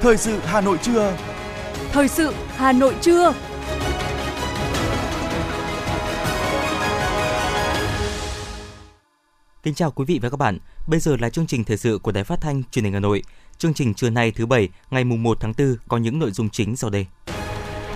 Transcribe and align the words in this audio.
Thời 0.00 0.16
sự 0.16 0.38
Hà 0.44 0.60
Nội 0.60 0.78
trưa. 0.82 1.16
Thời 1.92 2.08
sự 2.08 2.32
Hà 2.56 2.72
Nội 2.72 2.94
trưa. 3.00 3.32
Kính 9.62 9.74
chào 9.74 9.90
quý 9.90 10.04
vị 10.04 10.18
và 10.22 10.30
các 10.30 10.36
bạn. 10.36 10.58
Bây 10.86 11.00
giờ 11.00 11.16
là 11.20 11.30
chương 11.30 11.46
trình 11.46 11.64
thời 11.64 11.76
sự 11.76 11.98
của 12.02 12.12
Đài 12.12 12.24
Phát 12.24 12.40
thanh 12.40 12.62
Truyền 12.70 12.84
hình 12.84 12.94
Hà 12.94 13.00
Nội. 13.00 13.22
Chương 13.58 13.74
trình 13.74 13.94
trưa 13.94 14.10
nay 14.10 14.30
thứ 14.30 14.46
bảy, 14.46 14.68
ngày 14.90 15.04
mùng 15.04 15.22
1 15.22 15.36
tháng 15.40 15.52
4 15.58 15.76
có 15.88 15.96
những 15.96 16.18
nội 16.18 16.30
dung 16.30 16.50
chính 16.50 16.76
sau 16.76 16.90
đây. 16.90 17.06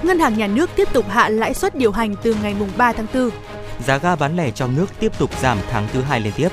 Ngân 0.02 0.18
hàng 0.18 0.38
Nhà 0.38 0.46
nước 0.46 0.70
tiếp 0.76 0.88
tục 0.92 1.04
hạ 1.08 1.28
lãi 1.28 1.54
suất 1.54 1.76
điều 1.76 1.92
hành 1.92 2.14
từ 2.22 2.36
ngày 2.42 2.54
mùng 2.58 2.70
3 2.76 2.92
tháng 2.92 3.06
4. 3.14 3.30
Giá 3.86 3.98
ga 3.98 4.16
bán 4.16 4.36
lẻ 4.36 4.50
trong 4.50 4.76
nước 4.76 4.86
tiếp 5.00 5.18
tục 5.18 5.30
giảm 5.40 5.58
tháng 5.70 5.88
thứ 5.92 6.00
hai 6.00 6.20
liên 6.20 6.32
tiếp. 6.36 6.48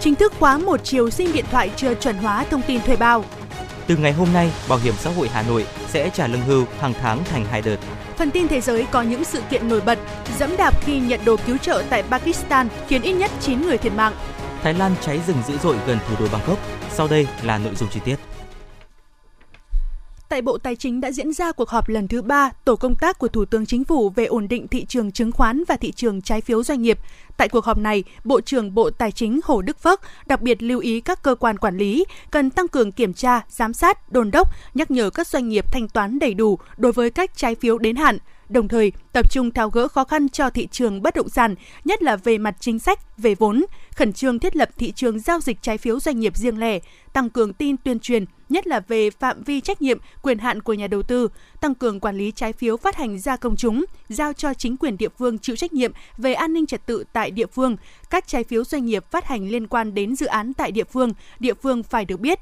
Chính 0.00 0.14
thức 0.14 0.32
khóa 0.38 0.58
một 0.58 0.80
chiều 0.84 1.10
sim 1.10 1.32
điện 1.32 1.44
thoại 1.50 1.70
chưa 1.76 1.94
chuẩn 1.94 2.16
hóa 2.16 2.44
thông 2.50 2.62
tin 2.66 2.80
thuê 2.80 2.96
bao. 2.96 3.24
Từ 3.86 3.96
ngày 3.96 4.12
hôm 4.12 4.32
nay, 4.32 4.50
Bảo 4.68 4.78
hiểm 4.78 4.94
xã 4.98 5.10
hội 5.10 5.28
Hà 5.28 5.42
Nội 5.42 5.66
sẽ 5.88 6.10
trả 6.10 6.26
lương 6.26 6.40
hưu 6.40 6.64
hàng 6.80 6.92
tháng 7.00 7.24
thành 7.24 7.44
hai 7.44 7.62
đợt. 7.62 7.76
Phần 8.16 8.30
tin 8.30 8.48
thế 8.48 8.60
giới 8.60 8.86
có 8.90 9.02
những 9.02 9.24
sự 9.24 9.42
kiện 9.50 9.68
nổi 9.68 9.80
bật, 9.80 9.98
dẫm 10.38 10.56
đạp 10.56 10.84
khi 10.84 10.98
nhận 10.98 11.24
đồ 11.24 11.36
cứu 11.46 11.58
trợ 11.58 11.82
tại 11.90 12.02
Pakistan 12.02 12.68
khiến 12.88 13.02
ít 13.02 13.12
nhất 13.12 13.30
9 13.40 13.62
người 13.62 13.78
thiệt 13.78 13.92
mạng. 13.92 14.12
Thái 14.62 14.74
Lan 14.74 14.94
cháy 15.00 15.20
rừng 15.26 15.42
dữ 15.48 15.54
dội 15.62 15.76
gần 15.86 15.98
thủ 16.08 16.14
đô 16.20 16.26
Bangkok. 16.32 16.58
Sau 16.90 17.08
đây 17.08 17.26
là 17.42 17.58
nội 17.58 17.74
dung 17.74 17.88
chi 17.88 18.00
tiết. 18.04 18.16
Tại 20.34 20.42
Bộ 20.42 20.58
Tài 20.58 20.76
chính 20.76 21.00
đã 21.00 21.12
diễn 21.12 21.32
ra 21.32 21.52
cuộc 21.52 21.68
họp 21.68 21.88
lần 21.88 22.08
thứ 22.08 22.22
ba 22.22 22.50
tổ 22.64 22.76
công 22.76 22.94
tác 23.00 23.18
của 23.18 23.28
Thủ 23.28 23.44
tướng 23.44 23.66
Chính 23.66 23.84
phủ 23.84 24.10
về 24.10 24.24
ổn 24.24 24.48
định 24.48 24.68
thị 24.68 24.84
trường 24.84 25.12
chứng 25.12 25.32
khoán 25.32 25.64
và 25.68 25.76
thị 25.76 25.92
trường 25.92 26.22
trái 26.22 26.40
phiếu 26.40 26.64
doanh 26.64 26.82
nghiệp. 26.82 26.98
Tại 27.36 27.48
cuộc 27.48 27.64
họp 27.64 27.78
này, 27.78 28.04
Bộ 28.24 28.40
trưởng 28.40 28.74
Bộ 28.74 28.90
Tài 28.90 29.12
chính 29.12 29.40
Hồ 29.44 29.62
Đức 29.62 29.82
Phước 29.82 30.00
đặc 30.26 30.42
biệt 30.42 30.62
lưu 30.62 30.80
ý 30.80 31.00
các 31.00 31.22
cơ 31.22 31.34
quan 31.34 31.58
quản 31.58 31.76
lý 31.76 32.04
cần 32.30 32.50
tăng 32.50 32.68
cường 32.68 32.92
kiểm 32.92 33.14
tra, 33.14 33.40
giám 33.48 33.72
sát, 33.72 34.12
đôn 34.12 34.30
đốc, 34.30 34.48
nhắc 34.74 34.90
nhở 34.90 35.10
các 35.10 35.26
doanh 35.26 35.48
nghiệp 35.48 35.64
thanh 35.72 35.88
toán 35.88 36.18
đầy 36.18 36.34
đủ 36.34 36.58
đối 36.76 36.92
với 36.92 37.10
các 37.10 37.36
trái 37.36 37.54
phiếu 37.54 37.78
đến 37.78 37.96
hạn, 37.96 38.18
đồng 38.48 38.68
thời 38.68 38.92
tập 39.12 39.30
trung 39.30 39.50
tháo 39.50 39.70
gỡ 39.70 39.88
khó 39.88 40.04
khăn 40.04 40.28
cho 40.28 40.50
thị 40.50 40.68
trường 40.70 41.02
bất 41.02 41.14
động 41.14 41.28
sản, 41.28 41.54
nhất 41.84 42.02
là 42.02 42.16
về 42.16 42.38
mặt 42.38 42.56
chính 42.60 42.78
sách, 42.78 43.18
về 43.18 43.34
vốn, 43.34 43.64
khẩn 43.96 44.12
trương 44.12 44.38
thiết 44.38 44.56
lập 44.56 44.68
thị 44.78 44.92
trường 44.92 45.18
giao 45.18 45.40
dịch 45.40 45.62
trái 45.62 45.78
phiếu 45.78 46.00
doanh 46.00 46.20
nghiệp 46.20 46.36
riêng 46.36 46.58
lẻ, 46.58 46.78
tăng 47.12 47.30
cường 47.30 47.52
tin 47.52 47.76
tuyên 47.76 47.98
truyền, 47.98 48.24
nhất 48.54 48.66
là 48.66 48.80
về 48.80 49.10
phạm 49.10 49.42
vi 49.42 49.60
trách 49.60 49.82
nhiệm, 49.82 49.98
quyền 50.22 50.38
hạn 50.38 50.62
của 50.62 50.74
nhà 50.74 50.86
đầu 50.86 51.02
tư, 51.02 51.28
tăng 51.60 51.74
cường 51.74 52.00
quản 52.00 52.16
lý 52.16 52.30
trái 52.30 52.52
phiếu 52.52 52.76
phát 52.76 52.96
hành 52.96 53.18
ra 53.18 53.36
công 53.36 53.56
chúng, 53.56 53.84
giao 54.08 54.32
cho 54.32 54.54
chính 54.54 54.76
quyền 54.76 54.96
địa 54.96 55.08
phương 55.18 55.38
chịu 55.38 55.56
trách 55.56 55.72
nhiệm 55.72 55.92
về 56.18 56.34
an 56.34 56.52
ninh 56.52 56.66
trật 56.66 56.86
tự 56.86 57.04
tại 57.12 57.30
địa 57.30 57.46
phương. 57.46 57.76
Các 58.10 58.26
trái 58.26 58.44
phiếu 58.44 58.64
doanh 58.64 58.84
nghiệp 58.84 59.04
phát 59.10 59.24
hành 59.24 59.48
liên 59.48 59.66
quan 59.66 59.94
đến 59.94 60.16
dự 60.16 60.26
án 60.26 60.54
tại 60.54 60.72
địa 60.72 60.84
phương, 60.84 61.12
địa 61.38 61.54
phương 61.54 61.82
phải 61.82 62.04
được 62.04 62.20
biết, 62.20 62.38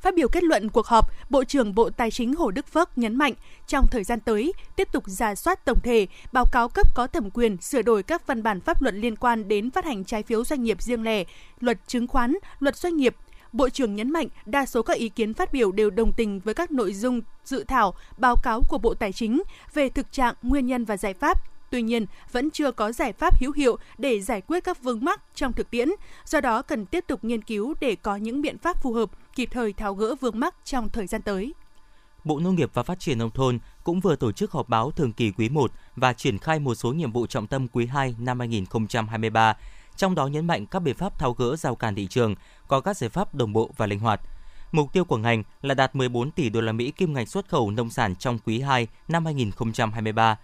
Phát 0.00 0.14
biểu 0.14 0.28
kết 0.28 0.44
luận 0.44 0.68
cuộc 0.68 0.86
họp, 0.86 1.10
Bộ 1.30 1.44
trưởng 1.44 1.74
Bộ 1.74 1.90
Tài 1.90 2.10
chính 2.10 2.34
Hồ 2.34 2.50
Đức 2.50 2.66
Phước 2.72 2.98
nhấn 2.98 3.16
mạnh, 3.16 3.32
trong 3.66 3.86
thời 3.90 4.04
gian 4.04 4.20
tới, 4.20 4.52
tiếp 4.76 4.88
tục 4.92 5.04
giả 5.06 5.34
soát 5.34 5.64
tổng 5.64 5.80
thể, 5.82 6.06
báo 6.32 6.44
cáo 6.52 6.68
cấp 6.68 6.86
có 6.94 7.06
thẩm 7.06 7.30
quyền 7.30 7.56
sửa 7.56 7.82
đổi 7.82 8.02
các 8.02 8.26
văn 8.26 8.42
bản 8.42 8.60
pháp 8.60 8.82
luật 8.82 8.94
liên 8.94 9.16
quan 9.16 9.48
đến 9.48 9.70
phát 9.70 9.84
hành 9.84 10.04
trái 10.04 10.22
phiếu 10.22 10.44
doanh 10.44 10.62
nghiệp 10.62 10.82
riêng 10.82 11.02
lẻ, 11.02 11.24
luật 11.60 11.78
chứng 11.86 12.06
khoán, 12.06 12.36
luật 12.58 12.76
doanh 12.76 12.96
nghiệp, 12.96 13.16
Bộ 13.56 13.68
trưởng 13.68 13.94
nhấn 13.94 14.10
mạnh 14.10 14.28
đa 14.46 14.66
số 14.66 14.82
các 14.82 14.96
ý 14.96 15.08
kiến 15.08 15.34
phát 15.34 15.52
biểu 15.52 15.72
đều 15.72 15.90
đồng 15.90 16.12
tình 16.12 16.40
với 16.40 16.54
các 16.54 16.70
nội 16.70 16.94
dung 16.94 17.20
dự 17.44 17.64
thảo 17.64 17.94
báo 18.18 18.36
cáo 18.42 18.62
của 18.68 18.78
Bộ 18.78 18.94
Tài 18.94 19.12
chính 19.12 19.42
về 19.74 19.88
thực 19.88 20.12
trạng, 20.12 20.34
nguyên 20.42 20.66
nhân 20.66 20.84
và 20.84 20.96
giải 20.96 21.14
pháp 21.14 21.42
Tuy 21.70 21.82
nhiên, 21.82 22.06
vẫn 22.32 22.50
chưa 22.50 22.70
có 22.70 22.92
giải 22.92 23.12
pháp 23.12 23.40
hữu 23.40 23.52
hiệu 23.52 23.76
để 23.98 24.20
giải 24.20 24.40
quyết 24.40 24.64
các 24.64 24.82
vướng 24.82 25.04
mắc 25.04 25.20
trong 25.34 25.52
thực 25.52 25.70
tiễn, 25.70 25.88
do 26.24 26.40
đó 26.40 26.62
cần 26.62 26.86
tiếp 26.86 27.04
tục 27.06 27.24
nghiên 27.24 27.42
cứu 27.42 27.74
để 27.80 27.96
có 27.96 28.16
những 28.16 28.42
biện 28.42 28.58
pháp 28.58 28.82
phù 28.82 28.92
hợp, 28.92 29.10
kịp 29.34 29.48
thời 29.52 29.72
tháo 29.72 29.94
gỡ 29.94 30.14
vướng 30.20 30.40
mắc 30.40 30.54
trong 30.64 30.88
thời 30.88 31.06
gian 31.06 31.22
tới. 31.22 31.54
Bộ 32.24 32.38
Nông 32.38 32.54
nghiệp 32.54 32.70
và 32.74 32.82
Phát 32.82 33.00
triển 33.00 33.18
nông 33.18 33.30
thôn 33.30 33.58
cũng 33.84 34.00
vừa 34.00 34.16
tổ 34.16 34.32
chức 34.32 34.50
họp 34.52 34.68
báo 34.68 34.90
thường 34.90 35.12
kỳ 35.12 35.30
quý 35.30 35.48
1 35.48 35.72
và 35.96 36.12
triển 36.12 36.38
khai 36.38 36.58
một 36.58 36.74
số 36.74 36.92
nhiệm 36.92 37.12
vụ 37.12 37.26
trọng 37.26 37.46
tâm 37.46 37.68
quý 37.68 37.86
2 37.86 38.14
năm 38.18 38.38
2023, 38.38 39.56
trong 39.96 40.14
đó 40.14 40.26
nhấn 40.26 40.46
mạnh 40.46 40.66
các 40.66 40.78
biện 40.78 40.96
pháp 40.96 41.18
tháo 41.18 41.32
gỡ 41.32 41.56
rào 41.56 41.74
cản 41.74 41.94
thị 41.94 42.06
trường, 42.06 42.34
có 42.68 42.80
các 42.80 42.96
giải 42.96 43.10
pháp 43.10 43.34
đồng 43.34 43.52
bộ 43.52 43.70
và 43.76 43.86
linh 43.86 43.98
hoạt. 43.98 44.20
Mục 44.72 44.92
tiêu 44.92 45.04
của 45.04 45.16
ngành 45.16 45.42
là 45.62 45.74
đạt 45.74 45.96
14 45.96 46.30
tỷ 46.30 46.48
đô 46.50 46.60
la 46.60 46.72
Mỹ 46.72 46.90
kim 46.90 47.14
ngạch 47.14 47.28
xuất 47.28 47.48
khẩu 47.48 47.70
nông 47.70 47.90
sản 47.90 48.16
trong 48.16 48.38
quý 48.38 48.60
2 48.60 48.86
năm 49.08 49.24
2023 49.24 50.38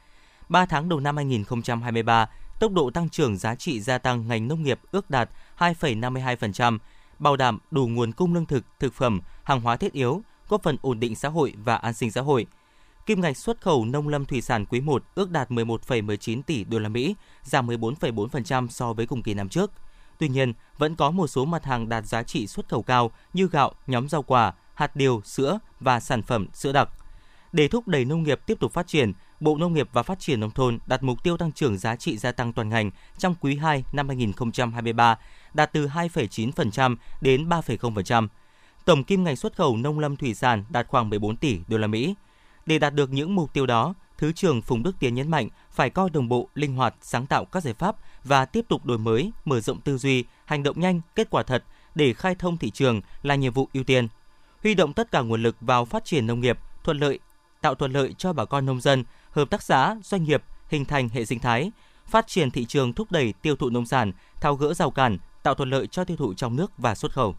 3 0.48 0.66
tháng 0.66 0.88
đầu 0.88 1.00
năm 1.00 1.16
2023, 1.16 2.28
tốc 2.60 2.72
độ 2.72 2.90
tăng 2.90 3.08
trưởng 3.08 3.36
giá 3.36 3.54
trị 3.54 3.80
gia 3.80 3.98
tăng 3.98 4.28
ngành 4.28 4.48
nông 4.48 4.62
nghiệp 4.62 4.80
ước 4.90 5.10
đạt 5.10 5.30
2,52%, 5.58 6.78
bảo 7.19 7.36
đảm 7.36 7.58
đủ 7.70 7.86
nguồn 7.86 8.12
cung 8.12 8.34
lương 8.34 8.46
thực, 8.46 8.64
thực 8.80 8.94
phẩm, 8.94 9.20
hàng 9.42 9.60
hóa 9.60 9.76
thiết 9.76 9.92
yếu, 9.92 10.22
góp 10.48 10.62
phần 10.62 10.76
ổn 10.82 11.00
định 11.00 11.14
xã 11.14 11.28
hội 11.28 11.54
và 11.64 11.76
an 11.76 11.94
sinh 11.94 12.10
xã 12.10 12.20
hội. 12.20 12.46
Kim 13.06 13.20
ngạch 13.20 13.36
xuất 13.36 13.60
khẩu 13.60 13.84
nông 13.84 14.08
lâm 14.08 14.24
thủy 14.24 14.40
sản 14.40 14.66
quý 14.66 14.80
1 14.80 15.04
ước 15.14 15.30
đạt 15.30 15.50
11,19 15.50 16.42
tỷ 16.42 16.64
đô 16.64 16.78
la 16.78 16.88
Mỹ, 16.88 17.14
giảm 17.42 17.66
14,4% 17.66 18.68
so 18.68 18.92
với 18.92 19.06
cùng 19.06 19.22
kỳ 19.22 19.34
năm 19.34 19.48
trước. 19.48 19.70
Tuy 20.18 20.28
nhiên, 20.28 20.52
vẫn 20.78 20.96
có 20.96 21.10
một 21.10 21.26
số 21.26 21.44
mặt 21.44 21.64
hàng 21.64 21.88
đạt 21.88 22.06
giá 22.06 22.22
trị 22.22 22.46
xuất 22.46 22.68
khẩu 22.68 22.82
cao 22.82 23.10
như 23.32 23.48
gạo, 23.52 23.72
nhóm 23.86 24.08
rau 24.08 24.22
quả, 24.22 24.52
hạt 24.74 24.96
điều, 24.96 25.20
sữa 25.24 25.58
và 25.80 26.00
sản 26.00 26.22
phẩm 26.22 26.46
sữa 26.52 26.72
đặc. 26.72 26.88
Để 27.52 27.68
thúc 27.68 27.88
đẩy 27.88 28.04
nông 28.04 28.22
nghiệp 28.22 28.40
tiếp 28.46 28.60
tục 28.60 28.72
phát 28.72 28.86
triển, 28.86 29.12
Bộ 29.40 29.56
Nông 29.56 29.74
nghiệp 29.74 29.88
và 29.92 30.02
Phát 30.02 30.20
triển 30.20 30.40
Nông 30.40 30.50
thôn 30.50 30.78
đặt 30.86 31.02
mục 31.02 31.22
tiêu 31.22 31.36
tăng 31.36 31.52
trưởng 31.52 31.78
giá 31.78 31.96
trị 31.96 32.19
gia 32.19 32.32
tăng 32.32 32.52
toàn 32.52 32.69
ngành 32.69 32.90
trong 33.19 33.34
quý 33.40 33.56
2 33.56 33.84
năm 33.92 34.08
2023 34.08 35.19
đạt 35.54 35.72
từ 35.72 35.86
2,9% 35.86 36.96
đến 37.20 37.48
3,0%. 37.48 38.28
Tổng 38.84 39.04
kim 39.04 39.24
ngạch 39.24 39.38
xuất 39.38 39.56
khẩu 39.56 39.76
nông 39.76 39.98
lâm 39.98 40.16
thủy 40.16 40.34
sản 40.34 40.64
đạt 40.69 40.86
khoảng 40.88 41.08
14 41.10 41.36
tỷ 41.36 41.58
đô 41.69 41.78
la 41.78 41.86
Mỹ. 41.86 42.14
Để 42.66 42.78
đạt 42.78 42.94
được 42.94 43.12
những 43.12 43.34
mục 43.34 43.52
tiêu 43.52 43.66
đó, 43.66 43.94
Thứ 44.18 44.32
trưởng 44.32 44.62
Phùng 44.62 44.82
Đức 44.82 44.96
Tiến 44.98 45.14
nhấn 45.14 45.30
mạnh 45.30 45.48
phải 45.70 45.90
coi 45.90 46.10
đồng 46.10 46.28
bộ, 46.28 46.48
linh 46.54 46.74
hoạt, 46.74 46.94
sáng 47.00 47.26
tạo 47.26 47.44
các 47.44 47.62
giải 47.62 47.74
pháp 47.74 47.96
và 48.24 48.44
tiếp 48.44 48.64
tục 48.68 48.86
đổi 48.86 48.98
mới, 48.98 49.32
mở 49.44 49.60
rộng 49.60 49.80
tư 49.80 49.98
duy, 49.98 50.24
hành 50.44 50.62
động 50.62 50.80
nhanh, 50.80 51.00
kết 51.14 51.30
quả 51.30 51.42
thật 51.42 51.64
để 51.94 52.14
khai 52.14 52.34
thông 52.34 52.58
thị 52.58 52.70
trường 52.70 53.00
là 53.22 53.34
nhiệm 53.34 53.52
vụ 53.52 53.68
ưu 53.72 53.84
tiên. 53.84 54.08
Huy 54.62 54.74
động 54.74 54.92
tất 54.92 55.10
cả 55.10 55.20
nguồn 55.20 55.42
lực 55.42 55.56
vào 55.60 55.84
phát 55.84 56.04
triển 56.04 56.26
nông 56.26 56.40
nghiệp, 56.40 56.58
thuận 56.84 56.98
lợi 56.98 57.18
tạo 57.60 57.74
thuận 57.74 57.92
lợi 57.92 58.14
cho 58.18 58.32
bà 58.32 58.44
con 58.44 58.66
nông 58.66 58.80
dân, 58.80 59.04
hợp 59.30 59.50
tác 59.50 59.62
xã, 59.62 59.96
doanh 60.02 60.24
nghiệp 60.24 60.42
hình 60.68 60.84
thành 60.84 61.08
hệ 61.08 61.24
sinh 61.24 61.38
thái, 61.38 61.70
phát 62.06 62.26
triển 62.26 62.50
thị 62.50 62.64
trường 62.64 62.92
thúc 62.92 63.12
đẩy 63.12 63.34
tiêu 63.42 63.56
thụ 63.56 63.70
nông 63.70 63.86
sản, 63.86 64.12
tháo 64.40 64.54
gỡ 64.54 64.74
rào 64.74 64.90
cản, 64.90 65.18
tạo 65.42 65.54
thuận 65.54 65.70
lợi 65.70 65.86
cho 65.86 66.04
tiêu 66.04 66.16
thụ 66.16 66.34
trong 66.34 66.56
nước 66.56 66.72
và 66.78 66.94
xuất 66.94 67.12
khẩu. 67.12 67.34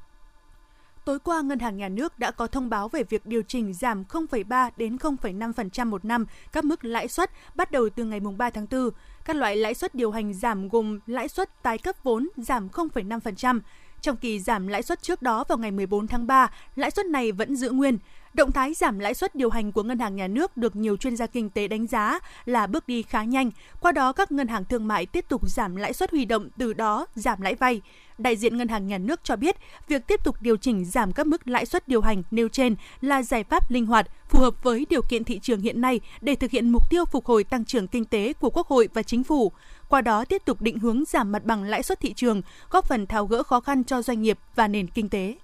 Tối 1.05 1.19
qua, 1.19 1.41
Ngân 1.41 1.59
hàng 1.59 1.77
Nhà 1.77 1.89
nước 1.89 2.19
đã 2.19 2.31
có 2.31 2.47
thông 2.47 2.69
báo 2.69 2.89
về 2.89 3.03
việc 3.03 3.25
điều 3.25 3.41
chỉnh 3.41 3.73
giảm 3.73 4.03
0,3 4.03 4.71
đến 4.77 4.95
0,5% 4.95 5.87
một 5.87 6.05
năm 6.05 6.25
các 6.51 6.65
mức 6.65 6.85
lãi 6.85 7.07
suất 7.07 7.31
bắt 7.55 7.71
đầu 7.71 7.89
từ 7.89 8.03
ngày 8.03 8.19
3 8.19 8.49
tháng 8.49 8.67
4. 8.71 8.89
Các 9.25 9.35
loại 9.35 9.55
lãi 9.55 9.73
suất 9.73 9.95
điều 9.95 10.11
hành 10.11 10.33
giảm 10.33 10.69
gồm 10.69 10.99
lãi 11.07 11.27
suất 11.27 11.63
tái 11.63 11.77
cấp 11.77 11.95
vốn 12.03 12.29
giảm 12.37 12.67
0,5%. 12.67 13.59
Trong 14.01 14.17
kỳ 14.17 14.39
giảm 14.39 14.67
lãi 14.67 14.83
suất 14.83 15.01
trước 15.01 15.21
đó 15.21 15.43
vào 15.47 15.57
ngày 15.57 15.71
14 15.71 16.07
tháng 16.07 16.27
3, 16.27 16.51
lãi 16.75 16.91
suất 16.91 17.05
này 17.05 17.31
vẫn 17.31 17.55
giữ 17.55 17.71
nguyên. 17.71 17.97
Động 18.33 18.51
thái 18.51 18.73
giảm 18.73 18.99
lãi 18.99 19.13
suất 19.13 19.35
điều 19.35 19.49
hành 19.49 19.71
của 19.71 19.83
ngân 19.83 19.99
hàng 19.99 20.15
nhà 20.15 20.27
nước 20.27 20.57
được 20.57 20.75
nhiều 20.75 20.97
chuyên 20.97 21.15
gia 21.15 21.27
kinh 21.27 21.49
tế 21.49 21.67
đánh 21.67 21.87
giá 21.87 22.19
là 22.45 22.67
bước 22.67 22.87
đi 22.87 23.03
khá 23.03 23.23
nhanh. 23.23 23.51
Qua 23.79 23.91
đó 23.91 24.13
các 24.13 24.31
ngân 24.31 24.47
hàng 24.47 24.65
thương 24.65 24.87
mại 24.87 25.05
tiếp 25.05 25.25
tục 25.29 25.49
giảm 25.49 25.75
lãi 25.75 25.93
suất 25.93 26.11
huy 26.11 26.25
động, 26.25 26.49
từ 26.57 26.73
đó 26.73 27.05
giảm 27.15 27.41
lãi 27.41 27.55
vay. 27.55 27.81
Đại 28.17 28.35
diện 28.35 28.57
ngân 28.57 28.67
hàng 28.67 28.87
nhà 28.87 28.97
nước 28.97 29.19
cho 29.23 29.35
biết, 29.35 29.55
việc 29.87 30.07
tiếp 30.07 30.23
tục 30.23 30.35
điều 30.41 30.57
chỉnh 30.57 30.85
giảm 30.85 31.11
các 31.11 31.27
mức 31.27 31.47
lãi 31.47 31.65
suất 31.65 31.87
điều 31.87 32.01
hành 32.01 32.23
nêu 32.31 32.49
trên 32.49 32.75
là 33.01 33.23
giải 33.23 33.43
pháp 33.43 33.71
linh 33.71 33.85
hoạt, 33.85 34.07
phù 34.29 34.39
hợp 34.39 34.63
với 34.63 34.85
điều 34.89 35.01
kiện 35.01 35.23
thị 35.23 35.39
trường 35.39 35.61
hiện 35.61 35.81
nay 35.81 35.99
để 36.21 36.35
thực 36.35 36.51
hiện 36.51 36.69
mục 36.69 36.89
tiêu 36.89 37.05
phục 37.05 37.25
hồi 37.25 37.43
tăng 37.43 37.65
trưởng 37.65 37.87
kinh 37.87 38.05
tế 38.05 38.33
của 38.33 38.49
Quốc 38.49 38.67
hội 38.67 38.89
và 38.93 39.03
chính 39.03 39.23
phủ. 39.23 39.51
Qua 39.89 40.01
đó 40.01 40.25
tiếp 40.25 40.41
tục 40.45 40.61
định 40.61 40.79
hướng 40.79 41.03
giảm 41.05 41.31
mặt 41.31 41.45
bằng 41.45 41.63
lãi 41.63 41.83
suất 41.83 41.99
thị 41.99 42.13
trường, 42.13 42.41
góp 42.69 42.85
phần 42.85 43.07
tháo 43.07 43.25
gỡ 43.25 43.43
khó 43.43 43.59
khăn 43.59 43.83
cho 43.83 44.01
doanh 44.01 44.21
nghiệp 44.21 44.39
và 44.55 44.67
nền 44.67 44.87
kinh 44.87 45.09
tế. 45.09 45.35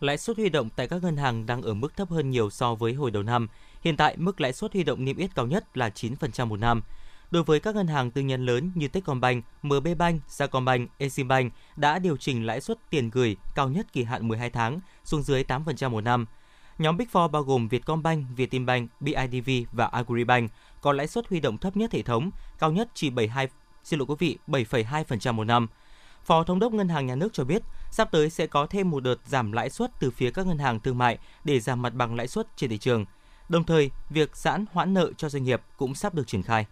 Lãi 0.00 0.18
suất 0.18 0.36
huy 0.36 0.48
động 0.48 0.68
tại 0.76 0.88
các 0.88 1.02
ngân 1.02 1.16
hàng 1.16 1.46
đang 1.46 1.62
ở 1.62 1.74
mức 1.74 1.96
thấp 1.96 2.10
hơn 2.10 2.30
nhiều 2.30 2.50
so 2.50 2.74
với 2.74 2.92
hồi 2.92 3.10
đầu 3.10 3.22
năm. 3.22 3.48
Hiện 3.82 3.96
tại, 3.96 4.16
mức 4.16 4.40
lãi 4.40 4.52
suất 4.52 4.72
huy 4.72 4.84
động 4.84 5.04
niêm 5.04 5.16
yết 5.16 5.34
cao 5.34 5.46
nhất 5.46 5.76
là 5.76 5.88
9% 5.88 6.46
một 6.46 6.56
năm. 6.56 6.82
Đối 7.30 7.42
với 7.42 7.60
các 7.60 7.74
ngân 7.74 7.86
hàng 7.86 8.10
tư 8.10 8.22
nhân 8.22 8.46
lớn 8.46 8.70
như 8.74 8.88
Techcombank, 8.88 9.44
MB 9.62 9.88
Bank, 9.98 10.22
Sacombank, 10.28 10.90
Eximbank 10.98 11.52
đã 11.76 11.98
điều 11.98 12.16
chỉnh 12.16 12.46
lãi 12.46 12.60
suất 12.60 12.78
tiền 12.90 13.10
gửi 13.10 13.36
cao 13.54 13.68
nhất 13.68 13.92
kỳ 13.92 14.04
hạn 14.04 14.28
12 14.28 14.50
tháng 14.50 14.80
xuống 15.04 15.22
dưới 15.22 15.44
8% 15.44 15.90
một 15.90 16.00
năm. 16.00 16.26
Nhóm 16.78 16.96
Big 16.96 17.06
Four 17.12 17.28
bao 17.28 17.42
gồm 17.42 17.68
Vietcombank, 17.68 18.26
Vietinbank, 18.36 18.90
BIDV 19.00 19.50
và 19.72 19.86
Agribank 19.86 20.50
có 20.80 20.92
lãi 20.92 21.06
suất 21.06 21.28
huy 21.28 21.40
động 21.40 21.58
thấp 21.58 21.76
nhất 21.76 21.92
hệ 21.92 22.02
thống, 22.02 22.30
cao 22.58 22.72
nhất 22.72 22.88
chỉ 22.94 23.10
72 23.10 23.48
xin 23.84 23.98
lỗi 23.98 24.06
quý 24.08 24.14
vị 24.18 24.38
7,2% 24.46 25.32
một 25.32 25.44
năm. 25.44 25.68
Phó 26.26 26.44
Thống 26.44 26.58
đốc 26.58 26.72
Ngân 26.72 26.88
hàng 26.88 27.06
Nhà 27.06 27.14
nước 27.14 27.32
cho 27.32 27.44
biết, 27.44 27.62
sắp 27.90 28.08
tới 28.12 28.30
sẽ 28.30 28.46
có 28.46 28.66
thêm 28.66 28.90
một 28.90 29.00
đợt 29.00 29.16
giảm 29.26 29.52
lãi 29.52 29.70
suất 29.70 29.90
từ 30.00 30.10
phía 30.10 30.30
các 30.30 30.46
ngân 30.46 30.58
hàng 30.58 30.80
thương 30.80 30.98
mại 30.98 31.18
để 31.44 31.60
giảm 31.60 31.82
mặt 31.82 31.94
bằng 31.94 32.14
lãi 32.14 32.28
suất 32.28 32.46
trên 32.56 32.70
thị 32.70 32.78
trường. 32.78 33.04
Đồng 33.48 33.64
thời, 33.64 33.90
việc 34.10 34.36
giãn 34.36 34.64
hoãn 34.72 34.94
nợ 34.94 35.12
cho 35.16 35.28
doanh 35.28 35.44
nghiệp 35.44 35.62
cũng 35.76 35.94
sắp 35.94 36.14
được 36.14 36.26
triển 36.26 36.42
khai. 36.42 36.66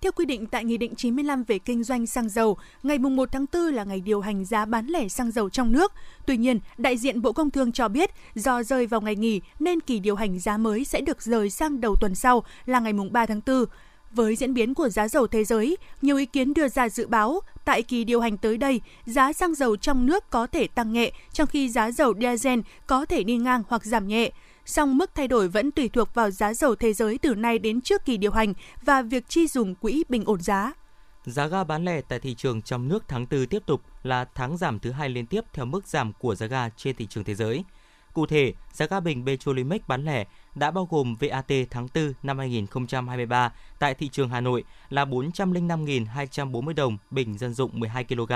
Theo 0.00 0.12
quy 0.12 0.24
định 0.24 0.46
tại 0.46 0.64
Nghị 0.64 0.76
định 0.76 0.94
95 0.94 1.44
về 1.44 1.58
kinh 1.58 1.84
doanh 1.84 2.06
xăng 2.06 2.28
dầu, 2.28 2.56
ngày 2.82 2.98
1 2.98 3.28
tháng 3.32 3.44
4 3.52 3.62
là 3.62 3.84
ngày 3.84 4.00
điều 4.00 4.20
hành 4.20 4.44
giá 4.44 4.64
bán 4.64 4.86
lẻ 4.86 5.08
xăng 5.08 5.30
dầu 5.30 5.50
trong 5.50 5.72
nước. 5.72 5.92
Tuy 6.26 6.36
nhiên, 6.36 6.60
đại 6.78 6.96
diện 6.96 7.22
Bộ 7.22 7.32
Công 7.32 7.50
Thương 7.50 7.72
cho 7.72 7.88
biết 7.88 8.10
do 8.34 8.62
rơi 8.62 8.86
vào 8.86 9.00
ngày 9.00 9.16
nghỉ 9.16 9.40
nên 9.58 9.80
kỳ 9.80 9.98
điều 9.98 10.16
hành 10.16 10.38
giá 10.38 10.56
mới 10.56 10.84
sẽ 10.84 11.00
được 11.00 11.22
rời 11.22 11.50
sang 11.50 11.80
đầu 11.80 11.96
tuần 12.00 12.14
sau 12.14 12.44
là 12.66 12.80
ngày 12.80 12.92
3 13.10 13.26
tháng 13.26 13.40
4. 13.46 13.64
Với 14.12 14.36
diễn 14.36 14.54
biến 14.54 14.74
của 14.74 14.88
giá 14.88 15.08
dầu 15.08 15.26
thế 15.26 15.44
giới, 15.44 15.76
nhiều 16.02 16.16
ý 16.16 16.26
kiến 16.26 16.54
đưa 16.54 16.68
ra 16.68 16.88
dự 16.88 17.06
báo 17.06 17.40
tại 17.64 17.82
kỳ 17.82 18.04
điều 18.04 18.20
hành 18.20 18.36
tới 18.36 18.56
đây, 18.56 18.80
giá 19.06 19.32
xăng 19.32 19.54
dầu 19.54 19.76
trong 19.76 20.06
nước 20.06 20.30
có 20.30 20.46
thể 20.46 20.66
tăng 20.66 20.92
nhẹ, 20.92 21.12
trong 21.32 21.46
khi 21.46 21.68
giá 21.68 21.90
dầu 21.90 22.14
diesel 22.20 22.60
có 22.86 23.06
thể 23.06 23.22
đi 23.22 23.36
ngang 23.36 23.62
hoặc 23.68 23.84
giảm 23.84 24.08
nhẹ 24.08 24.30
song 24.64 24.98
mức 24.98 25.10
thay 25.14 25.28
đổi 25.28 25.48
vẫn 25.48 25.70
tùy 25.70 25.88
thuộc 25.88 26.14
vào 26.14 26.30
giá 26.30 26.54
dầu 26.54 26.74
thế 26.74 26.92
giới 26.92 27.18
từ 27.18 27.34
nay 27.34 27.58
đến 27.58 27.80
trước 27.80 28.04
kỳ 28.04 28.16
điều 28.16 28.30
hành 28.30 28.54
và 28.82 29.02
việc 29.02 29.28
chi 29.28 29.46
dùng 29.46 29.74
quỹ 29.74 30.04
bình 30.08 30.24
ổn 30.24 30.40
giá. 30.40 30.72
Giá 31.24 31.46
ga 31.46 31.64
bán 31.64 31.84
lẻ 31.84 32.00
tại 32.00 32.20
thị 32.20 32.34
trường 32.34 32.62
trong 32.62 32.88
nước 32.88 33.04
tháng 33.08 33.26
4 33.30 33.46
tiếp 33.46 33.62
tục 33.66 33.82
là 34.02 34.24
tháng 34.34 34.56
giảm 34.56 34.78
thứ 34.78 34.90
hai 34.90 35.08
liên 35.08 35.26
tiếp 35.26 35.44
theo 35.52 35.64
mức 35.64 35.86
giảm 35.86 36.12
của 36.12 36.34
giá 36.34 36.46
ga 36.46 36.68
trên 36.68 36.96
thị 36.96 37.06
trường 37.06 37.24
thế 37.24 37.34
giới. 37.34 37.64
Cụ 38.12 38.26
thể, 38.26 38.52
giá 38.72 38.86
ga 38.86 39.00
bình 39.00 39.26
Petrolimex 39.26 39.80
bán 39.86 40.04
lẻ 40.04 40.24
đã 40.54 40.70
bao 40.70 40.88
gồm 40.90 41.16
VAT 41.20 41.52
tháng 41.70 41.88
4 41.94 42.12
năm 42.22 42.38
2023 42.38 43.52
tại 43.78 43.94
thị 43.94 44.08
trường 44.08 44.28
Hà 44.28 44.40
Nội 44.40 44.64
là 44.90 45.04
405.240 45.04 46.74
đồng 46.74 46.98
bình 47.10 47.38
dân 47.38 47.54
dụng 47.54 47.80
12 47.80 48.04
kg, 48.04 48.32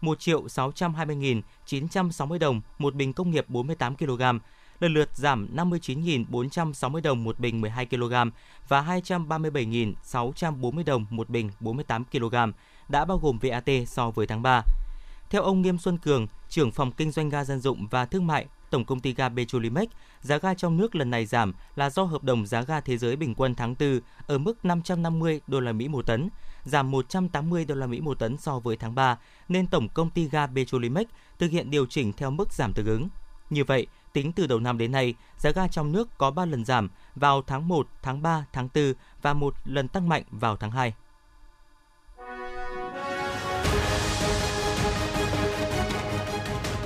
1 0.00 0.20
triệu 0.20 0.44
620.960 0.44 2.38
đồng 2.38 2.60
một 2.78 2.94
bình 2.94 3.12
công 3.12 3.30
nghiệp 3.30 3.44
48 3.48 3.96
kg, 3.96 4.22
lần 4.80 4.94
lượt 4.94 5.08
giảm 5.14 5.56
59.460 5.56 7.02
đồng 7.02 7.24
một 7.24 7.38
bình 7.38 7.60
12 7.60 7.86
kg 7.86 8.14
và 8.68 8.82
237.640 8.82 10.84
đồng 10.84 11.06
một 11.10 11.28
bình 11.28 11.50
48 11.60 12.04
kg 12.04 12.34
đã 12.88 13.04
bao 13.04 13.18
gồm 13.18 13.38
VAT 13.38 13.68
so 13.86 14.10
với 14.10 14.26
tháng 14.26 14.42
3. 14.42 14.62
Theo 15.30 15.42
ông 15.42 15.62
Nghiêm 15.62 15.78
Xuân 15.78 15.98
Cường, 15.98 16.26
trưởng 16.48 16.70
phòng 16.70 16.92
kinh 16.92 17.10
doanh 17.10 17.28
ga 17.28 17.44
dân 17.44 17.60
dụng 17.60 17.86
và 17.90 18.04
thương 18.04 18.26
mại 18.26 18.46
Tổng 18.76 18.84
công 18.84 19.00
ty 19.00 19.14
ga 19.14 19.28
Petrolimex, 19.28 19.88
giá 20.20 20.38
ga 20.38 20.54
trong 20.54 20.76
nước 20.76 20.94
lần 20.94 21.10
này 21.10 21.26
giảm 21.26 21.54
là 21.76 21.90
do 21.90 22.02
hợp 22.02 22.24
đồng 22.24 22.46
giá 22.46 22.62
ga 22.62 22.80
thế 22.80 22.98
giới 22.98 23.16
bình 23.16 23.34
quân 23.34 23.54
tháng 23.54 23.74
4 23.78 24.00
ở 24.26 24.38
mức 24.38 24.64
550 24.64 25.40
đô 25.46 25.60
la 25.60 25.72
Mỹ 25.72 25.88
một 25.88 26.06
tấn, 26.06 26.28
giảm 26.64 26.90
180 26.90 27.64
đô 27.64 27.74
la 27.74 27.86
Mỹ 27.86 28.00
một 28.00 28.18
tấn 28.18 28.36
so 28.36 28.58
với 28.58 28.76
tháng 28.76 28.94
3, 28.94 29.18
nên 29.48 29.66
tổng 29.66 29.88
công 29.88 30.10
ty 30.10 30.28
ga 30.28 30.46
Petrolimex 30.46 31.06
thực 31.38 31.50
hiện 31.50 31.70
điều 31.70 31.86
chỉnh 31.86 32.12
theo 32.12 32.30
mức 32.30 32.52
giảm 32.52 32.72
tương 32.72 32.86
ứng. 32.86 33.08
Như 33.50 33.64
vậy, 33.64 33.86
tính 34.12 34.32
từ 34.32 34.46
đầu 34.46 34.60
năm 34.60 34.78
đến 34.78 34.92
nay, 34.92 35.14
giá 35.38 35.50
ga 35.50 35.68
trong 35.68 35.92
nước 35.92 36.18
có 36.18 36.30
3 36.30 36.44
lần 36.44 36.64
giảm 36.64 36.88
vào 37.14 37.42
tháng 37.46 37.68
1, 37.68 37.88
tháng 38.02 38.22
3, 38.22 38.44
tháng 38.52 38.68
4 38.74 38.92
và 39.22 39.34
một 39.34 39.54
lần 39.64 39.88
tăng 39.88 40.08
mạnh 40.08 40.22
vào 40.30 40.56
tháng 40.56 40.70
2. 40.70 40.94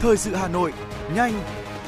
Thời 0.00 0.16
sự 0.16 0.34
Hà 0.34 0.48
Nội, 0.48 0.72
nhanh, 1.14 1.59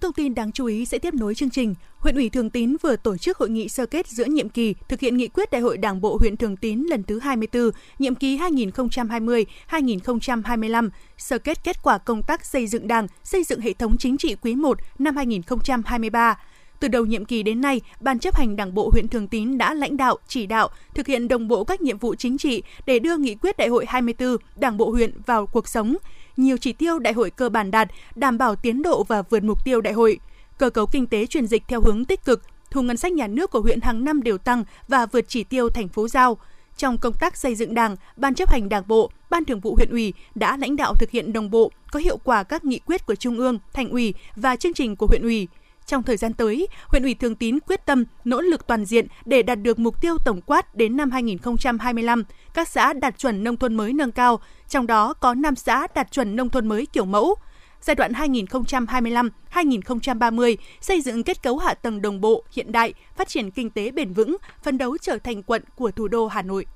Thông 0.00 0.12
tin 0.12 0.34
đáng 0.34 0.52
chú 0.52 0.66
ý 0.66 0.84
sẽ 0.84 0.98
tiếp 0.98 1.14
nối 1.14 1.34
chương 1.34 1.50
trình. 1.50 1.74
Huyện 1.98 2.14
ủy 2.14 2.28
Thường 2.28 2.50
Tín 2.50 2.76
vừa 2.82 2.96
tổ 2.96 3.16
chức 3.16 3.38
hội 3.38 3.50
nghị 3.50 3.68
sơ 3.68 3.86
kết 3.86 4.08
giữa 4.08 4.24
nhiệm 4.24 4.48
kỳ 4.48 4.74
thực 4.88 5.00
hiện 5.00 5.16
nghị 5.16 5.28
quyết 5.28 5.50
Đại 5.50 5.60
hội 5.60 5.76
Đảng 5.76 6.00
bộ 6.00 6.16
huyện 6.20 6.36
Thường 6.36 6.56
Tín 6.56 6.86
lần 6.90 7.02
thứ 7.02 7.18
24, 7.18 7.70
nhiệm 7.98 8.14
kỳ 8.14 8.38
2020-2025, 8.38 10.90
sơ 11.18 11.38
kết 11.38 11.64
kết 11.64 11.82
quả 11.82 11.98
công 11.98 12.22
tác 12.22 12.44
xây 12.44 12.66
dựng 12.66 12.88
Đảng, 12.88 13.06
xây 13.24 13.44
dựng 13.44 13.60
hệ 13.60 13.72
thống 13.72 13.96
chính 13.98 14.18
trị 14.18 14.36
quý 14.42 14.54
1 14.54 14.78
năm 14.98 15.16
2023. 15.16 16.36
Từ 16.80 16.88
đầu 16.88 17.06
nhiệm 17.06 17.24
kỳ 17.24 17.42
đến 17.42 17.60
nay, 17.60 17.80
Ban 18.00 18.18
chấp 18.18 18.34
hành 18.34 18.56
Đảng 18.56 18.74
bộ 18.74 18.90
huyện 18.92 19.08
Thường 19.08 19.28
Tín 19.28 19.58
đã 19.58 19.74
lãnh 19.74 19.96
đạo, 19.96 20.16
chỉ 20.28 20.46
đạo, 20.46 20.68
thực 20.94 21.06
hiện 21.06 21.28
đồng 21.28 21.48
bộ 21.48 21.64
các 21.64 21.80
nhiệm 21.80 21.98
vụ 21.98 22.14
chính 22.14 22.38
trị 22.38 22.62
để 22.86 22.98
đưa 22.98 23.16
nghị 23.16 23.34
quyết 23.34 23.56
Đại 23.56 23.68
hội 23.68 23.84
24 23.88 24.36
Đảng 24.56 24.76
bộ 24.76 24.90
huyện 24.90 25.12
vào 25.26 25.46
cuộc 25.46 25.68
sống, 25.68 25.96
nhiều 26.40 26.56
chỉ 26.56 26.72
tiêu 26.72 26.98
đại 26.98 27.12
hội 27.12 27.30
cơ 27.30 27.48
bản 27.48 27.70
đạt, 27.70 27.88
đảm 28.14 28.38
bảo 28.38 28.56
tiến 28.56 28.82
độ 28.82 29.04
và 29.04 29.22
vượt 29.22 29.42
mục 29.42 29.64
tiêu 29.64 29.80
đại 29.80 29.92
hội. 29.92 30.18
Cơ 30.58 30.70
cấu 30.70 30.86
kinh 30.86 31.06
tế 31.06 31.26
chuyển 31.26 31.46
dịch 31.46 31.62
theo 31.68 31.80
hướng 31.80 32.04
tích 32.04 32.24
cực, 32.24 32.42
thu 32.70 32.82
ngân 32.82 32.96
sách 32.96 33.12
nhà 33.12 33.26
nước 33.26 33.50
của 33.50 33.60
huyện 33.60 33.80
hàng 33.80 34.04
năm 34.04 34.22
đều 34.22 34.38
tăng 34.38 34.64
và 34.88 35.06
vượt 35.06 35.24
chỉ 35.28 35.44
tiêu 35.44 35.68
thành 35.68 35.88
phố 35.88 36.08
giao. 36.08 36.38
Trong 36.76 36.98
công 36.98 37.14
tác 37.20 37.36
xây 37.36 37.54
dựng 37.54 37.74
Đảng, 37.74 37.96
Ban 38.16 38.34
chấp 38.34 38.50
hành 38.50 38.68
Đảng 38.68 38.88
bộ, 38.88 39.10
Ban 39.30 39.44
Thường 39.44 39.60
vụ 39.60 39.74
huyện 39.74 39.90
ủy 39.90 40.12
đã 40.34 40.56
lãnh 40.56 40.76
đạo 40.76 40.94
thực 40.94 41.10
hiện 41.10 41.32
đồng 41.32 41.50
bộ, 41.50 41.70
có 41.92 42.00
hiệu 42.00 42.16
quả 42.24 42.42
các 42.42 42.64
nghị 42.64 42.78
quyết 42.78 43.06
của 43.06 43.14
Trung 43.14 43.38
ương, 43.38 43.58
Thành 43.72 43.90
ủy 43.90 44.14
và 44.36 44.56
chương 44.56 44.74
trình 44.74 44.96
của 44.96 45.06
huyện 45.06 45.22
ủy. 45.22 45.48
Trong 45.86 46.02
thời 46.02 46.16
gian 46.16 46.32
tới, 46.32 46.68
huyện 46.88 47.02
ủy 47.02 47.14
Thường 47.14 47.34
Tín 47.34 47.58
quyết 47.60 47.86
tâm 47.86 48.04
nỗ 48.24 48.40
lực 48.40 48.66
toàn 48.66 48.84
diện 48.84 49.06
để 49.24 49.42
đạt 49.42 49.62
được 49.62 49.78
mục 49.78 50.00
tiêu 50.00 50.16
tổng 50.24 50.40
quát 50.40 50.74
đến 50.74 50.96
năm 50.96 51.10
2025, 51.10 52.24
các 52.54 52.68
xã 52.68 52.92
đạt 52.92 53.18
chuẩn 53.18 53.44
nông 53.44 53.56
thôn 53.56 53.74
mới 53.74 53.92
nâng 53.92 54.12
cao, 54.12 54.40
trong 54.68 54.86
đó 54.86 55.14
có 55.14 55.34
5 55.34 55.56
xã 55.56 55.86
đạt 55.94 56.12
chuẩn 56.12 56.36
nông 56.36 56.48
thôn 56.48 56.68
mới 56.68 56.86
kiểu 56.86 57.04
mẫu. 57.04 57.34
Giai 57.80 57.94
đoạn 57.94 58.12
2025-2030 58.12 60.56
xây 60.80 61.00
dựng 61.00 61.22
kết 61.22 61.42
cấu 61.42 61.58
hạ 61.58 61.74
tầng 61.74 62.02
đồng 62.02 62.20
bộ, 62.20 62.44
hiện 62.52 62.72
đại, 62.72 62.94
phát 63.16 63.28
triển 63.28 63.50
kinh 63.50 63.70
tế 63.70 63.90
bền 63.90 64.12
vững, 64.12 64.36
phấn 64.62 64.78
đấu 64.78 64.98
trở 64.98 65.18
thành 65.18 65.42
quận 65.42 65.62
của 65.74 65.90
thủ 65.90 66.08
đô 66.08 66.26
Hà 66.26 66.42
Nội. 66.42 66.66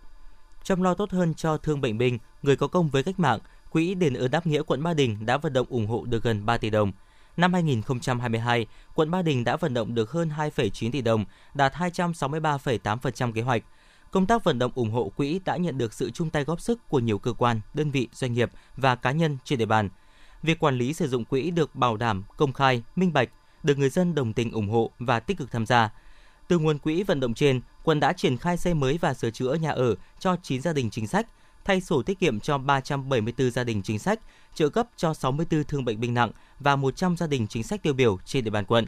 Chăm 0.62 0.82
lo 0.82 0.94
tốt 0.94 1.10
hơn 1.10 1.34
cho 1.34 1.56
thương 1.56 1.80
bệnh 1.80 1.98
binh, 1.98 2.18
người 2.42 2.56
có 2.56 2.66
công 2.66 2.88
với 2.88 3.02
cách 3.02 3.20
mạng, 3.20 3.38
Quỹ 3.70 3.94
đền 3.94 4.14
ơn 4.14 4.30
đáp 4.30 4.46
nghĩa 4.46 4.62
quận 4.62 4.82
Ba 4.82 4.94
Đình 4.94 5.26
đã 5.26 5.36
vận 5.36 5.52
động 5.52 5.66
ủng 5.70 5.86
hộ 5.86 6.04
được 6.04 6.22
gần 6.22 6.46
3 6.46 6.56
tỷ 6.56 6.70
đồng. 6.70 6.92
Năm 7.36 7.52
2022, 7.52 8.66
quận 8.94 9.10
Ba 9.10 9.22
Đình 9.22 9.44
đã 9.44 9.56
vận 9.56 9.74
động 9.74 9.94
được 9.94 10.10
hơn 10.10 10.30
2,9 10.36 10.90
tỷ 10.90 11.02
đồng, 11.02 11.24
đạt 11.54 11.72
263,8% 11.72 13.32
kế 13.32 13.42
hoạch. 13.42 13.62
Công 14.10 14.26
tác 14.26 14.44
vận 14.44 14.58
động 14.58 14.72
ủng 14.74 14.90
hộ 14.90 15.12
quỹ 15.16 15.40
đã 15.44 15.56
nhận 15.56 15.78
được 15.78 15.92
sự 15.92 16.10
chung 16.10 16.30
tay 16.30 16.44
góp 16.44 16.60
sức 16.60 16.88
của 16.88 16.98
nhiều 16.98 17.18
cơ 17.18 17.32
quan, 17.32 17.60
đơn 17.74 17.90
vị, 17.90 18.08
doanh 18.12 18.32
nghiệp 18.32 18.50
và 18.76 18.94
cá 18.94 19.12
nhân 19.12 19.38
trên 19.44 19.58
địa 19.58 19.66
bàn. 19.66 19.88
Việc 20.42 20.58
quản 20.58 20.78
lý 20.78 20.92
sử 20.92 21.08
dụng 21.08 21.24
quỹ 21.24 21.50
được 21.50 21.74
bảo 21.74 21.96
đảm, 21.96 22.24
công 22.36 22.52
khai, 22.52 22.82
minh 22.96 23.12
bạch, 23.12 23.28
được 23.62 23.78
người 23.78 23.90
dân 23.90 24.14
đồng 24.14 24.32
tình 24.32 24.52
ủng 24.52 24.68
hộ 24.68 24.90
và 24.98 25.20
tích 25.20 25.38
cực 25.38 25.50
tham 25.50 25.66
gia. 25.66 25.90
Từ 26.48 26.58
nguồn 26.58 26.78
quỹ 26.78 27.02
vận 27.02 27.20
động 27.20 27.34
trên, 27.34 27.60
quận 27.84 28.00
đã 28.00 28.12
triển 28.12 28.36
khai 28.36 28.56
xây 28.56 28.74
mới 28.74 28.98
và 28.98 29.14
sửa 29.14 29.30
chữa 29.30 29.54
nhà 29.54 29.70
ở 29.70 29.94
cho 30.18 30.36
9 30.42 30.62
gia 30.62 30.72
đình 30.72 30.90
chính 30.90 31.06
sách, 31.06 31.26
thay 31.64 31.80
sổ 31.80 32.02
tiết 32.02 32.18
kiệm 32.18 32.40
cho 32.40 32.58
374 32.58 33.50
gia 33.50 33.64
đình 33.64 33.82
chính 33.82 33.98
sách, 33.98 34.20
trợ 34.54 34.68
cấp 34.68 34.88
cho 34.96 35.14
64 35.14 35.64
thương 35.64 35.84
bệnh 35.84 36.00
binh 36.00 36.14
nặng 36.14 36.30
và 36.60 36.76
100 36.76 37.16
gia 37.16 37.26
đình 37.26 37.46
chính 37.46 37.62
sách 37.62 37.82
tiêu 37.82 37.92
biểu 37.92 38.18
trên 38.24 38.44
địa 38.44 38.50
bàn 38.50 38.64
quận. 38.64 38.86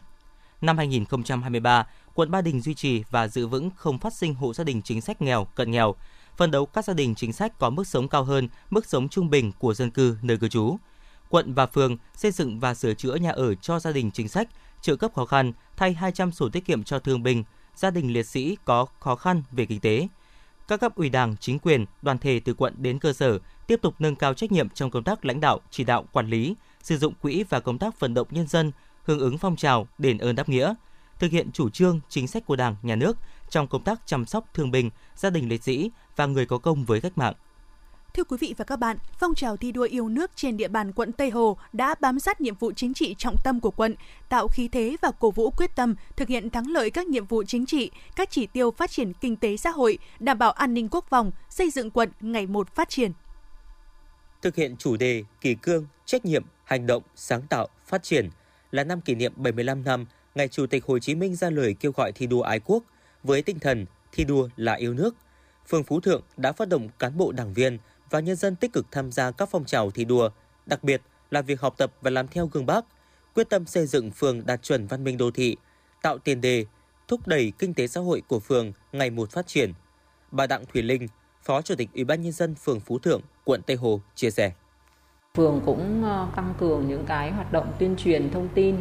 Năm 0.61 0.79
2023, 0.79 1.87
quận 2.15 2.31
Ba 2.31 2.41
Đình 2.41 2.61
duy 2.61 2.75
trì 2.75 3.03
và 3.11 3.29
giữ 3.29 3.47
vững 3.47 3.71
không 3.77 3.99
phát 3.99 4.15
sinh 4.15 4.35
hộ 4.35 4.55
gia 4.55 4.65
đình 4.65 4.83
chính 4.83 5.01
sách 5.01 5.23
nghèo, 5.23 5.45
cận 5.45 5.71
nghèo, 5.71 5.95
phân 6.37 6.51
đấu 6.51 6.67
các 6.67 6.85
gia 6.85 6.95
đình 6.95 7.15
chính 7.15 7.33
sách 7.33 7.59
có 7.59 7.71
mức 7.71 7.87
sống 7.87 8.09
cao 8.09 8.25
hơn 8.25 8.49
mức 8.71 8.87
sống 8.87 9.09
trung 9.09 9.31
bình 9.31 9.53
của 9.59 9.75
dân 9.75 9.91
cư 9.91 10.17
nơi 10.23 10.37
cư 10.37 10.49
trú. 10.49 10.77
Quận 11.29 11.55
và 11.55 11.67
phường 11.67 11.97
xây 12.15 12.31
dựng 12.31 12.61
và 12.61 12.75
sửa 12.75 12.95
chữa 12.95 13.15
nhà 13.15 13.31
ở 13.31 13.55
cho 13.55 13.79
gia 13.79 13.93
đình 13.93 14.11
chính 14.11 14.29
sách, 14.29 14.49
trợ 14.83 14.97
cấp 14.97 15.15
khó 15.15 15.25
khăn, 15.25 15.53
thay 15.77 15.95
200 15.95 16.33
sổ 16.33 16.49
tiết 16.49 16.65
kiệm 16.65 16.85
cho 16.85 16.99
thương 16.99 17.23
binh, 17.23 17.45
gia 17.77 17.91
đình 17.91 18.13
liệt 18.13 18.27
sĩ 18.27 18.57
có 18.65 18.87
khó 19.01 19.17
khăn 19.17 19.43
về 19.53 19.67
kinh 19.67 19.81
tế. 19.81 20.09
Các 20.69 20.81
cấp 20.81 20.95
ủy 20.95 21.09
đảng, 21.09 21.37
chính 21.41 21.59
quyền, 21.59 21.85
đoàn 22.03 22.19
thể 22.19 22.41
từ 22.41 22.55
quận 22.55 22.75
đến 22.79 22.99
cơ 22.99 23.13
sở 23.13 23.39
tiếp 23.67 23.79
tục 23.83 23.95
nâng 23.99 24.17
cao 24.17 24.35
trách 24.35 24.53
nhiệm 24.53 24.69
trong 24.69 24.91
công 24.91 25.05
tác 25.05 25.25
lãnh 25.25 25.41
đạo, 25.41 25.61
chỉ 25.71 25.85
đạo, 25.85 26.05
quản 26.13 26.29
lý, 26.29 26.55
sử 26.83 26.99
dụng 26.99 27.15
quỹ 27.23 27.45
và 27.49 27.61
công 27.61 27.79
tác 27.79 28.01
vận 28.01 28.15
động 28.15 28.29
nhân 28.31 28.47
dân 28.47 28.73
hưởng 29.05 29.19
ứng 29.19 29.39
phong 29.39 29.57
trào 29.57 29.89
đền 29.99 30.19
ơn 30.19 30.37
đáp 30.37 30.49
nghĩa, 30.49 30.75
thực 31.19 31.31
hiện 31.31 31.53
chủ 31.53 31.71
trương, 31.71 32.01
chính 32.09 32.27
sách 32.27 32.47
của 32.47 32.57
Đảng, 32.57 32.77
Nhà 32.83 32.97
nước 32.97 33.17
trong 33.51 33.67
công 33.67 33.83
tác 33.83 34.01
chăm 34.07 34.27
sóc 34.27 34.45
thương 34.55 34.71
binh, 34.71 34.91
gia 35.17 35.31
đình 35.31 35.49
liệt 35.49 35.63
sĩ 35.63 35.91
và 36.17 36.27
người 36.27 36.47
có 36.47 36.59
công 36.59 36.85
với 36.85 37.01
cách 37.01 37.19
mạng. 37.19 37.35
Thưa 38.17 38.25
quý 38.25 38.37
vị 38.41 38.55
và 38.57 38.65
các 38.65 38.77
bạn, 38.77 38.97
phong 39.19 39.35
trào 39.35 39.57
thi 39.57 39.73
đua 39.73 39.83
yêu 39.83 40.09
nước 40.09 40.31
trên 40.37 40.57
địa 40.57 40.69
bàn 40.69 40.93
quận 40.93 41.13
Tây 41.13 41.31
Hồ 41.31 41.57
đã 41.73 41.95
bám 42.01 42.21
sát 42.21 42.41
nhiệm 42.41 42.55
vụ 42.55 42.73
chính 42.73 42.95
trị 42.95 43.15
trọng 43.19 43.37
tâm 43.45 43.61
của 43.61 43.71
quận, 43.71 43.95
tạo 44.29 44.49
khí 44.49 44.69
thế 44.69 44.97
và 45.03 45.11
cổ 45.11 45.31
vũ 45.31 45.51
quyết 45.51 45.77
tâm 45.77 45.95
thực 46.17 46.29
hiện 46.29 46.51
thắng 46.51 46.71
lợi 46.71 46.91
các 46.91 47.07
nhiệm 47.07 47.27
vụ 47.27 47.43
chính 47.47 47.67
trị, 47.67 47.91
các 48.17 48.31
chỉ 48.31 48.47
tiêu 48.47 48.71
phát 48.71 48.91
triển 48.91 49.13
kinh 49.13 49.37
tế 49.37 49.57
xã 49.57 49.71
hội, 49.71 49.99
đảm 50.19 50.39
bảo 50.39 50.53
an 50.53 50.75
ninh 50.75 50.89
quốc 50.91 51.07
phòng, 51.11 51.31
xây 51.51 51.71
dựng 51.71 51.91
quận 51.91 52.09
ngày 52.21 52.47
một 52.47 52.75
phát 52.75 52.89
triển. 52.89 53.13
Thực 54.43 54.55
hiện 54.55 54.77
chủ 54.77 54.97
đề 54.97 55.25
kỳ 55.41 55.55
cương, 55.55 55.87
trách 56.07 56.25
nhiệm, 56.25 56.45
hành 56.65 56.87
động, 56.87 57.03
sáng 57.17 57.43
tạo, 57.49 57.69
phát 57.87 58.03
triển 58.03 58.31
là 58.71 58.85
năm 58.85 59.01
kỷ 59.01 59.15
niệm 59.15 59.33
75 59.37 59.85
năm 59.85 60.07
ngày 60.35 60.49
Chủ 60.49 60.67
tịch 60.67 60.85
Hồ 60.85 60.99
Chí 60.99 61.15
Minh 61.15 61.37
ra 61.37 61.51
lời 61.51 61.77
kêu 61.81 61.93
gọi 61.93 62.13
thi 62.13 62.27
đua 62.27 62.43
ái 62.43 62.61
quốc 62.65 62.85
với 63.23 63.43
tinh 63.43 63.59
thần 63.59 63.87
thi 64.13 64.25
đua 64.25 64.49
là 64.57 64.73
yêu 64.75 64.95
nước. 64.95 65.15
Phường 65.69 65.85
Phú 65.85 66.01
Thượng 66.01 66.23
đã 66.37 66.53
phát 66.53 66.69
động 66.69 66.89
cán 66.99 67.17
bộ 67.17 67.33
đảng 67.33 67.55
viên 67.55 67.79
và 68.11 68.21
nhân 68.21 68.37
dân 68.37 68.57
tích 68.57 68.73
cực 68.73 68.87
tham 68.91 69.13
gia 69.13 69.31
các 69.31 69.49
phong 69.53 69.65
trào 69.65 69.91
thi 69.91 70.05
đua, 70.05 70.29
đặc 70.67 70.85
biệt 70.85 71.03
là 71.31 71.43
việc 71.43 71.61
học 71.61 71.75
tập 71.77 71.93
và 72.03 72.11
làm 72.11 72.29
theo 72.29 72.47
gương 72.53 72.67
Bác, 72.67 72.85
quyết 73.35 73.51
tâm 73.51 73.67
xây 73.67 73.87
dựng 73.87 74.11
phường 74.11 74.47
đạt 74.47 74.63
chuẩn 74.63 74.87
văn 74.87 75.05
minh 75.05 75.17
đô 75.17 75.31
thị, 75.31 75.57
tạo 76.03 76.19
tiền 76.19 76.41
đề, 76.41 76.65
thúc 77.09 77.27
đẩy 77.27 77.53
kinh 77.59 77.75
tế 77.75 77.87
xã 77.87 78.01
hội 78.01 78.23
của 78.29 78.41
phường 78.41 78.73
ngày 78.93 79.11
một 79.11 79.31
phát 79.31 79.47
triển. 79.47 79.73
Bà 80.31 80.47
Đặng 80.47 80.65
Thùy 80.73 80.83
Linh, 80.83 81.07
Phó 81.43 81.63
Chủ 81.63 81.75
tịch 81.75 81.89
Ủy 81.95 82.05
ban 82.05 82.23
nhân 82.23 82.33
dân 82.33 82.55
phường 82.55 82.81
Phú 82.81 82.99
Thượng, 82.99 83.21
quận 83.45 83.63
Tây 83.63 83.77
Hồ 83.77 84.01
chia 84.15 84.31
sẻ. 84.31 84.53
Phường 85.37 85.61
cũng 85.67 86.05
ờ, 86.05 86.29
tăng 86.37 86.55
cường 86.59 86.89
những 86.89 87.05
cái 87.07 87.31
hoạt 87.31 87.53
động 87.53 87.73
tuyên 87.79 87.97
truyền 87.97 88.31
thông 88.31 88.49
tin 88.55 88.77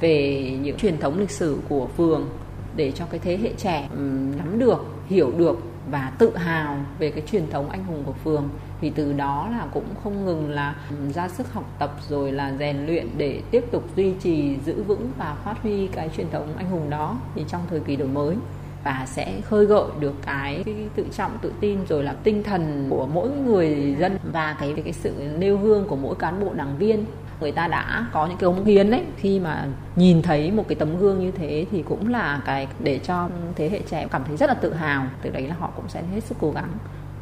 về 0.00 0.42
những 0.62 0.78
truyền 0.78 0.98
thống 0.98 1.18
lịch 1.18 1.30
sử 1.30 1.58
của 1.68 1.88
phường 1.96 2.28
để 2.76 2.92
cho 2.92 3.06
cái 3.10 3.20
thế 3.20 3.36
hệ 3.36 3.52
trẻ 3.56 3.88
nắm 4.36 4.58
được, 4.58 4.78
hiểu 5.06 5.32
được 5.38 5.58
và 5.90 6.12
tự 6.18 6.36
hào 6.36 6.86
về 6.98 7.10
cái 7.10 7.22
truyền 7.30 7.50
thống 7.50 7.70
anh 7.70 7.84
hùng 7.84 8.02
của 8.06 8.14
phường 8.24 8.48
thì 8.80 8.90
từ 8.90 9.12
đó 9.12 9.48
là 9.50 9.66
cũng 9.72 9.84
không 10.04 10.24
ngừng 10.24 10.50
là 10.50 10.74
ừ, 10.90 11.12
ra 11.12 11.28
sức 11.28 11.52
học 11.52 11.64
tập 11.78 11.94
rồi 12.08 12.32
là 12.32 12.52
rèn 12.58 12.86
luyện 12.86 13.06
để 13.16 13.42
tiếp 13.50 13.64
tục 13.70 13.84
duy 13.96 14.12
trì 14.20 14.56
giữ 14.64 14.82
vững 14.82 15.10
và 15.18 15.36
phát 15.44 15.62
huy 15.62 15.86
cái 15.86 16.10
truyền 16.16 16.30
thống 16.30 16.48
anh 16.56 16.70
hùng 16.70 16.90
đó 16.90 17.16
thì 17.34 17.44
trong 17.48 17.62
thời 17.70 17.80
kỳ 17.80 17.96
đổi 17.96 18.08
mới. 18.08 18.36
Và 18.84 19.06
sẽ 19.06 19.40
khơi 19.40 19.66
gợi 19.66 19.84
được 20.00 20.14
cái, 20.26 20.62
cái 20.66 20.74
tự 20.96 21.06
trọng 21.16 21.38
tự 21.42 21.52
tin 21.60 21.78
rồi 21.88 22.04
là 22.04 22.14
tinh 22.22 22.42
thần 22.42 22.86
của 22.90 23.06
mỗi 23.06 23.30
người 23.30 23.96
dân 23.98 24.18
và 24.32 24.56
cái 24.60 24.74
cái 24.84 24.92
sự 24.92 25.12
nêu 25.38 25.56
gương 25.56 25.84
của 25.88 25.96
mỗi 25.96 26.14
cán 26.14 26.40
bộ 26.44 26.52
đảng 26.54 26.78
viên. 26.78 27.04
Người 27.40 27.52
ta 27.52 27.68
đã 27.68 28.06
có 28.12 28.26
những 28.26 28.36
cái 28.36 28.46
ống 28.46 28.64
hiến 28.64 28.90
đấy 28.90 29.04
khi 29.16 29.40
mà 29.40 29.66
nhìn 29.96 30.22
thấy 30.22 30.50
một 30.50 30.64
cái 30.68 30.76
tấm 30.76 30.98
gương 30.98 31.20
như 31.20 31.30
thế 31.30 31.66
thì 31.70 31.82
cũng 31.82 32.08
là 32.08 32.42
cái 32.46 32.68
để 32.78 32.98
cho 32.98 33.28
thế 33.56 33.68
hệ 33.68 33.80
trẻ 33.90 34.06
cảm 34.10 34.22
thấy 34.24 34.36
rất 34.36 34.46
là 34.48 34.54
tự 34.54 34.74
hào. 34.74 35.06
Từ 35.22 35.30
đấy 35.30 35.46
là 35.48 35.54
họ 35.58 35.70
cũng 35.76 35.88
sẽ 35.88 36.02
hết 36.14 36.24
sức 36.24 36.36
cố 36.40 36.50
gắng 36.50 36.68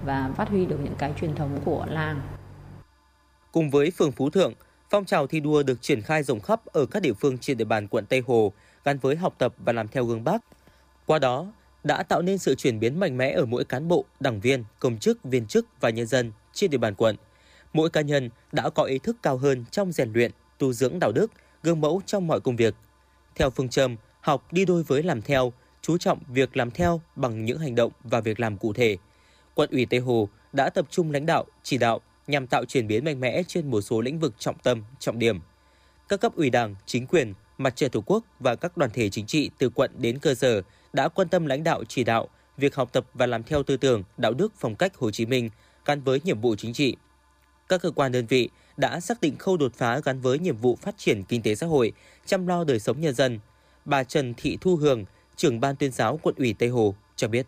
và 0.05 0.31
phát 0.37 0.49
huy 0.49 0.67
được 0.67 0.78
những 0.85 0.95
cái 0.99 1.12
truyền 1.21 1.35
thống 1.35 1.61
của 1.64 1.87
làng 1.88 2.21
cùng 3.52 3.71
với 3.71 3.90
phường 3.90 4.12
Phú 4.12 4.31
Thượng 4.31 4.52
phong 4.90 5.05
trào 5.05 5.26
thi 5.26 5.40
đua 5.40 5.62
được 5.62 5.83
triển 5.83 6.02
khai 6.02 6.23
rộng 6.23 6.40
khắp 6.40 6.67
ở 6.67 6.87
các 6.87 7.02
địa 7.02 7.12
phương 7.12 7.38
trên 7.38 7.57
địa 7.57 7.64
bàn 7.64 7.88
quận 7.88 8.07
Tây 8.07 8.23
Hồ 8.26 8.52
gắn 8.85 8.99
với 8.99 9.17
học 9.17 9.35
tập 9.38 9.55
và 9.59 9.73
làm 9.73 9.88
theo 9.88 10.05
gương 10.05 10.25
Bác 10.25 10.45
qua 11.07 11.19
đó 11.19 11.47
đã 11.85 12.02
tạo 12.02 12.23
nên 12.23 12.38
sự 12.38 12.55
chuyển 12.55 12.81
biến 12.81 13.00
mạnh 13.00 13.17
mẽ 13.17 13.33
ở 13.33 13.45
mỗi 13.45 13.64
cán 13.64 13.88
bộ, 13.88 14.05
đảng 14.21 14.40
viên, 14.40 14.64
công 14.78 14.99
chức, 14.99 15.25
viên 15.25 15.47
chức 15.47 15.67
và 15.81 15.90
nhân 15.90 16.07
dân 16.07 16.33
trên 16.52 16.71
địa 16.71 16.78
bàn 16.78 16.95
quận 16.95 17.17
mỗi 17.73 17.90
cá 17.90 18.00
nhân 18.00 18.31
đã 18.52 18.71
có 18.71 18.83
ý 18.83 18.99
thức 18.99 19.17
cao 19.23 19.37
hơn 19.37 19.64
trong 19.71 19.93
rèn 19.93 20.12
luyện, 20.12 20.31
tu 20.59 20.73
dưỡng 20.73 20.99
đạo 20.99 21.12
đức, 21.12 21.31
gương 21.62 21.81
mẫu 21.81 22.02
trong 22.07 22.26
mọi 22.26 22.40
công 22.40 22.57
việc. 22.57 22.75
Theo 23.35 23.50
phương 23.50 23.69
châm 23.69 23.97
học 24.21 24.52
đi 24.52 24.64
đôi 24.64 24.83
với 24.83 25.02
làm 25.02 25.23
theo, 25.23 25.52
chú 25.83 25.99
trọng 25.99 26.19
việc 26.28 26.57
làm 26.57 26.71
theo 26.71 27.00
bằng 27.17 27.45
những 27.45 27.59
hành 27.59 27.75
động 27.75 27.93
và 28.05 28.21
việc 28.21 28.40
làm 28.40 28.57
cụ 28.57 28.73
thể. 28.73 28.97
Quận 29.59 29.71
ủy 29.71 29.87
Tây 29.87 30.00
Hồ 30.00 30.29
đã 30.53 30.71
tập 30.71 30.87
trung 30.91 31.11
lãnh 31.11 31.27
đạo, 31.27 31.45
chỉ 31.62 31.79
đạo 31.79 32.00
nhằm 32.27 32.47
tạo 32.47 32.65
chuyển 32.65 32.87
biến 32.87 33.05
mạnh 33.05 33.21
mẽ 33.21 33.43
trên 33.49 33.71
một 33.71 33.81
số 33.81 34.00
lĩnh 34.00 34.19
vực 34.19 34.35
trọng 34.38 34.59
tâm, 34.59 34.85
trọng 34.99 35.19
điểm. 35.19 35.41
Các 36.09 36.21
cấp 36.21 36.33
ủy 36.37 36.50
Đảng, 36.50 36.75
chính 36.87 37.07
quyền, 37.07 37.35
mặt 37.59 37.77
trận 37.77 37.91
Tổ 37.91 38.00
quốc 38.07 38.25
và 38.41 38.55
các 38.55 38.77
đoàn 38.77 38.91
thể 38.95 39.11
chính 39.11 39.27
trị 39.27 39.50
từ 39.59 39.69
quận 39.69 39.91
đến 39.99 40.19
cơ 40.19 40.35
sở 40.35 40.62
đã 40.93 41.09
quan 41.09 41.29
tâm 41.29 41.47
lãnh 41.47 41.65
đạo 41.65 41.85
chỉ 41.88 42.05
đạo 42.05 42.29
việc 42.57 42.75
học 42.75 42.93
tập 42.93 43.07
và 43.15 43.27
làm 43.27 43.43
theo 43.43 43.62
tư 43.62 43.77
tưởng, 43.77 44.03
đạo 44.17 44.33
đức 44.33 44.53
phong 44.57 44.77
cách 44.77 44.97
Hồ 44.97 45.11
Chí 45.11 45.27
Minh 45.27 45.50
gắn 45.85 46.00
với 46.00 46.21
nhiệm 46.25 46.41
vụ 46.41 46.57
chính 46.57 46.73
trị, 46.73 46.97
các 47.69 47.83
cơ 47.83 47.91
quan 47.91 48.12
đơn 48.12 48.27
vị 48.27 48.50
đã 48.77 49.00
xác 49.00 49.21
định 49.21 49.37
khâu 49.38 49.57
đột 49.57 49.75
phá 49.75 50.00
gắn 50.05 50.21
với 50.21 50.38
nhiệm 50.38 50.57
vụ 50.57 50.79
phát 50.83 50.95
triển 50.99 51.25
kinh 51.25 51.43
tế 51.43 51.55
xã 51.55 51.67
hội, 51.67 51.93
chăm 52.27 52.47
lo 52.47 52.65
đời 52.65 52.81
sống 52.81 53.00
nhân 53.00 53.15
dân. 53.15 53.38
Bà 53.85 54.05
Trần 54.05 54.35
Thị 54.37 54.59
Thu 54.61 54.77
Hường, 54.77 55.05
trưởng 55.37 55.61
ban 55.61 55.77
tuyên 55.77 55.93
giáo 55.93 56.21
quận 56.23 56.35
ủy 56.38 56.55
Tây 56.59 56.69
Hồ 56.69 56.95
cho 57.17 57.29
biết. 57.29 57.47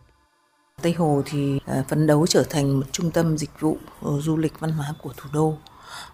Tây 0.81 0.93
Hồ 0.93 1.21
thì 1.25 1.59
à, 1.65 1.83
phấn 1.87 2.07
đấu 2.07 2.27
trở 2.27 2.43
thành 2.43 2.79
một 2.79 2.85
trung 2.91 3.11
tâm 3.11 3.37
dịch 3.37 3.59
vụ 3.59 3.77
ờ, 4.01 4.21
du 4.21 4.37
lịch 4.37 4.59
văn 4.59 4.71
hóa 4.71 4.93
của 5.01 5.13
thủ 5.17 5.29
đô. 5.33 5.57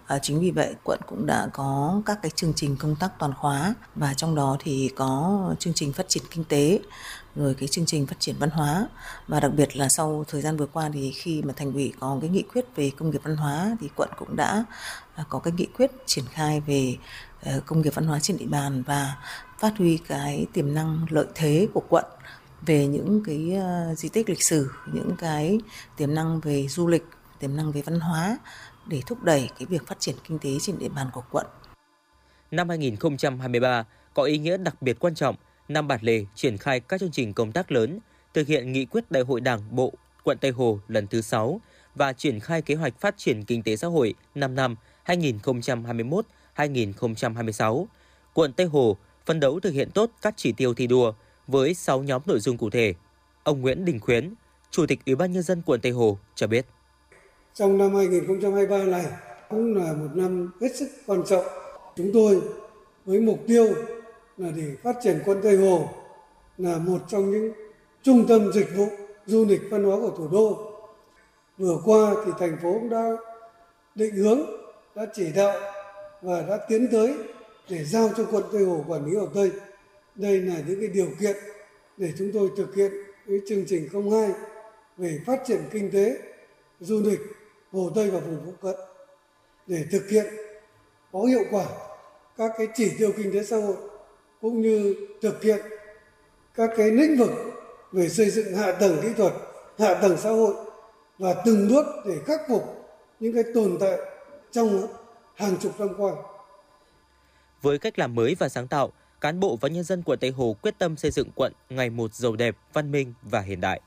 À, 0.06 0.18
chính 0.18 0.40
vì 0.40 0.50
vậy 0.50 0.74
quận 0.84 1.00
cũng 1.06 1.26
đã 1.26 1.48
có 1.52 2.00
các 2.06 2.18
cái 2.22 2.30
chương 2.30 2.52
trình 2.56 2.76
công 2.76 2.96
tác 2.96 3.18
toàn 3.18 3.32
khóa 3.34 3.74
và 3.94 4.14
trong 4.14 4.34
đó 4.34 4.56
thì 4.60 4.90
có 4.96 5.40
chương 5.58 5.74
trình 5.74 5.92
phát 5.92 6.08
triển 6.08 6.22
kinh 6.30 6.44
tế 6.44 6.80
rồi 7.36 7.54
cái 7.54 7.68
chương 7.68 7.86
trình 7.86 8.06
phát 8.06 8.16
triển 8.18 8.36
văn 8.38 8.50
hóa 8.50 8.88
và 9.28 9.40
đặc 9.40 9.50
biệt 9.54 9.76
là 9.76 9.88
sau 9.88 10.24
thời 10.28 10.40
gian 10.40 10.56
vừa 10.56 10.66
qua 10.66 10.90
thì 10.92 11.12
khi 11.12 11.42
mà 11.42 11.52
thành 11.56 11.72
ủy 11.72 11.92
có 12.00 12.18
cái 12.20 12.30
nghị 12.30 12.42
quyết 12.42 12.64
về 12.76 12.90
công 12.96 13.10
nghiệp 13.10 13.20
văn 13.24 13.36
hóa 13.36 13.76
thì 13.80 13.88
quận 13.96 14.08
cũng 14.18 14.36
đã 14.36 14.64
à, 15.14 15.24
có 15.28 15.38
cái 15.38 15.52
nghị 15.56 15.66
quyết 15.66 15.90
triển 16.06 16.24
khai 16.30 16.60
về 16.60 16.96
ờ, 17.42 17.60
công 17.66 17.82
nghiệp 17.82 17.94
văn 17.94 18.06
hóa 18.06 18.18
trên 18.20 18.36
địa 18.36 18.46
bàn 18.46 18.82
và 18.82 19.16
phát 19.58 19.78
huy 19.78 19.98
cái 20.08 20.46
tiềm 20.52 20.74
năng 20.74 21.06
lợi 21.10 21.26
thế 21.34 21.68
của 21.74 21.82
quận 21.88 22.04
về 22.66 22.86
những 22.86 23.22
cái 23.24 23.52
ờ, 23.54 23.94
di 23.94 24.08
tích 24.08 24.28
lịch 24.28 24.42
sử, 24.42 24.70
những 24.92 25.12
cái 25.18 25.58
tiềm 25.96 26.14
năng 26.14 26.40
về 26.40 26.66
du 26.68 26.86
lịch, 26.86 27.04
tiềm 27.38 27.56
năng 27.56 27.72
về 27.72 27.82
văn 27.82 28.00
hóa 28.00 28.38
để 28.86 29.02
thúc 29.06 29.22
đẩy 29.22 29.50
cái 29.58 29.66
việc 29.66 29.86
phát 29.86 30.00
triển 30.00 30.14
kinh 30.28 30.38
tế 30.38 30.50
trên 30.60 30.78
địa 30.78 30.88
bàn 30.88 31.06
của 31.12 31.22
quận. 31.30 31.46
Năm 32.50 32.68
2023 32.68 33.84
có 34.14 34.22
ý 34.22 34.38
nghĩa 34.38 34.56
đặc 34.56 34.82
biệt 34.82 34.98
quan 34.98 35.14
trọng 35.14 35.36
năm 35.68 35.88
Bản 35.88 36.00
Lề 36.02 36.24
triển 36.34 36.58
khai 36.58 36.80
các 36.80 37.00
chương 37.00 37.10
trình 37.10 37.34
công 37.34 37.52
tác 37.52 37.72
lớn, 37.72 37.98
thực 38.34 38.46
hiện 38.46 38.72
nghị 38.72 38.84
quyết 38.84 39.10
Đại 39.10 39.22
hội 39.22 39.40
Đảng 39.40 39.76
bộ 39.76 39.92
quận 40.24 40.38
Tây 40.38 40.50
Hồ 40.50 40.80
lần 40.88 41.06
thứ 41.06 41.20
6 41.20 41.60
và 41.94 42.12
triển 42.12 42.40
khai 42.40 42.62
kế 42.62 42.74
hoạch 42.74 43.00
phát 43.00 43.14
triển 43.18 43.44
kinh 43.44 43.62
tế 43.62 43.76
xã 43.76 43.88
hội 43.88 44.14
5 44.34 44.54
năm 44.54 44.76
2021-2026. 46.56 47.86
Quận 48.34 48.52
Tây 48.52 48.66
Hồ 48.66 48.96
phấn 49.26 49.40
đấu 49.40 49.60
thực 49.60 49.70
hiện 49.70 49.90
tốt 49.90 50.10
các 50.22 50.34
chỉ 50.36 50.52
tiêu 50.52 50.74
thi 50.74 50.86
đua 50.86 51.12
với 51.48 51.74
6 51.74 52.02
nhóm 52.02 52.22
nội 52.26 52.40
dung 52.40 52.56
cụ 52.56 52.70
thể. 52.70 52.94
Ông 53.42 53.60
Nguyễn 53.60 53.84
Đình 53.84 54.00
Khuyến, 54.00 54.34
Chủ 54.70 54.86
tịch 54.86 54.98
Ủy 55.06 55.14
ban 55.14 55.32
nhân 55.32 55.42
dân 55.42 55.62
quận 55.66 55.80
Tây 55.80 55.92
Hồ 55.92 56.18
cho 56.34 56.46
biết. 56.46 56.66
Trong 57.54 57.78
năm 57.78 57.94
2023 57.94 58.84
này 58.84 59.06
cũng 59.48 59.76
là 59.76 59.92
một 59.92 60.08
năm 60.14 60.50
hết 60.60 60.76
sức 60.76 60.88
quan 61.06 61.22
trọng. 61.26 61.44
Chúng 61.96 62.10
tôi 62.14 62.40
với 63.04 63.20
mục 63.20 63.38
tiêu 63.46 63.74
là 64.36 64.50
để 64.56 64.76
phát 64.82 64.96
triển 65.02 65.18
quận 65.24 65.40
Tây 65.42 65.56
Hồ 65.56 65.88
là 66.58 66.78
một 66.78 66.98
trong 67.08 67.30
những 67.30 67.52
trung 68.02 68.24
tâm 68.28 68.52
dịch 68.52 68.76
vụ 68.76 68.88
du 69.26 69.44
lịch 69.44 69.60
văn 69.70 69.84
hóa 69.84 69.96
của 69.96 70.14
thủ 70.16 70.28
đô. 70.28 70.72
Vừa 71.58 71.78
qua 71.84 72.14
thì 72.26 72.32
thành 72.38 72.56
phố 72.62 72.72
cũng 72.72 72.90
đã 72.90 73.16
định 73.94 74.14
hướng, 74.14 74.40
đã 74.94 75.06
chỉ 75.14 75.32
đạo 75.34 75.58
và 76.22 76.42
đã 76.48 76.58
tiến 76.68 76.88
tới 76.92 77.14
để 77.70 77.84
giao 77.84 78.10
cho 78.16 78.24
quận 78.30 78.44
Tây 78.52 78.64
Hồ 78.64 78.84
quản 78.88 79.06
lý 79.06 79.16
Hồ 79.16 79.26
Tây. 79.34 79.50
Đây 80.18 80.40
là 80.40 80.54
những 80.66 80.80
cái 80.80 80.88
điều 80.88 81.08
kiện 81.20 81.36
để 81.96 82.12
chúng 82.18 82.30
tôi 82.32 82.50
thực 82.56 82.74
hiện 82.74 82.92
cái 83.26 83.38
chương 83.48 83.64
trình 83.68 83.88
02 84.10 84.30
về 84.96 85.20
phát 85.26 85.40
triển 85.46 85.60
kinh 85.70 85.90
tế, 85.90 86.18
du 86.80 87.02
lịch 87.04 87.20
Hồ 87.72 87.90
Tây 87.94 88.10
và 88.10 88.20
vùng 88.20 88.40
phụ 88.46 88.52
cận 88.60 88.76
để 89.66 89.84
thực 89.90 90.08
hiện 90.08 90.26
có 91.12 91.20
hiệu 91.20 91.44
quả 91.50 91.66
các 92.36 92.52
cái 92.58 92.68
chỉ 92.74 92.90
tiêu 92.98 93.12
kinh 93.16 93.32
tế 93.32 93.44
xã 93.44 93.56
hội 93.56 93.76
cũng 94.40 94.60
như 94.60 94.94
thực 95.22 95.42
hiện 95.42 95.60
các 96.54 96.70
cái 96.76 96.90
lĩnh 96.90 97.16
vực 97.16 97.30
về 97.92 98.08
xây 98.08 98.30
dựng 98.30 98.54
hạ 98.54 98.72
tầng 98.72 98.98
kỹ 99.02 99.08
thuật, 99.16 99.32
hạ 99.78 99.94
tầng 99.94 100.16
xã 100.16 100.30
hội 100.30 100.54
và 101.18 101.34
từng 101.44 101.68
bước 101.68 101.86
để 102.06 102.14
khắc 102.26 102.40
phục 102.48 102.62
những 103.20 103.34
cái 103.34 103.44
tồn 103.54 103.76
tại 103.80 103.98
trong 104.50 104.86
hàng 105.34 105.56
chục 105.60 105.80
năm 105.80 105.88
qua. 105.98 106.12
Với 107.62 107.78
cách 107.78 107.98
làm 107.98 108.14
mới 108.14 108.36
và 108.38 108.48
sáng 108.48 108.68
tạo, 108.68 108.92
cán 109.20 109.40
bộ 109.40 109.58
và 109.60 109.68
nhân 109.68 109.84
dân 109.84 110.02
quận 110.02 110.18
Tây 110.18 110.30
Hồ 110.30 110.56
quyết 110.62 110.78
tâm 110.78 110.96
xây 110.96 111.10
dựng 111.10 111.30
quận 111.34 111.52
ngày 111.70 111.90
một 111.90 112.14
giàu 112.14 112.36
đẹp, 112.36 112.56
văn 112.72 112.90
minh 112.90 113.14
và 113.22 113.40
hiện 113.40 113.60
đại. 113.60 113.80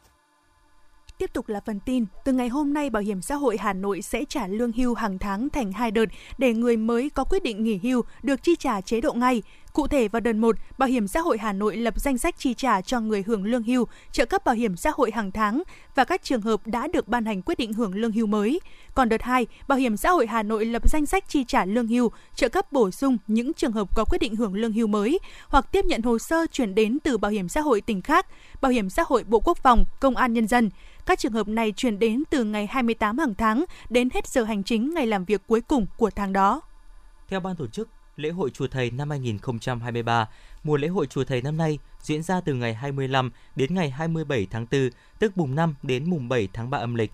Tiếp 1.22 1.34
tục 1.34 1.50
là 1.50 1.60
phần 1.66 1.80
tin, 1.80 2.06
từ 2.26 2.34
ngày 2.34 2.50
hôm 2.50 2.74
nay 2.74 2.90
Bảo 2.90 3.04
hiểm 3.04 3.22
xã 3.22 3.36
hội 3.36 3.58
Hà 3.58 3.74
Nội 3.74 4.02
sẽ 4.02 4.26
trả 4.30 4.48
lương 4.48 4.72
hưu 4.72 4.94
hàng 4.94 5.20
tháng 5.20 5.50
thành 5.50 5.72
hai 5.72 5.92
đợt 5.92 6.06
để 6.38 6.54
người 6.54 6.78
mới 6.78 7.10
có 7.10 7.24
quyết 7.24 7.44
định 7.44 7.64
nghỉ 7.64 7.80
hưu 7.84 8.02
được 8.24 8.44
chi 8.44 8.56
trả 8.60 8.82
chế 8.82 9.02
độ 9.02 9.14
ngay. 9.14 9.42
Cụ 9.74 9.88
thể 9.88 10.08
vào 10.08 10.20
đợt 10.20 10.34
1, 10.34 10.56
Bảo 10.78 10.90
hiểm 10.90 11.08
xã 11.08 11.20
hội 11.20 11.38
Hà 11.38 11.54
Nội 11.54 11.76
lập 11.78 11.94
danh 12.00 12.18
sách 12.18 12.36
chi 12.38 12.54
trả 12.54 12.82
cho 12.82 13.00
người 13.00 13.24
hưởng 13.28 13.44
lương 13.44 13.64
hưu, 13.64 13.88
trợ 14.12 14.26
cấp 14.26 14.46
bảo 14.46 14.56
hiểm 14.56 14.76
xã 14.76 14.92
hội 14.96 15.12
hàng 15.12 15.32
tháng 15.32 15.64
và 15.96 16.04
các 16.04 16.24
trường 16.24 16.42
hợp 16.42 16.68
đã 16.68 16.88
được 16.88 17.08
ban 17.08 17.26
hành 17.26 17.42
quyết 17.42 17.58
định 17.58 17.74
hưởng 17.74 17.96
lương 17.96 18.12
hưu 18.12 18.28
mới. 18.28 18.60
Còn 18.94 19.10
đợt 19.10 19.22
2, 19.22 19.48
Bảo 19.68 19.78
hiểm 19.78 19.98
xã 19.98 20.10
hội 20.12 20.28
Hà 20.28 20.44
Nội 20.44 20.66
lập 20.66 20.90
danh 20.90 21.06
sách 21.06 21.24
chi 21.28 21.44
trả 21.48 21.66
lương 21.66 21.88
hưu, 21.88 22.12
trợ 22.36 22.50
cấp 22.50 22.72
bổ 22.72 22.92
sung 22.92 23.18
những 23.28 23.54
trường 23.54 23.72
hợp 23.72 23.96
có 23.96 24.06
quyết 24.10 24.20
định 24.22 24.36
hưởng 24.36 24.54
lương 24.54 24.74
hưu 24.74 24.88
mới 24.88 25.20
hoặc 25.48 25.72
tiếp 25.72 25.86
nhận 25.86 26.02
hồ 26.02 26.20
sơ 26.20 26.46
chuyển 26.52 26.76
đến 26.76 26.98
từ 27.04 27.18
Bảo 27.18 27.32
hiểm 27.32 27.50
xã 27.50 27.62
hội 27.62 27.82
tỉnh 27.82 28.02
khác, 28.02 28.26
Bảo 28.62 28.72
hiểm 28.72 28.90
xã 28.90 29.04
hội 29.08 29.24
Bộ 29.24 29.40
Quốc 29.40 29.58
phòng, 29.58 29.86
Công 30.00 30.16
an 30.16 30.34
Nhân 30.34 30.48
dân. 30.48 30.70
Các 31.06 31.20
trường 31.20 31.32
hợp 31.32 31.48
này 31.48 31.72
chuyển 31.72 32.00
đến 32.00 32.24
từ 32.30 32.44
ngày 32.44 32.68
28 32.68 33.18
hàng 33.18 33.36
tháng 33.36 33.66
đến 33.90 34.10
hết 34.14 34.28
giờ 34.28 34.44
hành 34.44 34.64
chính 34.64 34.94
ngày 34.94 35.08
làm 35.08 35.26
việc 35.26 35.42
cuối 35.48 35.62
cùng 35.62 35.86
của 35.98 36.10
tháng 36.10 36.34
đó. 36.34 36.62
Theo 37.28 37.40
ban 37.40 37.56
tổ 37.56 37.68
chức, 37.68 37.90
lễ 38.16 38.30
hội 38.30 38.50
Chùa 38.50 38.68
Thầy 38.68 38.92
năm 38.92 39.10
2023, 39.10 40.30
mùa 40.64 40.78
lễ 40.78 40.88
hội 40.88 41.08
Chùa 41.08 41.24
Thầy 41.24 41.42
năm 41.42 41.58
nay 41.58 41.80
diễn 42.02 42.24
ra 42.24 42.42
từ 42.42 42.54
ngày 42.54 42.74
25 42.74 43.32
đến 43.56 43.76
ngày 43.76 43.90
27 43.90 44.48
tháng 44.52 44.66
4, 44.72 44.90
tức 45.20 45.38
mùng 45.38 45.56
5 45.56 45.76
đến 45.84 46.10
mùng 46.10 46.30
7 46.30 46.48
tháng 46.54 46.70
3 46.70 46.78
âm 46.78 46.96
lịch. 46.96 47.12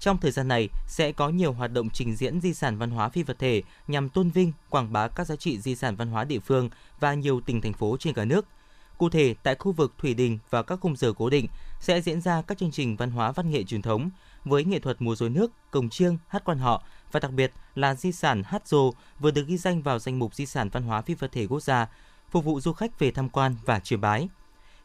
Trong 0.00 0.18
thời 0.18 0.30
gian 0.30 0.48
này 0.48 0.68
sẽ 0.86 1.12
có 1.12 1.28
nhiều 1.28 1.52
hoạt 1.52 1.72
động 1.72 1.88
trình 1.90 2.16
diễn 2.16 2.40
di 2.40 2.54
sản 2.54 2.78
văn 2.78 2.90
hóa 2.90 3.08
phi 3.08 3.22
vật 3.22 3.38
thể 3.38 3.62
nhằm 3.88 4.08
tôn 4.08 4.30
vinh, 4.30 4.52
quảng 4.70 4.92
bá 4.92 5.08
các 5.08 5.26
giá 5.26 5.36
trị 5.36 5.58
di 5.58 5.74
sản 5.74 5.96
văn 5.96 6.08
hóa 6.08 6.24
địa 6.24 6.38
phương 6.38 6.70
và 7.00 7.14
nhiều 7.14 7.40
tỉnh 7.40 7.60
thành 7.60 7.72
phố 7.72 7.96
trên 8.00 8.14
cả 8.14 8.24
nước– 8.24 8.46
Cụ 9.00 9.08
thể, 9.08 9.34
tại 9.42 9.54
khu 9.54 9.72
vực 9.72 9.94
Thủy 9.98 10.14
Đình 10.14 10.38
và 10.50 10.62
các 10.62 10.80
khung 10.80 10.96
giờ 10.96 11.12
cố 11.12 11.30
định 11.30 11.46
sẽ 11.80 12.00
diễn 12.00 12.20
ra 12.20 12.42
các 12.42 12.58
chương 12.58 12.70
trình 12.70 12.96
văn 12.96 13.10
hóa 13.10 13.32
văn 13.32 13.50
nghệ 13.50 13.64
truyền 13.64 13.82
thống 13.82 14.10
với 14.44 14.64
nghệ 14.64 14.78
thuật 14.78 15.02
múa 15.02 15.14
rối 15.14 15.30
nước, 15.30 15.50
cồng 15.70 15.88
chiêng, 15.88 16.18
hát 16.28 16.44
quan 16.44 16.58
họ 16.58 16.82
và 17.12 17.20
đặc 17.20 17.32
biệt 17.32 17.52
là 17.74 17.94
di 17.94 18.12
sản 18.12 18.42
hát 18.42 18.68
rồ 18.68 18.92
vừa 19.20 19.30
được 19.30 19.46
ghi 19.46 19.56
danh 19.56 19.82
vào 19.82 19.98
danh 19.98 20.18
mục 20.18 20.34
di 20.34 20.46
sản 20.46 20.68
văn 20.68 20.82
hóa 20.82 21.02
phi 21.02 21.14
vật 21.14 21.32
thể 21.32 21.46
quốc 21.46 21.62
gia, 21.62 21.86
phục 22.30 22.44
vụ 22.44 22.60
du 22.60 22.72
khách 22.72 22.98
về 22.98 23.10
tham 23.10 23.28
quan 23.28 23.56
và 23.64 23.80
chiêm 23.80 24.00
bái. 24.00 24.28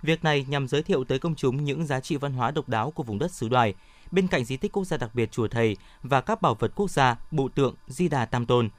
Việc 0.02 0.24
này 0.24 0.46
nhằm 0.50 0.68
giới 0.68 0.84
thiệu 0.84 1.04
tới 1.04 1.20
công 1.20 1.36
chúng 1.36 1.64
những 1.64 1.86
giá 1.86 2.00
trị 2.00 2.16
văn 2.16 2.34
hóa 2.34 2.52
độc 2.52 2.70
đáo 2.70 2.92
của 2.92 3.04
vùng 3.04 3.20
đất 3.20 3.32
xứ 3.32 3.50
đoài, 3.50 3.74
bên 4.12 4.28
cạnh 4.28 4.46
di 4.46 4.58
tích 4.58 4.72
quốc 4.72 4.86
gia 4.86 4.98
đặc 4.98 5.16
biệt 5.16 5.32
chùa 5.32 5.48
Thầy 5.48 5.78
và 6.04 6.22
các 6.22 6.42
bảo 6.42 6.56
vật 6.56 6.72
quốc 6.76 6.92
gia, 6.92 7.16
bộ 7.32 7.50
tượng, 7.56 7.76
di 7.88 8.08
đà 8.08 8.26
tam 8.26 8.46
tôn. 8.46 8.70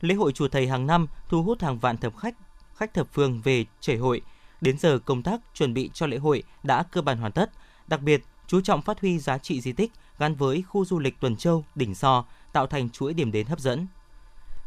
Lễ 0.00 0.14
hội 0.14 0.32
chùa 0.32 0.48
Thầy 0.48 0.68
hàng 0.68 0.86
năm 0.86 1.06
thu 1.28 1.42
hút 1.42 1.62
hàng 1.62 1.78
vạn 1.78 1.96
thập 1.96 2.16
khách, 2.16 2.34
khách 2.76 2.94
thập 2.94 3.08
phương 3.12 3.40
về 3.44 3.64
chảy 3.80 3.96
hội. 3.96 4.22
Đến 4.64 4.78
giờ 4.78 4.98
công 4.98 5.22
tác 5.22 5.40
chuẩn 5.54 5.74
bị 5.74 5.90
cho 5.94 6.06
lễ 6.06 6.16
hội 6.16 6.42
đã 6.62 6.82
cơ 6.92 7.02
bản 7.02 7.18
hoàn 7.18 7.32
tất, 7.32 7.50
đặc 7.86 8.02
biệt 8.02 8.22
chú 8.46 8.60
trọng 8.60 8.82
phát 8.82 9.00
huy 9.00 9.18
giá 9.18 9.38
trị 9.38 9.60
di 9.60 9.72
tích 9.72 9.92
gắn 10.18 10.34
với 10.34 10.64
khu 10.68 10.84
du 10.84 10.98
lịch 10.98 11.20
Tuần 11.20 11.36
Châu, 11.36 11.64
Đỉnh 11.74 11.94
So, 11.94 12.24
tạo 12.52 12.66
thành 12.66 12.90
chuỗi 12.90 13.14
điểm 13.14 13.32
đến 13.32 13.46
hấp 13.46 13.60
dẫn. 13.60 13.86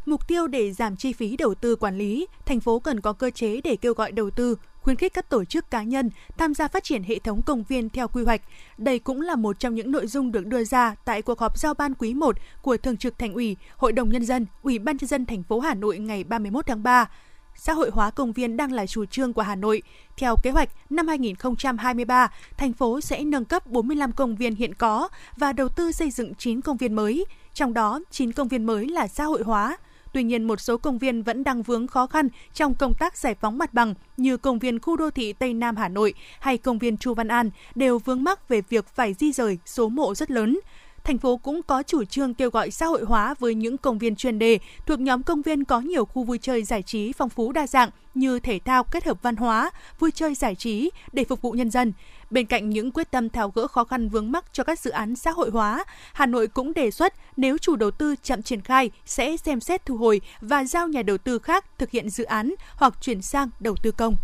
Mục 0.05 0.27
tiêu 0.27 0.47
để 0.47 0.73
giảm 0.73 0.95
chi 0.95 1.13
phí 1.13 1.37
đầu 1.37 1.55
tư 1.55 1.75
quản 1.75 1.97
lý, 1.97 2.27
thành 2.45 2.59
phố 2.59 2.79
cần 2.79 3.01
có 3.01 3.13
cơ 3.13 3.29
chế 3.29 3.61
để 3.61 3.75
kêu 3.75 3.93
gọi 3.93 4.11
đầu 4.11 4.29
tư, 4.29 4.55
khuyến 4.81 4.95
khích 4.95 5.13
các 5.13 5.29
tổ 5.29 5.45
chức 5.45 5.71
cá 5.71 5.83
nhân 5.83 6.09
tham 6.37 6.53
gia 6.53 6.67
phát 6.67 6.83
triển 6.83 7.03
hệ 7.03 7.19
thống 7.19 7.41
công 7.41 7.63
viên 7.63 7.89
theo 7.89 8.07
quy 8.07 8.23
hoạch. 8.23 8.41
Đây 8.77 8.99
cũng 8.99 9.21
là 9.21 9.35
một 9.35 9.59
trong 9.59 9.75
những 9.75 9.91
nội 9.91 10.07
dung 10.07 10.31
được 10.31 10.45
đưa 10.45 10.63
ra 10.63 10.95
tại 11.05 11.21
cuộc 11.21 11.39
họp 11.39 11.57
giao 11.57 11.73
ban 11.73 11.93
quý 11.93 12.13
1 12.13 12.35
của 12.61 12.77
Thường 12.77 12.97
trực 12.97 13.19
Thành 13.19 13.33
ủy, 13.33 13.57
Hội 13.77 13.91
đồng 13.91 14.09
nhân 14.09 14.25
dân, 14.25 14.45
Ủy 14.63 14.79
ban 14.79 14.97
nhân 14.97 15.07
dân 15.07 15.25
thành 15.25 15.43
phố 15.43 15.59
Hà 15.59 15.73
Nội 15.73 15.97
ngày 15.97 16.23
31 16.23 16.65
tháng 16.65 16.83
3 16.83 17.09
xã 17.57 17.73
hội 17.73 17.89
hóa 17.93 18.11
công 18.11 18.31
viên 18.31 18.57
đang 18.57 18.71
là 18.71 18.85
chủ 18.85 19.05
trương 19.05 19.33
của 19.33 19.41
Hà 19.41 19.55
Nội. 19.55 19.81
Theo 20.17 20.35
kế 20.43 20.51
hoạch, 20.51 20.69
năm 20.89 21.07
2023, 21.07 22.31
thành 22.57 22.73
phố 22.73 23.01
sẽ 23.01 23.23
nâng 23.23 23.45
cấp 23.45 23.67
45 23.67 24.11
công 24.11 24.35
viên 24.35 24.55
hiện 24.55 24.73
có 24.73 25.09
và 25.37 25.53
đầu 25.53 25.69
tư 25.69 25.91
xây 25.91 26.11
dựng 26.11 26.35
9 26.35 26.61
công 26.61 26.77
viên 26.77 26.93
mới, 26.93 27.25
trong 27.53 27.73
đó 27.73 27.99
9 28.11 28.31
công 28.31 28.47
viên 28.47 28.65
mới 28.65 28.87
là 28.87 29.07
xã 29.07 29.23
hội 29.23 29.43
hóa. 29.43 29.77
Tuy 30.13 30.23
nhiên, 30.23 30.43
một 30.43 30.61
số 30.61 30.77
công 30.77 30.97
viên 30.97 31.23
vẫn 31.23 31.43
đang 31.43 31.63
vướng 31.63 31.87
khó 31.87 32.07
khăn 32.07 32.29
trong 32.53 32.75
công 32.75 32.93
tác 32.93 33.17
giải 33.17 33.35
phóng 33.35 33.57
mặt 33.57 33.73
bằng 33.73 33.93
như 34.17 34.37
công 34.37 34.59
viên 34.59 34.79
khu 34.79 34.97
đô 34.97 35.09
thị 35.09 35.33
Tây 35.33 35.53
Nam 35.53 35.75
Hà 35.75 35.87
Nội 35.89 36.13
hay 36.39 36.57
công 36.57 36.77
viên 36.77 36.97
Chu 36.97 37.13
Văn 37.13 37.27
An 37.27 37.49
đều 37.75 37.99
vướng 37.99 38.23
mắc 38.23 38.49
về 38.49 38.61
việc 38.69 38.87
phải 38.87 39.13
di 39.13 39.31
rời 39.31 39.57
số 39.65 39.89
mộ 39.89 40.15
rất 40.15 40.31
lớn 40.31 40.59
thành 41.07 41.17
phố 41.17 41.37
cũng 41.37 41.61
có 41.63 41.83
chủ 41.83 42.03
trương 42.03 42.33
kêu 42.33 42.49
gọi 42.49 42.71
xã 42.71 42.85
hội 42.85 43.03
hóa 43.03 43.35
với 43.39 43.55
những 43.55 43.77
công 43.77 43.97
viên 43.97 44.15
chuyên 44.15 44.39
đề 44.39 44.59
thuộc 44.85 44.99
nhóm 44.99 45.23
công 45.23 45.41
viên 45.41 45.63
có 45.63 45.79
nhiều 45.79 46.05
khu 46.05 46.23
vui 46.23 46.37
chơi 46.37 46.63
giải 46.63 46.83
trí 46.83 47.13
phong 47.13 47.29
phú 47.29 47.51
đa 47.51 47.67
dạng 47.67 47.89
như 48.13 48.39
thể 48.39 48.59
thao 48.65 48.83
kết 48.83 49.05
hợp 49.05 49.21
văn 49.21 49.35
hóa, 49.35 49.71
vui 49.99 50.11
chơi 50.11 50.35
giải 50.35 50.55
trí 50.55 50.89
để 51.13 51.23
phục 51.23 51.41
vụ 51.41 51.51
nhân 51.51 51.71
dân. 51.71 51.93
Bên 52.29 52.45
cạnh 52.45 52.69
những 52.69 52.91
quyết 52.91 53.11
tâm 53.11 53.29
tháo 53.29 53.49
gỡ 53.49 53.67
khó 53.67 53.83
khăn 53.83 54.09
vướng 54.09 54.31
mắc 54.31 54.45
cho 54.53 54.63
các 54.63 54.79
dự 54.79 54.91
án 54.91 55.15
xã 55.15 55.31
hội 55.31 55.49
hóa, 55.49 55.83
Hà 56.13 56.25
Nội 56.25 56.47
cũng 56.47 56.73
đề 56.73 56.91
xuất 56.91 57.13
nếu 57.37 57.57
chủ 57.57 57.75
đầu 57.75 57.91
tư 57.91 58.15
chậm 58.23 58.41
triển 58.41 58.61
khai 58.61 58.91
sẽ 59.05 59.37
xem 59.37 59.59
xét 59.59 59.85
thu 59.85 59.97
hồi 59.97 60.21
và 60.41 60.63
giao 60.63 60.87
nhà 60.87 61.01
đầu 61.01 61.17
tư 61.17 61.39
khác 61.39 61.65
thực 61.77 61.91
hiện 61.91 62.09
dự 62.09 62.23
án 62.23 62.53
hoặc 62.75 62.93
chuyển 63.01 63.21
sang 63.21 63.49
đầu 63.59 63.75
tư 63.83 63.91
công. 63.91 64.15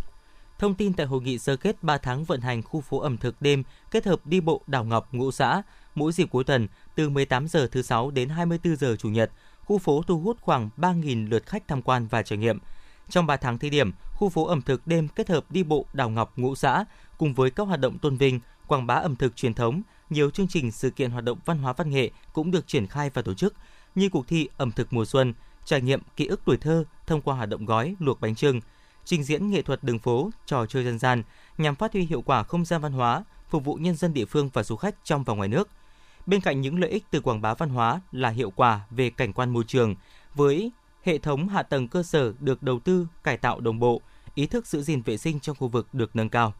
Thông 0.59 0.75
tin 0.75 0.93
tại 0.93 1.05
hội 1.05 1.21
nghị 1.21 1.37
sơ 1.37 1.55
kết 1.55 1.83
3 1.83 1.97
tháng 1.97 2.23
vận 2.23 2.41
hành 2.41 2.63
khu 2.63 2.81
phố 2.81 2.99
ẩm 2.99 3.17
thực 3.17 3.41
đêm 3.41 3.63
kết 3.91 4.05
hợp 4.05 4.25
đi 4.25 4.41
bộ 4.41 4.61
đảo 4.67 4.83
Ngọc 4.83 5.13
ngũ 5.13 5.31
xã, 5.31 5.61
mỗi 5.95 6.11
dịp 6.11 6.25
cuối 6.25 6.43
tuần 6.43 6.67
từ 6.95 7.09
18 7.09 7.47
giờ 7.47 7.67
thứ 7.71 7.81
sáu 7.81 8.11
đến 8.11 8.29
24 8.29 8.75
giờ 8.75 8.95
chủ 8.95 9.09
nhật, 9.09 9.31
khu 9.65 9.77
phố 9.77 10.03
thu 10.07 10.19
hút 10.19 10.37
khoảng 10.41 10.69
3.000 10.77 11.29
lượt 11.29 11.45
khách 11.45 11.67
tham 11.67 11.81
quan 11.81 12.07
và 12.07 12.23
trải 12.23 12.37
nghiệm. 12.37 12.59
Trong 13.09 13.25
3 13.25 13.37
tháng 13.37 13.57
thí 13.57 13.69
điểm, 13.69 13.91
khu 14.13 14.29
phố 14.29 14.45
ẩm 14.45 14.61
thực 14.61 14.87
đêm 14.87 15.07
kết 15.07 15.29
hợp 15.29 15.51
đi 15.51 15.63
bộ 15.63 15.85
đảo 15.93 16.09
Ngọc 16.09 16.33
ngũ 16.35 16.55
xã 16.55 16.85
cùng 17.17 17.33
với 17.33 17.51
các 17.51 17.67
hoạt 17.67 17.79
động 17.79 17.97
tôn 17.97 18.17
vinh, 18.17 18.39
quảng 18.67 18.87
bá 18.87 18.93
ẩm 18.93 19.15
thực 19.15 19.35
truyền 19.35 19.53
thống, 19.53 19.81
nhiều 20.09 20.29
chương 20.29 20.47
trình 20.47 20.71
sự 20.71 20.89
kiện 20.89 21.11
hoạt 21.11 21.23
động 21.23 21.39
văn 21.45 21.57
hóa 21.57 21.73
văn 21.73 21.89
nghệ 21.89 22.11
cũng 22.33 22.51
được 22.51 22.67
triển 22.67 22.87
khai 22.87 23.09
và 23.09 23.21
tổ 23.21 23.33
chức, 23.33 23.53
như 23.95 24.09
cuộc 24.09 24.27
thi 24.27 24.49
ẩm 24.57 24.71
thực 24.71 24.93
mùa 24.93 25.05
xuân, 25.05 25.33
trải 25.65 25.81
nghiệm 25.81 26.01
ký 26.15 26.25
ức 26.25 26.41
tuổi 26.45 26.57
thơ 26.57 26.83
thông 27.07 27.21
qua 27.21 27.35
hoạt 27.35 27.49
động 27.49 27.65
gói 27.65 27.95
luộc 27.99 28.21
bánh 28.21 28.35
trưng, 28.35 28.61
trình 29.05 29.23
diễn 29.23 29.49
nghệ 29.49 29.61
thuật 29.61 29.83
đường 29.83 29.99
phố, 29.99 30.29
trò 30.45 30.65
chơi 30.65 30.83
dân 30.83 30.99
gian 30.99 31.23
nhằm 31.57 31.75
phát 31.75 31.93
huy 31.93 32.01
hiệu 32.01 32.21
quả 32.21 32.43
không 32.43 32.65
gian 32.65 32.81
văn 32.81 32.91
hóa, 32.91 33.23
phục 33.49 33.65
vụ 33.65 33.75
nhân 33.75 33.95
dân 33.95 34.13
địa 34.13 34.25
phương 34.25 34.49
và 34.53 34.63
du 34.63 34.75
khách 34.75 34.95
trong 35.03 35.23
và 35.23 35.33
ngoài 35.33 35.49
nước. 35.49 35.69
Bên 36.25 36.41
cạnh 36.41 36.61
những 36.61 36.79
lợi 36.79 36.89
ích 36.89 37.03
từ 37.11 37.21
quảng 37.21 37.41
bá 37.41 37.53
văn 37.53 37.69
hóa 37.69 38.01
là 38.11 38.29
hiệu 38.29 38.51
quả 38.55 38.81
về 38.89 39.09
cảnh 39.09 39.33
quan 39.33 39.49
môi 39.49 39.63
trường, 39.67 39.95
với 40.35 40.71
hệ 41.03 41.17
thống 41.17 41.47
hạ 41.47 41.63
tầng 41.63 41.87
cơ 41.87 42.03
sở 42.03 42.33
được 42.39 42.63
đầu 42.63 42.79
tư 42.79 43.07
cải 43.23 43.37
tạo 43.37 43.59
đồng 43.59 43.79
bộ, 43.79 44.01
ý 44.35 44.45
thức 44.45 44.67
giữ 44.67 44.81
gìn 44.81 45.01
vệ 45.01 45.17
sinh 45.17 45.39
trong 45.39 45.55
khu 45.59 45.67
vực 45.67 45.87
được 45.93 46.15
nâng 46.15 46.29
cao. 46.29 46.53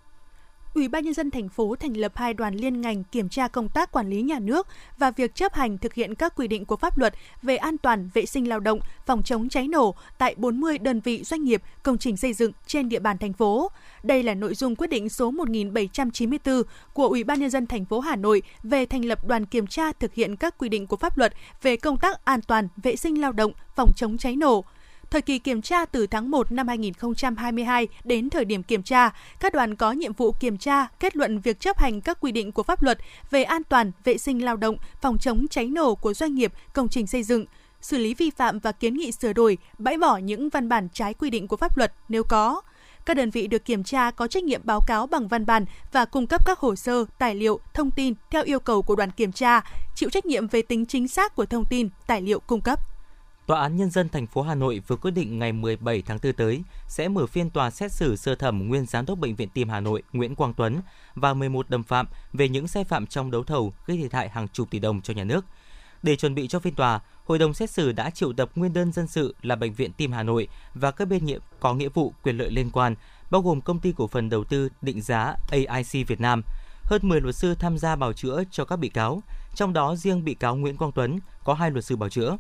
Ủy 0.74 0.88
ban 0.88 1.04
nhân 1.06 1.14
dân 1.14 1.32
thành 1.32 1.50
phố 1.50 1.76
thành 1.76 1.98
lập 1.98 2.12
hai 2.16 2.34
đoàn 2.34 2.56
liên 2.56 2.82
ngành 2.82 3.04
kiểm 3.04 3.30
tra 3.30 3.48
công 3.48 3.70
tác 3.70 3.92
quản 3.92 4.10
lý 4.10 4.22
nhà 4.22 4.40
nước 4.40 4.68
và 4.98 5.12
việc 5.12 5.36
chấp 5.36 5.54
hành 5.54 5.78
thực 5.78 5.94
hiện 5.94 6.16
các 6.16 6.36
quy 6.36 6.48
định 6.48 6.66
của 6.66 6.76
pháp 6.76 6.98
luật 6.98 7.14
về 7.42 7.56
an 7.58 7.78
toàn 7.78 8.10
vệ 8.14 8.26
sinh 8.26 8.48
lao 8.48 8.60
động, 8.60 8.80
phòng 9.06 9.24
chống 9.24 9.50
cháy 9.50 9.68
nổ 9.68 9.96
tại 10.18 10.36
40 10.38 10.78
đơn 10.78 11.00
vị 11.00 11.24
doanh 11.24 11.44
nghiệp, 11.44 11.62
công 11.84 11.98
trình 11.98 12.18
xây 12.18 12.34
dựng 12.34 12.52
trên 12.68 12.90
địa 12.90 13.00
bàn 13.00 13.18
thành 13.18 13.34
phố. 13.34 13.72
Đây 14.04 14.24
là 14.24 14.34
nội 14.34 14.56
dung 14.56 14.76
quyết 14.76 14.88
định 14.88 15.10
số 15.10 15.32
1794 15.32 16.64
của 16.94 17.08
Ủy 17.08 17.24
ban 17.24 17.40
nhân 17.40 17.50
dân 17.50 17.68
thành 17.68 17.86
phố 17.86 18.00
Hà 18.00 18.16
Nội 18.16 18.42
về 18.64 18.86
thành 18.86 19.06
lập 19.06 19.28
đoàn 19.28 19.46
kiểm 19.46 19.68
tra 19.68 19.92
thực 19.92 20.14
hiện 20.14 20.36
các 20.36 20.58
quy 20.58 20.70
định 20.70 20.88
của 20.88 20.98
pháp 20.98 21.18
luật 21.18 21.34
về 21.62 21.78
công 21.78 21.98
tác 21.98 22.26
an 22.26 22.42
toàn 22.42 22.68
vệ 22.84 22.96
sinh 22.96 23.22
lao 23.22 23.32
động, 23.32 23.52
phòng 23.76 23.92
chống 23.96 24.18
cháy 24.18 24.36
nổ 24.36 24.66
Thời 25.14 25.22
kỳ 25.22 25.40
kiểm 25.40 25.62
tra 25.62 25.86
từ 25.86 26.08
tháng 26.08 26.32
1 26.32 26.52
năm 26.52 26.68
2022 26.68 27.88
đến 28.04 28.30
thời 28.30 28.46
điểm 28.46 28.64
kiểm 28.64 28.84
tra, 28.84 29.10
các 29.40 29.54
đoàn 29.54 29.76
có 29.76 29.92
nhiệm 29.92 30.14
vụ 30.14 30.32
kiểm 30.32 30.58
tra, 30.58 30.88
kết 31.00 31.16
luận 31.16 31.40
việc 31.40 31.60
chấp 31.60 31.78
hành 31.78 32.02
các 32.02 32.18
quy 32.22 32.32
định 32.32 32.52
của 32.52 32.64
pháp 32.64 32.84
luật 32.84 32.98
về 33.32 33.44
an 33.44 33.62
toàn, 33.64 33.92
vệ 34.04 34.18
sinh 34.18 34.46
lao 34.46 34.56
động, 34.56 34.76
phòng 35.02 35.18
chống 35.18 35.48
cháy 35.48 35.66
nổ 35.66 35.96
của 35.96 36.14
doanh 36.14 36.36
nghiệp, 36.36 36.54
công 36.74 36.90
trình 36.90 37.08
xây 37.08 37.24
dựng, 37.24 37.46
xử 37.82 37.98
lý 37.98 38.14
vi 38.14 38.30
phạm 38.30 38.60
và 38.60 38.72
kiến 38.72 38.94
nghị 38.94 39.12
sửa 39.12 39.34
đổi, 39.34 39.58
bãi 39.78 39.98
bỏ 39.98 40.18
những 40.18 40.50
văn 40.50 40.70
bản 40.70 40.88
trái 40.94 41.14
quy 41.14 41.30
định 41.30 41.48
của 41.48 41.58
pháp 41.58 41.78
luật 41.78 41.94
nếu 42.10 42.24
có. 42.24 42.62
Các 43.06 43.18
đơn 43.18 43.30
vị 43.30 43.48
được 43.48 43.66
kiểm 43.66 43.84
tra 43.84 44.12
có 44.12 44.28
trách 44.28 44.44
nhiệm 44.44 44.62
báo 44.64 44.80
cáo 44.88 45.08
bằng 45.08 45.28
văn 45.28 45.46
bản 45.46 45.66
và 45.92 46.06
cung 46.06 46.28
cấp 46.28 46.46
các 46.46 46.60
hồ 46.60 46.76
sơ, 46.76 47.06
tài 47.20 47.36
liệu, 47.36 47.60
thông 47.74 47.92
tin 47.92 48.14
theo 48.32 48.44
yêu 48.44 48.60
cầu 48.60 48.82
của 48.82 48.96
đoàn 48.96 49.12
kiểm 49.12 49.32
tra, 49.32 49.62
chịu 49.96 50.10
trách 50.10 50.26
nhiệm 50.26 50.48
về 50.48 50.62
tính 50.62 50.86
chính 50.86 51.08
xác 51.08 51.36
của 51.36 51.46
thông 51.46 51.66
tin, 51.70 51.90
tài 52.08 52.22
liệu 52.22 52.40
cung 52.40 52.62
cấp. 52.62 52.93
Tòa 53.48 53.62
án 53.62 53.76
Nhân 53.76 53.90
dân 53.90 54.10
thành 54.10 54.28
phố 54.28 54.42
Hà 54.42 54.56
Nội 54.56 54.82
vừa 54.88 54.96
quyết 54.96 55.12
định 55.12 55.40
ngày 55.40 55.52
17 55.52 56.02
tháng 56.02 56.20
4 56.24 56.34
tới 56.34 56.64
sẽ 56.88 57.08
mở 57.08 57.26
phiên 57.26 57.50
tòa 57.50 57.70
xét 57.70 57.92
xử 57.92 58.16
sơ 58.16 58.36
thẩm 58.36 58.68
nguyên 58.68 58.86
giám 58.86 59.06
đốc 59.06 59.20
Bệnh 59.20 59.36
viện 59.36 59.50
Tim 59.50 59.70
Hà 59.70 59.80
Nội 59.80 60.04
Nguyễn 60.14 60.36
Quang 60.36 60.54
Tuấn 60.54 60.82
và 61.16 61.34
11 61.34 61.70
đồng 61.70 61.84
phạm 61.84 62.08
về 62.34 62.50
những 62.50 62.68
sai 62.68 62.84
phạm 62.84 63.08
trong 63.08 63.32
đấu 63.32 63.44
thầu 63.44 63.74
gây 63.86 63.98
thiệt 63.98 64.14
hại 64.14 64.30
hàng 64.30 64.48
chục 64.48 64.70
tỷ 64.72 64.80
đồng 64.80 65.02
cho 65.02 65.14
nhà 65.14 65.24
nước. 65.24 65.46
Để 66.04 66.16
chuẩn 66.16 66.36
bị 66.36 66.48
cho 66.48 66.60
phiên 66.60 66.76
tòa, 66.76 67.00
hội 67.26 67.40
đồng 67.40 67.54
xét 67.54 67.70
xử 67.70 67.92
đã 67.92 68.10
triệu 68.10 68.34
tập 68.34 68.50
nguyên 68.56 68.74
đơn 68.74 68.92
dân 68.92 69.08
sự 69.08 69.36
là 69.42 69.56
Bệnh 69.56 69.74
viện 69.74 69.92
Tim 69.98 70.12
Hà 70.12 70.24
Nội 70.24 70.48
và 70.74 70.92
các 70.92 71.08
bên 71.08 71.26
nhiệm 71.26 71.42
có 71.60 71.74
nghĩa 71.74 71.90
vụ 71.90 72.14
quyền 72.24 72.38
lợi 72.38 72.52
liên 72.52 72.70
quan, 72.72 72.96
bao 73.32 73.42
gồm 73.42 73.62
công 73.62 73.80
ty 73.80 73.94
cổ 73.98 74.08
phần 74.08 74.30
đầu 74.30 74.44
tư 74.44 74.70
định 74.82 75.02
giá 75.02 75.36
AIC 75.52 76.08
Việt 76.08 76.22
Nam. 76.22 76.42
Hơn 76.84 77.02
10 77.04 77.22
luật 77.22 77.36
sư 77.36 77.56
tham 77.56 77.78
gia 77.78 77.96
bào 77.96 78.14
chữa 78.14 78.44
cho 78.52 78.66
các 78.66 78.76
bị 78.76 78.90
cáo, 78.90 79.24
trong 79.56 79.74
đó 79.74 79.96
riêng 79.96 80.24
bị 80.24 80.34
cáo 80.34 80.56
Nguyễn 80.56 80.78
Quang 80.78 80.92
Tuấn 80.92 81.20
có 81.44 81.54
hai 81.54 81.72
luật 81.72 81.86
sư 81.86 81.96
bào 81.96 82.10
chữa. 82.10 82.38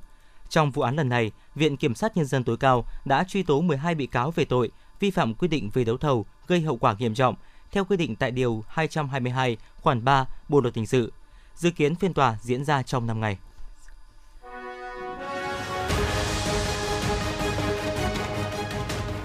Trong 0.53 0.71
vụ 0.71 0.81
án 0.81 0.95
lần 0.95 1.09
này, 1.09 1.31
Viện 1.55 1.77
Kiểm 1.77 1.95
sát 1.95 2.17
Nhân 2.17 2.25
dân 2.25 2.43
tối 2.43 2.57
cao 2.57 2.85
đã 3.05 3.23
truy 3.23 3.43
tố 3.43 3.61
12 3.61 3.95
bị 3.95 4.05
cáo 4.05 4.31
về 4.31 4.45
tội 4.45 4.71
vi 4.99 5.11
phạm 5.11 5.33
quy 5.33 5.47
định 5.47 5.69
về 5.73 5.83
đấu 5.83 5.97
thầu 5.97 6.25
gây 6.47 6.61
hậu 6.61 6.77
quả 6.77 6.95
nghiêm 6.99 7.13
trọng 7.13 7.35
theo 7.71 7.85
quy 7.85 7.97
định 7.97 8.15
tại 8.15 8.31
Điều 8.31 8.63
222 8.67 9.57
khoản 9.81 10.03
3 10.03 10.25
Bộ 10.49 10.61
Luật 10.61 10.75
Hình 10.75 10.87
sự. 10.87 11.13
Dự 11.55 11.71
kiến 11.71 11.95
phiên 11.95 12.13
tòa 12.13 12.37
diễn 12.41 12.65
ra 12.65 12.83
trong 12.83 13.07
5 13.07 13.21
ngày. 13.21 13.37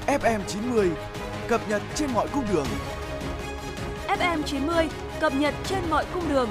FM 0.07 0.41
90 0.47 0.91
cập 1.49 1.69
nhật 1.69 1.83
trên 1.95 2.11
mọi 2.15 2.29
cung 2.29 2.45
đường. 2.53 2.67
FM 4.07 4.43
90 4.43 4.89
cập 5.21 5.35
nhật 5.35 5.55
trên 5.65 5.91
mọi 5.91 6.05
cung 6.15 6.29
đường. 6.29 6.49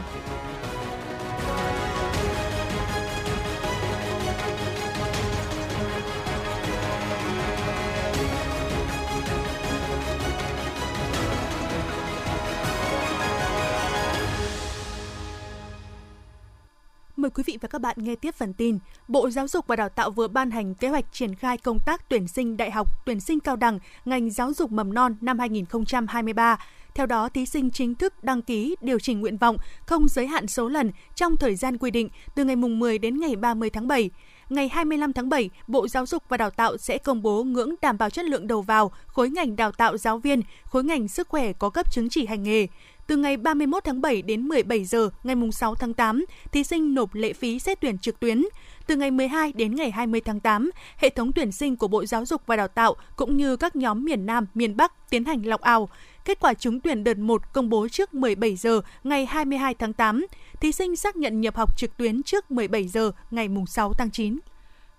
Mời 17.18 17.32
quý 17.32 17.44
vị 17.46 17.58
và 17.62 17.68
các 17.68 17.82
bạn 17.82 17.96
nghe 18.00 18.16
tiếp 18.16 18.36
phần 18.36 18.54
tin. 18.54 18.80
Bộ 19.08 19.30
Giáo 19.30 19.48
dục 19.48 19.68
và 19.68 19.76
Đào 19.76 19.90
tạo 19.90 20.12
vừa 20.12 20.28
ban 20.28 20.52
hành 20.52 20.76
kế 20.76 20.90
hoạch 20.90 21.06
triển 21.12 21.36
khai 21.36 21.58
công 21.58 21.80
tác 21.86 22.10
tuyển 22.10 22.28
sinh 22.28 22.58
đại 22.58 22.72
học, 22.72 22.88
tuyển 23.06 23.20
sinh 23.20 23.40
cao 23.40 23.56
đẳng 23.56 23.80
ngành 24.06 24.30
giáo 24.30 24.54
dục 24.54 24.72
mầm 24.72 24.94
non 24.94 25.16
năm 25.22 25.40
2023. 25.40 26.58
Theo 26.96 27.06
đó, 27.06 27.30
thí 27.30 27.46
sinh 27.46 27.72
chính 27.72 27.96
thức 27.96 28.24
đăng 28.24 28.42
ký 28.42 28.76
điều 28.82 29.00
chỉnh 29.00 29.20
nguyện 29.20 29.38
vọng 29.38 29.58
không 29.86 30.08
giới 30.08 30.28
hạn 30.28 30.48
số 30.48 30.70
lần 30.70 30.92
trong 31.16 31.38
thời 31.38 31.56
gian 31.56 31.78
quy 31.78 31.92
định 31.92 32.10
từ 32.36 32.44
ngày 32.44 32.56
mùng 32.56 32.80
10 32.80 32.98
đến 32.98 33.20
ngày 33.20 33.36
30 33.36 33.70
tháng 33.70 33.88
7. 33.88 34.10
ngày 34.50 34.70
25 34.70 35.14
tháng 35.14 35.30
7, 35.30 35.50
Bộ 35.68 35.88
Giáo 35.88 36.06
dục 36.06 36.24
và 36.30 36.38
Đào 36.38 36.50
tạo 36.50 36.78
sẽ 36.78 36.98
công 36.98 37.22
bố 37.22 37.44
ngưỡng 37.44 37.76
đảm 37.82 37.98
bảo 37.98 38.10
chất 38.10 38.26
lượng 38.26 38.48
đầu 38.48 38.62
vào 38.62 38.92
khối 39.08 39.30
ngành 39.30 39.56
đào 39.56 39.72
tạo 39.72 39.98
giáo 39.98 40.18
viên, 40.18 40.42
khối 40.66 40.84
ngành 40.84 41.08
sức 41.08 41.28
khỏe 41.28 41.54
có 41.54 41.70
cấp 41.70 41.92
chứng 41.92 42.10
chỉ 42.10 42.26
hành 42.26 42.44
nghề. 42.44 42.68
Từ 43.08 43.18
ngày 43.18 43.38
31 43.38 43.84
tháng 43.84 44.02
7 44.02 44.22
đến 44.22 44.42
17 44.42 44.86
giờ 44.86 45.10
ngày 45.24 45.36
6 45.52 45.76
tháng 45.76 45.94
8, 45.94 46.26
thí 46.52 46.64
sinh 46.64 46.94
nộp 46.94 47.14
lệ 47.14 47.34
phí 47.34 47.60
xét 47.60 47.82
tuyển 47.82 47.98
trực 47.98 48.20
tuyến. 48.20 48.46
Từ 48.88 48.96
ngày 48.96 49.12
12 49.12 49.52
đến 49.52 49.76
ngày 49.76 49.92
20 49.92 50.22
tháng 50.22 50.40
8, 50.40 50.72
hệ 50.98 51.10
thống 51.10 51.34
tuyển 51.34 51.52
sinh 51.52 51.76
của 51.76 51.88
Bộ 51.88 52.06
Giáo 52.06 52.26
dục 52.26 52.42
và 52.46 52.56
Đào 52.56 52.68
tạo 52.68 52.96
cũng 53.16 53.38
như 53.38 53.56
các 53.56 53.76
nhóm 53.76 54.06
miền 54.06 54.26
Nam, 54.26 54.46
miền 54.54 54.78
Bắc 54.78 55.10
tiến 55.10 55.26
hành 55.26 55.46
lọc 55.46 55.62
ảo. 55.62 55.90
Kết 56.26 56.40
quả 56.40 56.54
trúng 56.54 56.80
tuyển 56.80 57.04
đợt 57.04 57.18
1 57.18 57.54
công 57.54 57.70
bố 57.70 57.88
trước 57.88 58.14
17 58.14 58.56
giờ 58.56 58.82
ngày 59.04 59.26
22 59.26 59.74
tháng 59.74 59.94
8. 59.94 60.26
Thí 60.62 60.72
sinh 60.72 60.96
xác 60.96 61.16
nhận 61.16 61.42
nhập 61.42 61.58
học 61.58 61.78
trực 61.78 61.98
tuyến 61.98 62.24
trước 62.24 62.52
17 62.52 62.88
giờ 62.88 63.12
ngày 63.32 63.50
6 63.68 63.94
tháng 63.94 64.12
9. 64.12 64.38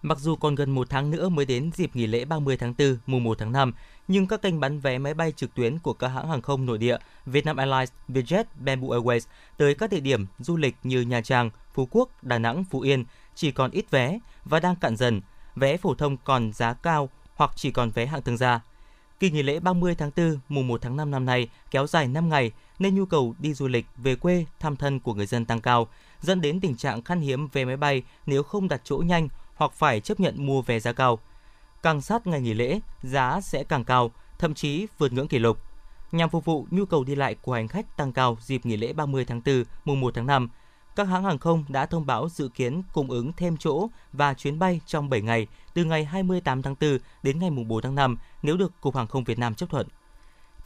Mặc 0.03 0.19
dù 0.19 0.37
còn 0.37 0.55
gần 0.55 0.71
một 0.71 0.91
tháng 0.91 1.11
nữa 1.11 1.29
mới 1.29 1.45
đến 1.45 1.71
dịp 1.75 1.97
nghỉ 1.97 2.07
lễ 2.07 2.25
30 2.25 2.57
tháng 2.57 2.75
4, 2.79 2.97
mùng 3.07 3.25
1 3.25 3.39
tháng 3.39 3.53
5, 3.53 3.73
nhưng 4.09 4.27
các 4.27 4.43
kênh 4.43 4.61
bán 4.61 4.81
vé 4.81 4.99
máy 4.99 5.15
bay 5.15 5.33
trực 5.33 5.55
tuyến 5.55 5.79
của 5.79 5.93
các 5.93 6.09
hãng 6.09 6.29
hàng 6.29 6.43
không 6.43 6.67
nội 6.67 6.79
địa 6.79 6.97
Vietnam 7.27 7.57
Airlines, 7.57 7.93
Vietjet, 8.09 8.45
Bamboo 8.55 8.89
Airways 8.89 9.27
tới 9.57 9.75
các 9.75 9.91
địa 9.91 10.01
điểm 10.01 10.27
du 10.39 10.57
lịch 10.57 10.77
như 10.83 11.01
Nha 11.01 11.21
Trang, 11.21 11.51
Phú 11.75 11.89
Quốc, 11.91 12.09
Đà 12.23 12.39
Nẵng, 12.39 12.65
Phú 12.65 12.81
Yên 12.81 13.05
chỉ 13.35 13.51
còn 13.51 13.71
ít 13.71 13.91
vé 13.91 14.19
và 14.45 14.61
đang 14.61 14.77
cạn 14.77 14.97
dần. 14.97 15.21
Vé 15.57 15.77
phổ 15.77 15.95
thông 15.95 16.17
còn 16.17 16.53
giá 16.53 16.75
cao 16.75 17.09
hoặc 17.35 17.51
chỉ 17.55 17.71
còn 17.71 17.91
vé 17.91 18.07
hạng 18.07 18.23
thương 18.23 18.37
gia. 18.37 18.61
Kỳ 19.21 19.31
nghỉ 19.31 19.43
lễ 19.43 19.61
30 19.61 19.95
tháng 19.95 20.11
4, 20.17 20.39
mùng 20.49 20.69
1 20.69 20.83
tháng 20.83 20.97
5 20.97 21.11
năm 21.11 21.25
nay 21.25 21.49
kéo 21.71 21.87
dài 21.87 22.09
5 22.09 22.29
ngày 22.29 22.53
nên 22.79 22.95
nhu 22.95 23.07
cầu 23.07 23.35
đi 23.39 23.55
du 23.55 23.69
lịch 23.69 23.87
về 23.97 24.15
quê 24.15 24.45
thăm 24.61 24.77
thân 24.77 25.01
của 25.01 25.15
người 25.15 25.27
dân 25.27 25.45
tăng 25.45 25.61
cao, 25.61 25.89
dẫn 26.21 26.41
đến 26.41 26.61
tình 26.61 26.77
trạng 26.77 27.03
khan 27.03 27.21
hiếm 27.21 27.49
vé 27.49 27.65
máy 27.65 27.77
bay 27.77 28.03
nếu 28.27 28.43
không 28.43 28.69
đặt 28.69 28.81
chỗ 28.85 28.97
nhanh 28.97 29.29
hoặc 29.55 29.73
phải 29.73 30.01
chấp 30.01 30.21
nhận 30.21 30.47
mua 30.47 30.63
vé 30.63 30.81
giá 30.81 30.93
cao. 30.93 31.19
Càng 31.83 32.01
sát 32.01 32.27
ngày 32.27 32.41
nghỉ 32.41 32.55
lễ, 32.55 32.81
giá 33.03 33.41
sẽ 33.41 33.65
càng 33.65 33.85
cao, 33.85 34.11
thậm 34.39 34.55
chí 34.55 34.87
vượt 34.99 35.13
ngưỡng 35.13 35.29
kỷ 35.29 35.39
lục. 35.39 35.59
Nhằm 36.13 36.31
phục 36.31 36.45
vụ 36.45 36.67
nhu 36.71 36.85
cầu 36.85 37.05
đi 37.05 37.15
lại 37.15 37.35
của 37.35 37.53
hành 37.53 37.69
khách 37.69 37.97
tăng 37.97 38.13
cao 38.13 38.39
dịp 38.41 38.67
nghỉ 38.67 38.77
lễ 38.77 38.93
30 38.93 39.25
tháng 39.25 39.41
4, 39.47 39.65
mùng 39.85 40.01
1 40.01 40.15
tháng 40.15 40.27
5, 40.27 40.49
các 40.97 41.05
hãng 41.05 41.25
hàng 41.25 41.39
không 41.39 41.65
đã 41.69 41.87
thông 41.87 42.07
báo 42.07 42.29
dự 42.29 42.49
kiến 42.49 42.83
cung 42.93 43.11
ứng 43.11 43.33
thêm 43.33 43.57
chỗ 43.57 43.89
và 44.13 44.35
chuyến 44.35 44.59
bay 44.59 44.81
trong 44.87 45.11
7 45.11 45.23
ngày, 45.23 45.47
từ 45.75 45.85
ngày 45.85 46.05
28 46.05 46.63
tháng 46.63 46.75
4 46.81 46.99
đến 47.23 47.39
ngày 47.39 47.51
4 47.51 47.83
tháng 47.83 47.95
5 47.95 48.17
nếu 48.43 48.57
được 48.57 48.81
Cục 48.81 48.97
Hàng 48.97 49.07
không 49.07 49.25
Việt 49.25 49.39
Nam 49.39 49.55
chấp 49.55 49.71
thuận. 49.71 49.87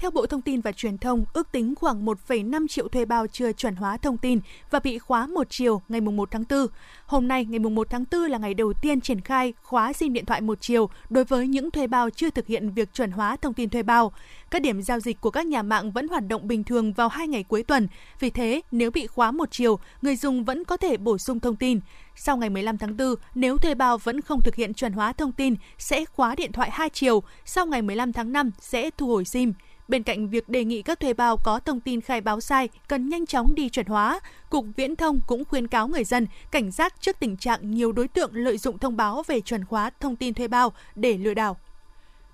Theo 0.02 0.10
Bộ 0.10 0.26
Thông 0.26 0.42
tin 0.42 0.60
và 0.60 0.72
Truyền 0.72 0.98
thông, 0.98 1.24
ước 1.32 1.52
tính 1.52 1.74
khoảng 1.74 2.06
1,5 2.06 2.66
triệu 2.68 2.88
thuê 2.88 3.04
bao 3.04 3.26
chưa 3.26 3.52
chuẩn 3.52 3.76
hóa 3.76 3.96
thông 3.96 4.18
tin 4.18 4.40
và 4.70 4.78
bị 4.78 4.98
khóa 4.98 5.26
một 5.26 5.46
chiều 5.50 5.82
ngày 5.88 6.00
1 6.00 6.30
tháng 6.30 6.44
4. 6.50 6.66
Hôm 7.06 7.28
nay, 7.28 7.44
ngày 7.44 7.58
1 7.58 7.90
tháng 7.90 8.04
4 8.10 8.20
là 8.20 8.38
ngày 8.38 8.54
đầu 8.54 8.72
tiên 8.72 9.00
triển 9.00 9.20
khai 9.20 9.54
khóa 9.62 9.92
SIM 9.92 10.12
điện 10.12 10.24
thoại 10.24 10.40
một 10.40 10.58
chiều 10.60 10.90
đối 11.10 11.24
với 11.24 11.48
những 11.48 11.70
thuê 11.70 11.86
bao 11.86 12.10
chưa 12.10 12.30
thực 12.30 12.46
hiện 12.46 12.70
việc 12.70 12.94
chuẩn 12.94 13.10
hóa 13.10 13.36
thông 13.36 13.54
tin 13.54 13.70
thuê 13.70 13.82
bao. 13.82 14.12
Các 14.50 14.62
điểm 14.62 14.82
giao 14.82 15.00
dịch 15.00 15.20
của 15.20 15.30
các 15.30 15.46
nhà 15.46 15.62
mạng 15.62 15.92
vẫn 15.92 16.08
hoạt 16.08 16.28
động 16.28 16.48
bình 16.48 16.64
thường 16.64 16.92
vào 16.92 17.08
hai 17.08 17.28
ngày 17.28 17.42
cuối 17.42 17.62
tuần. 17.62 17.88
Vì 18.20 18.30
thế, 18.30 18.60
nếu 18.70 18.90
bị 18.90 19.06
khóa 19.06 19.30
một 19.30 19.48
chiều, 19.50 19.78
người 20.02 20.16
dùng 20.16 20.44
vẫn 20.44 20.64
có 20.64 20.76
thể 20.76 20.96
bổ 20.96 21.18
sung 21.18 21.40
thông 21.40 21.56
tin. 21.56 21.80
Sau 22.16 22.36
ngày 22.36 22.50
15 22.50 22.78
tháng 22.78 22.96
4, 22.96 23.14
nếu 23.34 23.56
thuê 23.56 23.74
bao 23.74 23.98
vẫn 23.98 24.20
không 24.20 24.40
thực 24.40 24.54
hiện 24.54 24.74
chuẩn 24.74 24.92
hóa 24.92 25.12
thông 25.12 25.32
tin, 25.32 25.54
sẽ 25.78 26.04
khóa 26.04 26.34
điện 26.34 26.52
thoại 26.52 26.70
hai 26.72 26.88
chiều. 26.88 27.22
Sau 27.44 27.66
ngày 27.66 27.82
15 27.82 28.12
tháng 28.12 28.32
5 28.32 28.50
sẽ 28.60 28.90
thu 28.90 29.06
hồi 29.06 29.24
SIM. 29.24 29.52
Bên 29.92 30.02
cạnh 30.02 30.28
việc 30.28 30.48
đề 30.48 30.64
nghị 30.64 30.82
các 30.82 31.00
thuê 31.00 31.14
bao 31.14 31.36
có 31.36 31.60
thông 31.60 31.80
tin 31.80 32.00
khai 32.00 32.20
báo 32.20 32.40
sai 32.40 32.68
cần 32.88 33.08
nhanh 33.08 33.26
chóng 33.26 33.54
đi 33.54 33.68
chuẩn 33.68 33.86
hóa, 33.86 34.20
Cục 34.50 34.66
Viễn 34.76 34.96
thông 34.96 35.20
cũng 35.26 35.44
khuyến 35.44 35.68
cáo 35.68 35.88
người 35.88 36.04
dân 36.04 36.26
cảnh 36.50 36.70
giác 36.70 36.94
trước 37.00 37.16
tình 37.20 37.36
trạng 37.36 37.70
nhiều 37.70 37.92
đối 37.92 38.08
tượng 38.08 38.34
lợi 38.34 38.58
dụng 38.58 38.78
thông 38.78 38.96
báo 38.96 39.22
về 39.26 39.40
chuẩn 39.40 39.62
hóa 39.68 39.90
thông 40.00 40.16
tin 40.16 40.34
thuê 40.34 40.48
bao 40.48 40.72
để 40.94 41.16
lừa 41.16 41.34
đảo. 41.34 41.56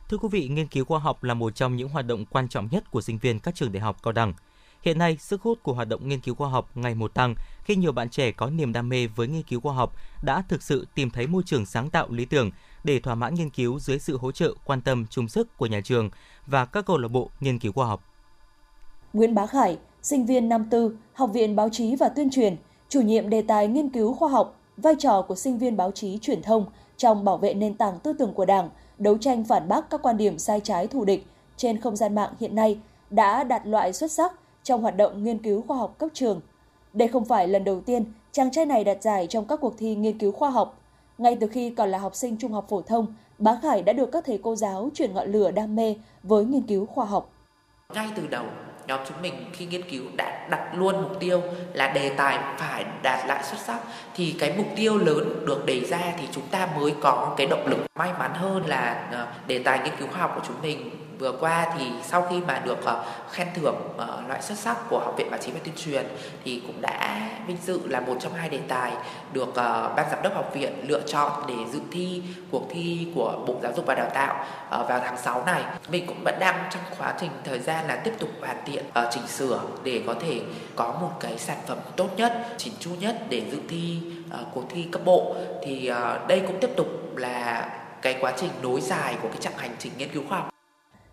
Thưa 0.08 0.16
quý 0.16 0.28
vị, 0.32 0.48
nghiên 0.48 0.66
cứu 0.66 0.84
khoa 0.84 0.98
học 0.98 1.24
là 1.24 1.34
một 1.34 1.54
trong 1.54 1.76
những 1.76 1.88
hoạt 1.88 2.06
động 2.06 2.24
quan 2.26 2.48
trọng 2.48 2.68
nhất 2.70 2.90
của 2.90 3.00
sinh 3.00 3.18
viên 3.18 3.40
các 3.40 3.54
trường 3.54 3.72
đại 3.72 3.80
học 3.80 4.02
cao 4.02 4.12
đẳng. 4.12 4.34
Hiện 4.82 4.98
nay, 4.98 5.16
sức 5.20 5.42
hút 5.42 5.62
của 5.62 5.72
hoạt 5.72 5.88
động 5.88 6.08
nghiên 6.08 6.20
cứu 6.20 6.34
khoa 6.34 6.48
học 6.48 6.70
ngày 6.74 6.94
một 6.94 7.14
tăng 7.14 7.34
khi 7.64 7.76
nhiều 7.76 7.92
bạn 7.92 8.10
trẻ 8.10 8.32
có 8.32 8.50
niềm 8.50 8.72
đam 8.72 8.88
mê 8.88 9.06
với 9.06 9.28
nghiên 9.28 9.42
cứu 9.42 9.60
khoa 9.60 9.74
học 9.74 9.96
đã 10.22 10.42
thực 10.48 10.62
sự 10.62 10.86
tìm 10.94 11.10
thấy 11.10 11.26
môi 11.26 11.42
trường 11.46 11.66
sáng 11.66 11.90
tạo 11.90 12.06
lý 12.10 12.24
tưởng 12.24 12.50
để 12.84 13.00
thỏa 13.00 13.14
mãn 13.14 13.34
nghiên 13.34 13.50
cứu 13.50 13.78
dưới 13.78 13.98
sự 13.98 14.18
hỗ 14.18 14.32
trợ 14.32 14.54
quan 14.64 14.80
tâm 14.80 15.06
chung 15.10 15.28
sức 15.28 15.56
của 15.56 15.66
nhà 15.66 15.80
trường 15.84 16.10
và 16.46 16.64
các 16.64 16.86
câu 16.86 16.98
lạc 16.98 17.08
bộ 17.08 17.30
nghiên 17.40 17.58
cứu 17.58 17.72
khoa 17.72 17.86
học. 17.86 18.02
Nguyễn 19.12 19.34
Bá 19.34 19.46
Khải, 19.46 19.78
sinh 20.02 20.26
viên 20.26 20.48
năm 20.48 20.66
tư, 20.70 20.96
Học 21.12 21.30
viện 21.32 21.56
Báo 21.56 21.68
chí 21.72 21.96
và 21.96 22.08
Tuyên 22.08 22.30
truyền, 22.30 22.56
chủ 22.88 23.00
nhiệm 23.00 23.30
đề 23.30 23.42
tài 23.42 23.68
nghiên 23.68 23.88
cứu 23.88 24.14
khoa 24.14 24.28
học, 24.28 24.60
vai 24.76 24.94
trò 24.98 25.22
của 25.22 25.34
sinh 25.34 25.58
viên 25.58 25.76
báo 25.76 25.90
chí 25.90 26.18
truyền 26.18 26.42
thông 26.42 26.66
trong 26.96 27.24
bảo 27.24 27.36
vệ 27.36 27.54
nền 27.54 27.74
tảng 27.74 27.98
tư 27.98 28.12
tưởng 28.12 28.32
của 28.34 28.44
Đảng, 28.44 28.70
đấu 28.98 29.18
tranh 29.18 29.44
phản 29.44 29.68
bác 29.68 29.90
các 29.90 30.02
quan 30.02 30.16
điểm 30.16 30.38
sai 30.38 30.60
trái 30.60 30.86
thù 30.86 31.04
địch 31.04 31.26
trên 31.56 31.80
không 31.80 31.96
gian 31.96 32.14
mạng 32.14 32.32
hiện 32.40 32.54
nay 32.54 32.78
đã 33.10 33.44
đạt 33.44 33.66
loại 33.66 33.92
xuất 33.92 34.12
sắc 34.12 34.32
trong 34.62 34.82
hoạt 34.82 34.96
động 34.96 35.24
nghiên 35.24 35.38
cứu 35.38 35.64
khoa 35.68 35.76
học 35.76 35.94
cấp 35.98 36.08
trường. 36.14 36.40
Đây 36.92 37.08
không 37.08 37.24
phải 37.24 37.48
lần 37.48 37.64
đầu 37.64 37.80
tiên 37.80 38.04
chàng 38.32 38.50
trai 38.50 38.66
này 38.66 38.84
đạt 38.84 39.02
giải 39.02 39.26
trong 39.26 39.44
các 39.44 39.60
cuộc 39.60 39.74
thi 39.78 39.94
nghiên 39.94 40.18
cứu 40.18 40.32
khoa 40.32 40.50
học. 40.50 40.80
Ngay 41.18 41.36
từ 41.40 41.46
khi 41.46 41.70
còn 41.70 41.88
là 41.88 41.98
học 41.98 42.14
sinh 42.14 42.36
trung 42.36 42.52
học 42.52 42.66
phổ 42.68 42.82
thông, 42.82 43.14
Bá 43.38 43.58
Khải 43.62 43.82
đã 43.82 43.92
được 43.92 44.08
các 44.12 44.24
thầy 44.26 44.40
cô 44.42 44.56
giáo 44.56 44.90
chuyển 44.94 45.14
ngọn 45.14 45.32
lửa 45.32 45.50
đam 45.50 45.76
mê 45.76 45.96
với 46.22 46.44
nghiên 46.44 46.62
cứu 46.62 46.86
khoa 46.86 47.04
học. 47.04 47.30
Ngay 47.94 48.08
từ 48.16 48.26
đầu, 48.26 48.44
nhóm 48.86 49.00
chúng 49.08 49.22
mình 49.22 49.34
khi 49.52 49.66
nghiên 49.66 49.90
cứu 49.90 50.02
đã 50.16 50.48
đặt 50.50 50.74
luôn 50.74 51.02
mục 51.02 51.20
tiêu 51.20 51.42
là 51.72 51.92
đề 51.92 52.08
tài 52.08 52.38
phải 52.58 52.84
đạt 53.02 53.28
lại 53.28 53.44
xuất 53.44 53.58
sắc 53.58 53.78
thì 54.14 54.34
cái 54.38 54.54
mục 54.56 54.66
tiêu 54.76 54.98
lớn 54.98 55.44
được 55.46 55.66
đề 55.66 55.80
ra 55.80 56.00
thì 56.18 56.28
chúng 56.32 56.46
ta 56.50 56.68
mới 56.76 56.94
có 57.00 57.34
cái 57.36 57.46
động 57.46 57.66
lực 57.66 57.78
may 57.98 58.12
mắn 58.18 58.30
hơn 58.34 58.66
là 58.66 59.08
ờ, 59.12 59.26
đề 59.46 59.58
tài 59.58 59.78
nghiên 59.78 59.96
cứu 59.98 60.08
khoa 60.08 60.20
học 60.20 60.32
của 60.34 60.42
chúng 60.46 60.56
mình 60.62 60.90
vừa 61.18 61.32
qua 61.32 61.66
thì 61.78 61.84
sau 62.02 62.26
khi 62.30 62.40
mà 62.40 62.62
được 62.64 62.78
uh, 62.78 62.90
khen 63.30 63.48
thưởng 63.54 63.76
uh, 63.94 64.28
loại 64.28 64.42
xuất 64.42 64.58
sắc 64.58 64.76
của 64.90 64.98
học 64.98 65.14
viện 65.18 65.30
báo 65.30 65.40
chí 65.40 65.50
và 65.50 65.60
tuyên 65.64 65.74
truyền 65.76 66.06
thì 66.44 66.62
cũng 66.66 66.80
đã 66.80 67.28
vinh 67.46 67.56
dự 67.66 67.80
là 67.88 68.00
một 68.00 68.16
trong 68.20 68.34
hai 68.34 68.48
đề 68.48 68.60
tài 68.68 68.92
được 69.32 69.48
uh, 69.48 69.56
ban 69.96 70.10
giám 70.10 70.22
đốc 70.22 70.34
học 70.34 70.50
viện 70.54 70.72
lựa 70.88 71.00
chọn 71.06 71.32
để 71.48 71.54
dự 71.72 71.80
thi 71.92 72.22
cuộc 72.50 72.66
thi 72.70 73.06
của 73.14 73.44
bộ 73.46 73.54
giáo 73.62 73.72
dục 73.76 73.86
và 73.86 73.94
đào 73.94 74.10
tạo 74.14 74.44
uh, 74.80 74.88
vào 74.88 75.00
tháng 75.04 75.18
6 75.18 75.44
này. 75.44 75.62
Mình 75.88 76.06
cũng 76.06 76.24
vẫn 76.24 76.34
đang 76.40 76.64
trong 76.70 76.82
quá 76.98 77.14
trình 77.20 77.30
thời 77.44 77.58
gian 77.58 77.88
là 77.88 77.96
tiếp 77.96 78.12
tục 78.18 78.28
hoàn 78.40 78.56
thiện 78.66 78.84
uh, 78.88 79.04
chỉnh 79.10 79.26
sửa 79.26 79.60
để 79.84 80.02
có 80.06 80.14
thể 80.20 80.40
có 80.76 80.94
một 81.00 81.10
cái 81.20 81.38
sản 81.38 81.58
phẩm 81.66 81.78
tốt 81.96 82.08
nhất 82.16 82.46
chỉnh 82.56 82.72
chu 82.80 82.90
nhất 83.00 83.16
để 83.28 83.42
dự 83.52 83.58
thi 83.68 83.98
uh, 84.40 84.46
cuộc 84.54 84.64
thi 84.68 84.86
cấp 84.92 85.02
bộ. 85.04 85.36
Thì 85.64 85.90
uh, 85.90 86.28
đây 86.28 86.42
cũng 86.46 86.60
tiếp 86.60 86.70
tục 86.76 86.88
là 87.16 87.68
cái 88.02 88.16
quá 88.20 88.32
trình 88.36 88.50
nối 88.62 88.80
dài 88.80 89.16
của 89.22 89.28
cái 89.28 89.38
chặng 89.40 89.56
hành 89.56 89.76
trình 89.78 89.92
nghiên 89.98 90.08
cứu 90.08 90.22
khoa 90.28 90.38
học 90.38 90.57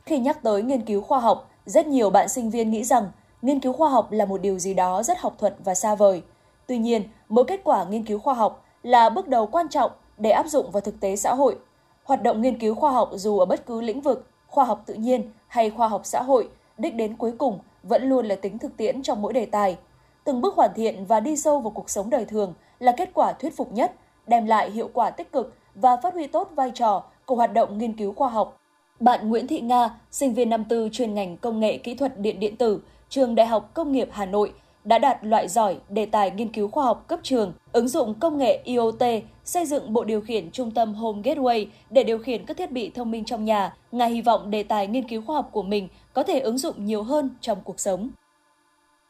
khi 0.09 0.19
nhắc 0.19 0.43
tới 0.43 0.61
nghiên 0.61 0.81
cứu 0.81 1.01
khoa 1.01 1.19
học, 1.19 1.49
rất 1.65 1.87
nhiều 1.87 2.09
bạn 2.09 2.29
sinh 2.29 2.49
viên 2.49 2.71
nghĩ 2.71 2.83
rằng 2.83 3.11
nghiên 3.41 3.59
cứu 3.59 3.73
khoa 3.73 3.89
học 3.89 4.11
là 4.11 4.25
một 4.25 4.41
điều 4.41 4.59
gì 4.59 4.73
đó 4.73 5.03
rất 5.03 5.19
học 5.19 5.35
thuật 5.37 5.55
và 5.63 5.75
xa 5.75 5.95
vời. 5.95 6.21
Tuy 6.67 6.77
nhiên, 6.77 7.03
mỗi 7.29 7.45
kết 7.45 7.61
quả 7.63 7.85
nghiên 7.85 8.05
cứu 8.05 8.19
khoa 8.19 8.33
học 8.33 8.65
là 8.83 9.09
bước 9.09 9.27
đầu 9.27 9.47
quan 9.47 9.69
trọng 9.69 9.91
để 10.17 10.29
áp 10.29 10.47
dụng 10.47 10.71
vào 10.71 10.81
thực 10.81 10.99
tế 10.99 11.15
xã 11.15 11.33
hội. 11.33 11.57
Hoạt 12.03 12.23
động 12.23 12.41
nghiên 12.41 12.59
cứu 12.59 12.75
khoa 12.75 12.91
học 12.91 13.09
dù 13.13 13.39
ở 13.39 13.45
bất 13.45 13.65
cứ 13.65 13.81
lĩnh 13.81 14.01
vực, 14.01 14.27
khoa 14.47 14.65
học 14.65 14.83
tự 14.85 14.93
nhiên 14.93 15.31
hay 15.47 15.69
khoa 15.69 15.87
học 15.87 16.01
xã 16.03 16.21
hội, 16.21 16.49
đích 16.77 16.95
đến 16.95 17.15
cuối 17.15 17.31
cùng 17.37 17.59
vẫn 17.83 18.03
luôn 18.09 18.25
là 18.25 18.35
tính 18.35 18.57
thực 18.57 18.77
tiễn 18.77 19.03
trong 19.03 19.21
mỗi 19.21 19.33
đề 19.33 19.45
tài. 19.45 19.77
Từng 20.23 20.41
bước 20.41 20.55
hoàn 20.55 20.71
thiện 20.75 21.05
và 21.05 21.19
đi 21.19 21.37
sâu 21.37 21.59
vào 21.59 21.71
cuộc 21.71 21.89
sống 21.89 22.09
đời 22.09 22.25
thường 22.25 22.53
là 22.79 22.91
kết 22.97 23.09
quả 23.13 23.33
thuyết 23.33 23.57
phục 23.57 23.71
nhất, 23.71 23.93
đem 24.27 24.45
lại 24.45 24.71
hiệu 24.71 24.89
quả 24.93 25.09
tích 25.09 25.31
cực 25.31 25.53
và 25.75 25.97
phát 25.97 26.13
huy 26.13 26.27
tốt 26.27 26.49
vai 26.55 26.71
trò 26.71 27.03
của 27.25 27.35
hoạt 27.35 27.53
động 27.53 27.77
nghiên 27.77 27.97
cứu 27.97 28.13
khoa 28.13 28.29
học 28.29 28.57
bạn 28.99 29.29
Nguyễn 29.29 29.47
Thị 29.47 29.62
Nga, 29.62 29.89
sinh 30.12 30.34
viên 30.34 30.49
năm 30.49 30.63
tư 30.69 30.89
chuyên 30.91 31.13
ngành 31.13 31.38
công 31.38 31.60
nghệ 31.60 31.77
kỹ 31.77 31.95
thuật 31.95 32.19
điện 32.19 32.39
điện 32.39 32.55
tử, 32.55 32.79
trường 33.10 33.36
Đại 33.36 33.47
học 33.47 33.71
Công 33.73 33.91
nghiệp 33.91 34.10
Hà 34.12 34.25
Nội, 34.25 34.53
đã 34.84 34.99
đạt 34.99 35.17
loại 35.21 35.47
giỏi 35.47 35.77
đề 35.89 36.05
tài 36.05 36.31
nghiên 36.31 36.53
cứu 36.53 36.67
khoa 36.67 36.86
học 36.86 37.05
cấp 37.08 37.19
trường, 37.23 37.53
ứng 37.71 37.88
dụng 37.88 38.13
công 38.13 38.38
nghệ 38.38 38.62
IoT, 38.63 39.03
xây 39.43 39.65
dựng 39.65 39.93
bộ 39.93 40.03
điều 40.03 40.21
khiển 40.21 40.51
trung 40.51 40.71
tâm 40.71 40.93
Home 40.93 41.21
Gateway 41.21 41.65
để 41.89 42.03
điều 42.03 42.17
khiển 42.17 42.45
các 42.45 42.58
thiết 42.58 42.71
bị 42.71 42.89
thông 42.89 43.12
minh 43.12 43.25
trong 43.25 43.45
nhà. 43.45 43.75
Ngài 43.91 44.10
hy 44.10 44.21
vọng 44.21 44.51
đề 44.51 44.63
tài 44.63 44.88
nghiên 44.88 45.08
cứu 45.08 45.21
khoa 45.21 45.36
học 45.36 45.49
của 45.51 45.63
mình 45.63 45.88
có 46.13 46.23
thể 46.23 46.39
ứng 46.39 46.58
dụng 46.58 46.86
nhiều 46.86 47.03
hơn 47.03 47.29
trong 47.41 47.58
cuộc 47.63 47.79
sống. 47.79 48.10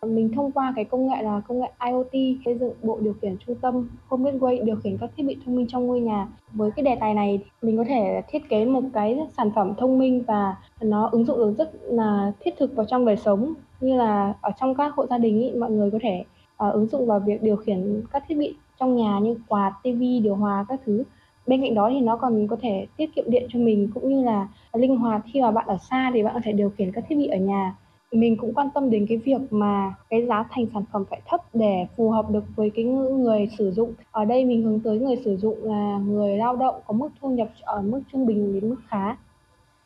Mình 0.06 0.30
thông 0.36 0.52
qua 0.52 0.74
cái 0.76 0.86
công 0.86 1.08
nghệ 1.08 1.22
là 1.22 1.41
công 1.48 1.60
nghệ 1.60 1.68
IoT 1.86 2.38
xây 2.46 2.58
dựng 2.58 2.74
bộ 2.84 3.00
điều 3.02 3.13
khiển 3.22 3.38
trung 3.46 3.56
tâm 3.62 3.89
Home 4.08 4.32
Gateway 4.32 4.63
điều 4.63 4.76
khiển 4.76 4.98
các 4.98 5.10
thiết 5.18 5.24
bị 5.24 5.38
thông 5.46 5.56
minh 5.56 5.68
trong 5.70 5.88
ngôi 5.88 6.00
nhà. 6.00 6.28
Với 6.52 6.72
cái 6.72 6.86
đề 6.86 6.96
tài 7.00 7.13
này 7.13 7.39
mình 7.62 7.78
có 7.78 7.84
thể 7.88 8.22
thiết 8.28 8.50
kế 8.50 8.65
một 8.65 8.82
cái 8.94 9.20
sản 9.38 9.52
phẩm 9.56 9.74
thông 9.78 10.00
minh 10.00 10.24
và 10.28 10.56
nó 10.82 11.10
ứng 11.12 11.26
dụng 11.26 11.38
được 11.38 11.54
rất 11.58 11.72
là 11.82 12.32
thiết 12.39 12.54
thực 12.58 12.76
vào 12.76 12.86
trong 12.86 13.06
đời 13.06 13.18
sống 13.18 13.54
như 13.80 13.98
là 13.98 14.34
ở 14.41 14.52
trong 14.60 14.76
các 14.76 14.94
hộ 14.96 15.06
gia 15.06 15.18
đình 15.18 15.41
ý, 15.41 15.52
mọi 15.52 15.72
người 15.72 15.91
có 15.91 16.00
thể 16.02 16.24
uh, 16.68 16.74
ứng 16.74 16.88
dụng 16.88 17.06
vào 17.06 17.20
việc 17.20 17.44
điều 17.44 17.56
khiển 17.56 18.02
các 18.12 18.24
thiết 18.28 18.36
bị 18.36 18.56
trong 18.80 18.96
nhà 18.96 19.20
như 19.20 19.36
quạt, 19.48 19.74
tivi, 19.84 20.20
điều 20.20 20.36
hòa 20.36 20.65
các 20.70 20.80
thứ. 20.86 21.04
Bên 21.48 21.62
cạnh 21.62 21.76
đó 21.76 21.89
thì 21.94 22.00
nó 22.00 22.18
còn 22.18 22.48
có 22.48 22.58
thể 22.62 22.88
tiết 22.98 23.15
kiệm 23.15 23.26
điện 23.28 23.48
cho 23.50 23.60
mình 23.60 23.89
cũng 23.94 24.10
như 24.10 24.24
là 24.24 24.48
linh 24.74 24.98
hoạt 24.98 25.22
khi 25.34 25.41
mà 25.41 25.52
bạn 25.52 25.68
ở 25.68 25.78
xa 25.89 26.12
thì 26.13 26.24
bạn 26.24 26.34
có 26.34 26.39
thể 26.44 26.52
điều 26.52 26.70
khiển 26.70 26.91
các 26.91 27.04
thiết 27.08 27.15
bị 27.15 27.28
ở 27.28 27.38
nhà 27.38 27.76
mình 28.15 28.38
cũng 28.38 28.54
quan 28.54 28.69
tâm 28.73 28.89
đến 28.89 29.06
cái 29.10 29.17
việc 29.17 29.41
mà 29.49 29.93
cái 30.10 30.25
giá 30.25 30.45
thành 30.51 30.65
sản 30.73 30.84
phẩm 30.93 31.06
phải 31.10 31.21
thấp 31.25 31.56
để 31.56 31.88
phù 31.97 32.10
hợp 32.10 32.30
được 32.30 32.43
với 32.56 32.71
cái 32.75 32.86
người 32.86 33.49
sử 33.58 33.71
dụng. 33.71 33.93
Ở 34.12 34.25
đây 34.25 34.45
mình 34.45 34.63
hướng 34.63 34.80
tới 34.80 34.99
người 34.99 35.21
sử 35.25 35.38
dụng 35.38 35.63
là 35.63 35.97
người 35.97 36.38
lao 36.38 36.56
động 36.56 36.75
có 36.86 36.93
mức 36.93 37.10
thu 37.21 37.30
nhập 37.30 37.47
ở 37.62 37.82
mức 37.82 38.01
trung 38.12 38.25
bình 38.25 38.54
đến 38.54 38.69
mức 38.69 38.80
khá. 38.88 39.15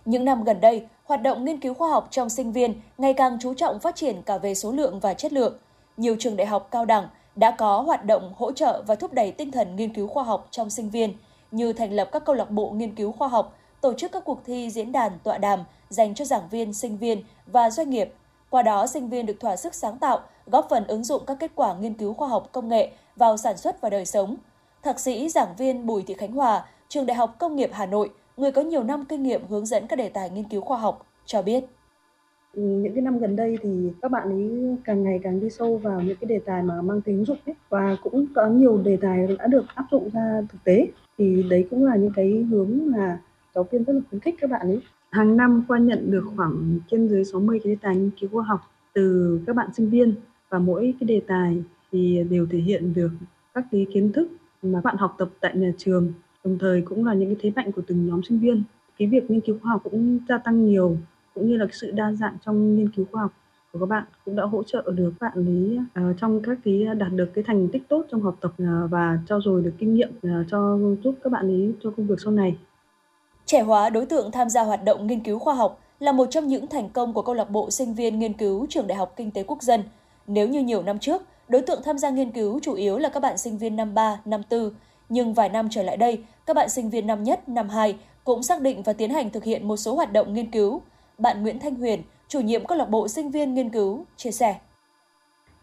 Những 0.06 0.26
năm 0.26 0.44
gần 0.44 0.62
đây, 0.62 0.86
hoạt 1.06 1.22
động 1.22 1.46
nghiên 1.46 1.60
cứu 1.60 1.74
khoa 1.74 1.90
học 1.90 2.08
trong 2.12 2.30
sinh 2.30 2.52
viên 2.52 2.74
ngày 2.98 3.14
càng 3.14 3.38
chú 3.42 3.54
trọng 3.54 3.80
phát 3.80 3.96
triển 3.96 4.22
cả 4.26 4.38
về 4.38 4.56
số 4.56 4.72
lượng 4.72 5.00
và 5.00 5.14
chất 5.14 5.34
lượng. 5.34 5.54
Nhiều 5.98 6.16
trường 6.20 6.38
đại 6.38 6.48
học 6.48 6.68
cao 6.72 6.86
đẳng 6.86 7.08
đã 7.36 7.52
có 7.52 7.82
hoạt 7.82 8.06
động 8.06 8.34
hỗ 8.38 8.52
trợ 8.52 8.84
và 8.88 8.96
thúc 8.96 9.14
đẩy 9.14 9.32
tinh 9.32 9.52
thần 9.52 9.76
nghiên 9.76 9.94
cứu 9.94 10.08
khoa 10.08 10.24
học 10.24 10.48
trong 10.52 10.70
sinh 10.70 10.90
viên, 10.90 11.14
như 11.52 11.74
thành 11.74 11.94
lập 11.94 12.10
các 12.12 12.26
câu 12.26 12.36
lạc 12.36 12.52
bộ 12.52 12.70
nghiên 12.70 12.96
cứu 12.96 13.12
khoa 13.12 13.28
học, 13.28 13.58
tổ 13.82 13.94
chức 13.94 14.12
các 14.12 14.26
cuộc 14.26 14.40
thi 14.46 14.70
diễn 14.70 14.92
đàn 14.92 15.12
tọa 15.24 15.38
đàm 15.38 15.60
dành 15.90 16.16
cho 16.16 16.26
giảng 16.26 16.50
viên, 16.52 16.74
sinh 16.74 16.98
viên 16.98 17.24
và 17.48 17.70
doanh 17.70 17.90
nghiệp. 17.90 18.14
Qua 18.50 18.62
đó, 18.62 18.88
sinh 18.88 19.10
viên 19.10 19.26
được 19.26 19.40
thỏa 19.40 19.56
sức 19.56 19.74
sáng 19.76 19.98
tạo, 19.98 20.20
góp 20.46 20.68
phần 20.70 20.84
ứng 20.88 21.04
dụng 21.04 21.24
các 21.28 21.38
kết 21.40 21.52
quả 21.56 21.76
nghiên 21.80 21.94
cứu 21.94 22.14
khoa 22.14 22.28
học 22.28 22.50
công 22.52 22.70
nghệ 22.70 22.92
vào 23.16 23.38
sản 23.38 23.58
xuất 23.58 23.82
và 23.82 23.90
đời 23.90 24.06
sống. 24.06 24.36
Thạc 24.84 25.00
sĩ 25.00 25.30
giảng 25.30 25.56
viên 25.58 25.86
Bùi 25.86 26.04
Thị 26.08 26.14
Khánh 26.14 26.32
Hòa, 26.32 26.66
Trường 26.88 27.06
Đại 27.06 27.18
học 27.18 27.36
Công 27.40 27.56
nghiệp 27.56 27.70
Hà 27.74 27.86
Nội, 27.86 28.10
người 28.38 28.52
có 28.52 28.62
nhiều 28.62 28.84
năm 28.84 29.06
kinh 29.10 29.24
nghiệm 29.24 29.48
hướng 29.50 29.66
dẫn 29.66 29.88
các 29.88 29.96
đề 29.96 30.10
tài 30.10 30.30
nghiên 30.30 30.50
cứu 30.50 30.62
khoa 30.62 30.78
học, 30.78 31.06
cho 31.26 31.42
biết. 31.42 31.64
Ừ, 32.54 32.62
những 32.62 32.94
cái 32.94 33.02
năm 33.02 33.20
gần 33.20 33.36
đây 33.36 33.58
thì 33.62 33.92
các 34.02 34.12
bạn 34.12 34.30
ấy 34.30 34.78
càng 34.84 35.04
ngày 35.04 35.20
càng 35.24 35.40
đi 35.40 35.50
sâu 35.50 35.78
vào 35.78 36.02
những 36.02 36.18
cái 36.22 36.28
đề 36.28 36.40
tài 36.46 36.64
mà 36.64 36.82
mang 36.82 37.02
tính 37.02 37.16
ứng 37.16 37.26
dụng 37.26 37.38
ấy 37.46 37.56
và 37.70 37.98
cũng 38.04 38.26
có 38.36 38.48
nhiều 38.48 38.78
đề 38.78 38.98
tài 39.02 39.28
đã 39.40 39.48
được 39.48 39.66
áp 39.76 39.86
dụng 39.92 40.10
ra 40.14 40.42
thực 40.52 40.64
tế 40.64 40.88
thì 41.18 41.44
đấy 41.50 41.68
cũng 41.70 41.86
là 41.86 41.96
những 41.96 42.12
cái 42.16 42.32
hướng 42.52 42.80
mà 42.86 43.20
giáo 43.56 43.64
viên 43.72 43.84
rất 43.84 43.94
là 43.94 44.00
khuyến 44.10 44.22
khích 44.22 44.36
các 44.42 44.50
bạn 44.50 44.68
ấy 44.68 44.80
hàng 45.12 45.38
năm 45.38 45.64
khoa 45.68 45.78
nhận 45.78 46.12
được 46.12 46.24
khoảng 46.36 46.80
trên 46.92 47.10
dưới 47.10 47.24
60 47.24 47.60
cái 47.64 47.74
đề 47.74 47.78
tài 47.82 47.96
nghiên 47.96 48.12
cứu 48.20 48.30
khoa 48.30 48.44
học 48.44 48.60
từ 48.94 49.40
các 49.48 49.56
bạn 49.56 49.70
sinh 49.74 49.90
viên 49.90 50.14
và 50.50 50.60
mỗi 50.60 50.94
cái 51.00 51.08
đề 51.08 51.22
tài 51.28 51.64
thì 51.92 52.24
đều 52.30 52.48
thể 52.52 52.58
hiện 52.58 52.94
được 52.94 53.12
các 53.54 53.66
cái 53.72 53.86
kiến 53.94 54.12
thức 54.12 54.28
mà 54.62 54.82
bạn 54.82 54.98
học 54.98 55.16
tập 55.18 55.30
tại 55.40 55.56
nhà 55.56 55.72
trường 55.78 56.14
đồng 56.44 56.58
thời 56.60 56.82
cũng 56.82 57.06
là 57.06 57.14
những 57.14 57.36
cái 57.36 57.38
thế 57.42 57.52
mạnh 57.56 57.72
của 57.72 57.82
từng 57.88 58.08
nhóm 58.08 58.24
sinh 58.24 58.40
viên 58.40 58.64
cái 58.98 59.08
việc 59.08 59.32
nghiên 59.32 59.42
cứu 59.42 59.58
khoa 59.62 59.72
học 59.72 59.82
cũng 59.84 60.20
gia 60.30 60.38
tăng 60.38 60.66
nhiều 60.66 60.98
cũng 61.34 61.48
như 61.48 61.58
là 61.58 61.66
sự 61.72 61.92
đa 61.92 62.12
dạng 62.12 62.38
trong 62.46 62.76
nghiên 62.76 62.90
cứu 62.90 63.06
khoa 63.12 63.22
học 63.22 63.34
của 63.72 63.80
các 63.80 63.86
bạn 63.86 64.04
cũng 64.26 64.36
đã 64.36 64.44
hỗ 64.44 64.64
trợ 64.64 64.92
được 64.96 65.14
bạn 65.20 65.34
lý 65.36 65.78
uh, 65.78 66.18
trong 66.18 66.42
các 66.42 66.58
cái 66.66 66.84
ờ, 66.84 66.94
đạt 66.94 67.12
được 67.14 67.30
cái 67.34 67.44
thành 67.44 67.68
tích 67.72 67.84
tốt 67.90 68.06
trong 68.12 68.22
học 68.22 68.38
tập 68.42 68.52
uh, 68.64 68.92
và 68.92 69.20
trao 69.28 69.42
dồi 69.42 69.62
được 69.62 69.74
kinh 69.78 69.94
nghiệm 69.94 70.10
uh, 70.10 70.48
cho 70.48 70.80
giúp 71.04 71.16
các 71.24 71.32
bạn 71.34 71.48
lý 71.48 71.74
cho 71.84 71.92
công 71.98 72.08
việc 72.08 72.20
sau 72.20 72.32
này. 72.34 72.58
Trẻ 73.50 73.62
hóa 73.62 73.90
đối 73.90 74.06
tượng 74.06 74.32
tham 74.32 74.50
gia 74.50 74.64
hoạt 74.64 74.84
động 74.84 75.08
nghiên 75.08 75.20
cứu 75.20 75.40
khoa 75.40 75.54
học 75.54 75.80
là 76.00 76.12
một 76.12 76.28
trong 76.32 76.48
những 76.48 76.68
thành 76.68 76.90
công 76.90 77.14
của 77.14 77.22
câu 77.22 77.36
lạc 77.36 77.50
bộ 77.50 77.72
sinh 77.72 77.94
viên 77.94 78.20
nghiên 78.20 78.34
cứu 78.34 78.66
trường 78.70 78.88
Đại 78.88 78.98
học 78.98 79.14
Kinh 79.16 79.32
tế 79.32 79.44
Quốc 79.44 79.62
dân. 79.62 79.84
Nếu 80.28 80.48
như 80.48 80.60
nhiều 80.62 80.84
năm 80.84 81.00
trước, 81.00 81.22
đối 81.48 81.62
tượng 81.62 81.82
tham 81.84 81.98
gia 81.98 82.10
nghiên 82.10 82.32
cứu 82.32 82.60
chủ 82.60 82.74
yếu 82.74 82.98
là 82.98 83.10
các 83.10 83.20
bạn 83.20 83.38
sinh 83.38 83.58
viên 83.58 83.76
năm 83.76 83.94
3, 83.94 84.20
năm 84.26 84.42
4, 84.52 84.72
nhưng 85.10 85.34
vài 85.34 85.50
năm 85.50 85.68
trở 85.72 85.84
lại 85.84 85.98
đây, 85.98 86.24
các 86.46 86.56
bạn 86.56 86.70
sinh 86.70 86.90
viên 86.90 87.08
năm 87.08 87.24
nhất, 87.24 87.50
năm 87.50 87.70
2 87.70 87.98
cũng 88.24 88.44
xác 88.44 88.62
định 88.62 88.84
và 88.84 88.94
tiến 88.94 89.10
hành 89.10 89.30
thực 89.30 89.44
hiện 89.44 89.68
một 89.68 89.78
số 89.78 89.96
hoạt 89.96 90.14
động 90.14 90.34
nghiên 90.34 90.52
cứu. 90.52 90.82
Bạn 91.18 91.42
Nguyễn 91.42 91.60
Thanh 91.60 91.76
Huyền, 91.76 92.02
chủ 92.28 92.40
nhiệm 92.40 92.66
câu 92.66 92.78
lạc 92.78 92.90
bộ 92.90 93.08
sinh 93.08 93.32
viên 93.32 93.54
nghiên 93.54 93.70
cứu, 93.70 94.06
chia 94.18 94.32
sẻ. 94.32 94.60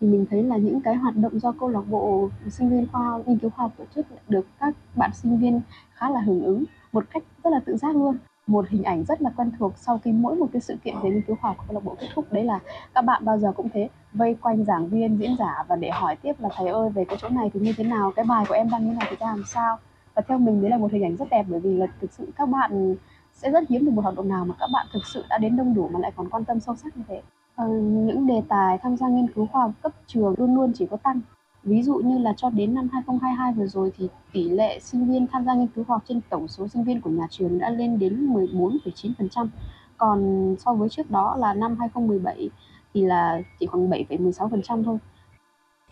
Thì 0.00 0.06
mình 0.06 0.26
thấy 0.30 0.42
là 0.42 0.56
những 0.56 0.80
cái 0.80 0.94
hoạt 0.94 1.16
động 1.16 1.40
do 1.40 1.52
câu 1.60 1.68
lạc 1.68 1.82
bộ 1.90 2.28
sinh 2.50 2.70
viên 2.70 2.86
khoa 2.92 3.18
nghiên 3.26 3.38
cứu 3.38 3.50
khoa 3.50 3.62
học 3.62 3.72
tổ 3.78 3.84
chức 3.94 4.06
được 4.28 4.46
các 4.60 4.74
bạn 4.94 5.10
sinh 5.14 5.38
viên 5.38 5.60
khá 5.94 6.10
là 6.10 6.20
hưởng 6.20 6.44
ứng 6.44 6.64
một 6.96 7.04
cách 7.10 7.22
rất 7.44 7.50
là 7.50 7.60
tự 7.66 7.76
giác 7.76 7.96
luôn. 7.96 8.16
Một 8.46 8.68
hình 8.68 8.82
ảnh 8.82 9.04
rất 9.04 9.22
là 9.22 9.30
quen 9.36 9.50
thuộc 9.58 9.72
sau 9.76 9.98
khi 9.98 10.12
mỗi 10.12 10.36
một 10.36 10.46
cái 10.52 10.60
sự 10.60 10.76
kiện 10.84 10.94
về 11.02 11.10
nghiên 11.10 11.22
cứu 11.22 11.36
khoa 11.40 11.50
học 11.50 11.56
của 11.58 11.64
câu 11.68 11.74
lạc 11.74 11.84
bộ 11.84 11.96
kết 12.00 12.06
thúc. 12.14 12.32
Đấy 12.32 12.44
là 12.44 12.58
các 12.94 13.02
bạn 13.02 13.24
bao 13.24 13.38
giờ 13.38 13.52
cũng 13.56 13.68
thế 13.68 13.88
vây 14.12 14.34
quanh 14.34 14.64
giảng 14.64 14.88
viên 14.88 15.18
diễn 15.18 15.36
giả 15.38 15.64
và 15.68 15.76
để 15.76 15.90
hỏi 15.90 16.16
tiếp 16.16 16.32
là 16.38 16.48
thầy 16.56 16.68
ơi 16.68 16.90
về 16.90 17.04
cái 17.04 17.18
chỗ 17.20 17.28
này 17.28 17.50
thì 17.54 17.60
như 17.60 17.72
thế 17.76 17.84
nào? 17.84 18.12
Cái 18.16 18.24
bài 18.24 18.44
của 18.48 18.54
em 18.54 18.70
đang 18.70 18.86
như 18.86 18.92
này 18.92 19.06
thì 19.10 19.16
ra 19.20 19.26
làm 19.26 19.42
sao? 19.46 19.78
Và 20.14 20.22
theo 20.28 20.38
mình 20.38 20.60
đấy 20.60 20.70
là 20.70 20.78
một 20.78 20.92
hình 20.92 21.04
ảnh 21.04 21.16
rất 21.16 21.28
đẹp 21.30 21.46
bởi 21.48 21.60
vì 21.60 21.76
là 21.76 21.86
thực 22.00 22.12
sự 22.12 22.28
các 22.36 22.48
bạn 22.48 22.96
sẽ 23.32 23.50
rất 23.50 23.68
hiếm 23.68 23.84
được 23.84 23.90
một 23.90 24.02
hoạt 24.02 24.14
động 24.14 24.28
nào 24.28 24.44
mà 24.44 24.54
các 24.58 24.70
bạn 24.72 24.86
thực 24.92 25.02
sự 25.14 25.24
đã 25.28 25.38
đến 25.38 25.56
đông 25.56 25.74
đủ 25.74 25.88
mà 25.92 25.98
lại 25.98 26.12
còn 26.16 26.30
quan 26.30 26.44
tâm 26.44 26.60
sâu 26.60 26.76
sắc 26.76 26.96
như 26.96 27.02
thế. 27.08 27.22
Ờ, 27.56 27.68
những 27.78 28.26
đề 28.26 28.42
tài 28.48 28.78
tham 28.82 28.96
gia 28.96 29.08
nghiên 29.08 29.32
cứu 29.32 29.46
khoa 29.52 29.62
học 29.62 29.70
cấp 29.82 29.92
trường 30.06 30.34
luôn 30.38 30.54
luôn 30.54 30.72
chỉ 30.74 30.86
có 30.86 30.96
tăng. 30.96 31.20
Ví 31.66 31.82
dụ 31.82 31.94
như 31.94 32.18
là 32.18 32.34
cho 32.36 32.50
đến 32.50 32.74
năm 32.74 32.88
2022 32.92 33.52
vừa 33.52 33.66
rồi 33.66 33.92
thì 33.98 34.08
tỷ 34.32 34.48
lệ 34.48 34.78
sinh 34.80 35.12
viên 35.12 35.26
tham 35.26 35.44
gia 35.46 35.54
nghiên 35.54 35.66
cứu 35.66 35.84
khoa 35.84 35.94
học 35.94 36.02
trên 36.08 36.20
tổng 36.30 36.48
số 36.48 36.68
sinh 36.68 36.84
viên 36.84 37.00
của 37.00 37.10
nhà 37.10 37.26
trường 37.30 37.58
đã 37.58 37.70
lên 37.70 37.98
đến 37.98 38.34
14,9%. 38.34 39.48
Còn 39.96 40.54
so 40.58 40.74
với 40.74 40.88
trước 40.88 41.10
đó 41.10 41.36
là 41.38 41.54
năm 41.54 41.76
2017 41.78 42.50
thì 42.94 43.04
là 43.04 43.40
chỉ 43.60 43.66
khoảng 43.66 43.90
7,16% 43.90 44.84
thôi. 44.84 44.98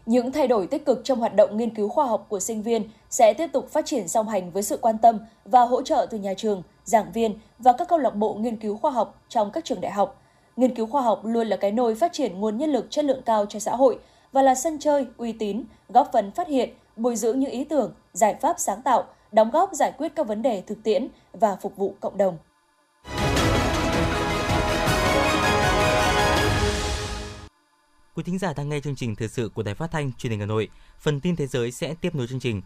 Những 0.06 0.32
thay 0.32 0.48
đổi 0.48 0.66
tích 0.66 0.87
cực 0.87 1.00
trong 1.04 1.18
hoạt 1.18 1.37
động 1.37 1.56
nghiên 1.56 1.74
cứu 1.74 1.88
khoa 1.88 2.06
học 2.06 2.26
của 2.28 2.40
sinh 2.40 2.62
viên 2.62 2.82
sẽ 3.10 3.34
tiếp 3.38 3.50
tục 3.52 3.68
phát 3.68 3.87
triển 3.87 4.08
song 4.08 4.28
hành 4.28 4.50
với 4.50 4.62
sự 4.62 4.78
quan 4.80 4.98
tâm 4.98 5.18
và 5.44 5.60
hỗ 5.60 5.82
trợ 5.82 6.06
từ 6.10 6.18
nhà 6.18 6.34
trường, 6.37 6.62
giảng 6.84 7.12
viên 7.12 7.34
và 7.58 7.72
các 7.72 7.88
câu 7.88 7.98
lạc 7.98 8.14
bộ 8.14 8.34
nghiên 8.34 8.56
cứu 8.56 8.76
khoa 8.76 8.90
học 8.90 9.22
trong 9.28 9.50
các 9.50 9.64
trường 9.64 9.80
đại 9.80 9.92
học. 9.92 10.22
Nghiên 10.56 10.74
cứu 10.74 10.87
khoa 10.87 11.02
học 11.02 11.20
luôn 11.24 11.46
là 11.46 11.56
cái 11.56 11.72
nôi 11.72 11.94
phát 11.94 12.12
triển 12.12 12.40
nguồn 12.40 12.56
nhân 12.56 12.70
lực 12.70 12.87
chất 12.90 13.04
lượng 13.04 13.22
cao 13.24 13.46
cho 13.46 13.58
xã 13.58 13.76
hội 13.76 13.98
và 14.35 14.42
là 14.42 14.55
sân 14.55 14.79
chơi 14.79 15.07
uy 15.16 15.33
tín, 15.33 15.64
góp 15.88 16.11
phần 16.12 16.31
phát 16.31 16.49
hiện, 16.49 16.75
bồi 16.97 17.16
dưỡng 17.16 17.40
những 17.40 17.51
ý 17.51 17.64
tưởng, 17.64 17.94
giải 18.12 18.37
pháp 18.42 18.57
sáng 18.59 18.83
tạo, 18.83 19.05
đóng 19.33 19.51
góp 19.51 19.70
giải 19.73 19.92
quyết 19.99 20.12
các 20.16 20.27
vấn 20.27 20.42
đề 20.42 20.62
thực 20.66 20.83
tiễn 20.83 21.09
và 21.33 21.57
phục 21.57 21.77
vụ 21.77 21.97
cộng 22.01 22.18
đồng. 22.18 22.38
Quý 28.14 28.23
thính 28.23 28.38
giả 28.38 28.53
đang 28.57 28.68
nghe 28.68 28.81
chương 28.81 28.97
trình 28.97 29.16
thời 29.16 29.29
sự 29.29 29.49
của 29.55 29.62
Đài 29.62 29.75
Phát 29.75 29.90
thanh 29.90 30.12
Truyền 30.12 30.31
hình 30.31 30.40
Hà 30.40 30.47
Nội. 30.47 30.68
Phần 30.99 31.20
tin 31.20 31.37
thế 31.37 31.47
giới 31.47 31.70
sẽ 31.70 31.94
tiếp 32.01 32.14
nối 32.14 32.27
chương 32.27 32.40
trình. 32.40 32.62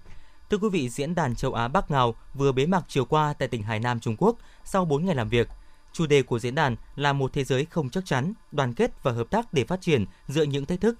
Thưa 0.50 0.58
quý 0.58 0.68
vị, 0.72 0.88
diễn 0.88 1.14
đàn 1.14 1.34
châu 1.34 1.52
Á 1.52 1.68
Bắc 1.68 1.90
Ngao 1.90 2.14
vừa 2.34 2.52
bế 2.52 2.66
mạc 2.66 2.84
chiều 2.88 3.04
qua 3.04 3.34
tại 3.38 3.48
tỉnh 3.48 3.62
Hải 3.62 3.80
Nam, 3.80 4.00
Trung 4.00 4.16
Quốc 4.18 4.36
sau 4.64 4.84
4 4.84 5.04
ngày 5.04 5.14
làm 5.14 5.28
việc. 5.28 5.48
Chủ 5.92 6.06
đề 6.06 6.22
của 6.22 6.38
diễn 6.38 6.54
đàn 6.54 6.76
là 6.96 7.12
một 7.12 7.32
thế 7.32 7.44
giới 7.44 7.64
không 7.64 7.90
chắc 7.90 8.06
chắn, 8.06 8.32
đoàn 8.52 8.74
kết 8.74 9.02
và 9.02 9.12
hợp 9.12 9.30
tác 9.30 9.52
để 9.52 9.64
phát 9.64 9.80
triển 9.80 10.04
dựa 10.28 10.42
những 10.42 10.66
thách 10.66 10.80
thức, 10.80 10.96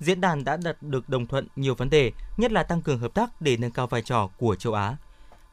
diễn 0.00 0.20
đàn 0.20 0.44
đã 0.44 0.56
đạt 0.64 0.76
được 0.80 1.08
đồng 1.08 1.26
thuận 1.26 1.46
nhiều 1.56 1.74
vấn 1.74 1.90
đề, 1.90 2.12
nhất 2.36 2.52
là 2.52 2.62
tăng 2.62 2.82
cường 2.82 2.98
hợp 2.98 3.14
tác 3.14 3.40
để 3.40 3.56
nâng 3.56 3.70
cao 3.70 3.86
vai 3.86 4.02
trò 4.02 4.28
của 4.38 4.54
châu 4.54 4.74
Á. 4.74 4.96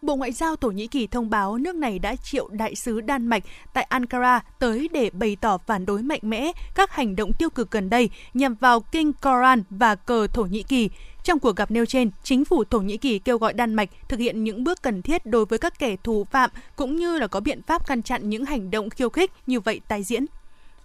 Bộ 0.01 0.15
Ngoại 0.15 0.31
giao 0.31 0.55
Thổ 0.55 0.67
Nhĩ 0.67 0.87
Kỳ 0.87 1.07
thông 1.07 1.29
báo 1.29 1.57
nước 1.57 1.75
này 1.75 1.99
đã 1.99 2.15
triệu 2.15 2.47
đại 2.47 2.75
sứ 2.75 3.01
Đan 3.01 3.27
Mạch 3.27 3.43
tại 3.73 3.83
Ankara 3.83 4.39
tới 4.59 4.89
để 4.91 5.09
bày 5.09 5.37
tỏ 5.41 5.57
phản 5.57 5.85
đối 5.85 6.01
mạnh 6.01 6.19
mẽ 6.23 6.51
các 6.75 6.91
hành 6.91 7.15
động 7.15 7.31
tiêu 7.39 7.49
cực 7.49 7.71
gần 7.71 7.89
đây 7.89 8.09
nhằm 8.33 8.55
vào 8.55 8.79
kinh 8.79 9.13
Koran 9.13 9.63
và 9.69 9.95
cờ 9.95 10.27
Thổ 10.27 10.43
Nhĩ 10.43 10.63
Kỳ. 10.63 10.89
Trong 11.23 11.39
cuộc 11.39 11.55
gặp 11.55 11.71
nêu 11.71 11.85
trên, 11.85 12.11
chính 12.23 12.45
phủ 12.45 12.63
Thổ 12.63 12.79
Nhĩ 12.79 12.97
Kỳ 12.97 13.19
kêu 13.19 13.37
gọi 13.37 13.53
Đan 13.53 13.73
Mạch 13.73 13.89
thực 14.09 14.19
hiện 14.19 14.43
những 14.43 14.63
bước 14.63 14.81
cần 14.81 15.01
thiết 15.01 15.25
đối 15.25 15.45
với 15.45 15.59
các 15.59 15.79
kẻ 15.79 15.95
thù 16.03 16.23
phạm 16.23 16.49
cũng 16.75 16.95
như 16.95 17.17
là 17.17 17.27
có 17.27 17.39
biện 17.39 17.61
pháp 17.61 17.89
ngăn 17.89 18.01
chặn 18.01 18.29
những 18.29 18.45
hành 18.45 18.71
động 18.71 18.89
khiêu 18.89 19.09
khích 19.09 19.31
như 19.47 19.59
vậy 19.59 19.81
tái 19.87 20.03
diễn. 20.03 20.25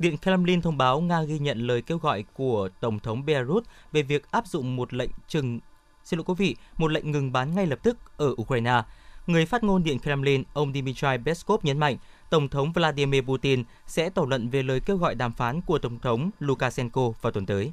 Điện 0.02 0.16
Kremlin 0.22 0.60
thông 0.60 0.78
báo 0.78 1.00
Nga 1.00 1.22
ghi 1.22 1.38
nhận 1.38 1.58
lời 1.58 1.82
kêu 1.82 1.98
gọi 1.98 2.24
của 2.32 2.68
Tổng 2.80 2.98
thống 2.98 3.24
Belarus 3.24 3.64
về 3.92 4.02
việc 4.02 4.30
áp 4.30 4.46
dụng 4.46 4.76
một 4.76 4.94
lệnh 4.94 5.10
trừng 5.28 5.60
xin 6.04 6.18
lỗi 6.18 6.24
quý 6.24 6.34
vị, 6.38 6.56
một 6.76 6.88
lệnh 6.88 7.10
ngừng 7.10 7.32
bắn 7.32 7.54
ngay 7.54 7.66
lập 7.66 7.78
tức 7.82 7.98
ở 8.16 8.34
Ukraine. 8.40 8.82
Người 9.26 9.46
phát 9.46 9.64
ngôn 9.64 9.84
Điện 9.84 9.98
Kremlin, 9.98 10.42
ông 10.52 10.72
Dmitry 10.72 11.08
Peskov 11.24 11.64
nhấn 11.64 11.78
mạnh, 11.78 11.96
Tổng 12.30 12.48
thống 12.48 12.72
Vladimir 12.72 13.22
Putin 13.24 13.64
sẽ 13.86 14.10
thảo 14.10 14.26
luận 14.26 14.48
về 14.48 14.62
lời 14.62 14.80
kêu 14.80 14.96
gọi 14.96 15.14
đàm 15.14 15.32
phán 15.32 15.60
của 15.60 15.78
Tổng 15.78 15.98
thống 15.98 16.30
Lukashenko 16.38 17.12
vào 17.22 17.32
tuần 17.32 17.46
tới. 17.46 17.72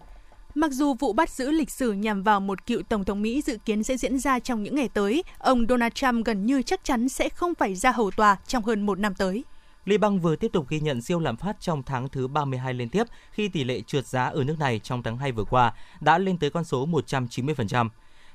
Mặc 0.55 0.71
dù 0.71 0.93
vụ 0.93 1.13
bắt 1.13 1.29
giữ 1.29 1.51
lịch 1.51 1.71
sử 1.71 1.91
nhằm 1.91 2.23
vào 2.23 2.39
một 2.39 2.65
cựu 2.65 2.81
Tổng 2.89 3.05
thống 3.05 3.21
Mỹ 3.21 3.41
dự 3.45 3.57
kiến 3.65 3.83
sẽ 3.83 3.97
diễn 3.97 4.19
ra 4.19 4.39
trong 4.39 4.63
những 4.63 4.75
ngày 4.75 4.89
tới, 4.93 5.23
ông 5.37 5.65
Donald 5.69 5.93
Trump 5.93 6.25
gần 6.25 6.45
như 6.45 6.61
chắc 6.61 6.83
chắn 6.83 7.09
sẽ 7.09 7.29
không 7.29 7.55
phải 7.55 7.75
ra 7.75 7.91
hầu 7.91 8.11
tòa 8.11 8.37
trong 8.47 8.63
hơn 8.63 8.85
một 8.85 8.99
năm 8.99 9.15
tới. 9.15 9.43
Liban 9.85 10.19
vừa 10.19 10.35
tiếp 10.35 10.51
tục 10.53 10.69
ghi 10.69 10.79
nhận 10.79 11.01
siêu 11.01 11.19
lạm 11.19 11.37
phát 11.37 11.59
trong 11.59 11.83
tháng 11.83 12.09
thứ 12.09 12.27
32 12.27 12.73
liên 12.73 12.89
tiếp 12.89 13.03
khi 13.31 13.47
tỷ 13.47 13.63
lệ 13.63 13.81
trượt 13.81 14.07
giá 14.07 14.25
ở 14.25 14.43
nước 14.43 14.59
này 14.59 14.79
trong 14.79 15.03
tháng 15.03 15.17
2 15.17 15.31
vừa 15.31 15.43
qua 15.43 15.73
đã 16.01 16.17
lên 16.17 16.37
tới 16.37 16.49
con 16.49 16.63
số 16.63 16.87
190%. 16.87 17.89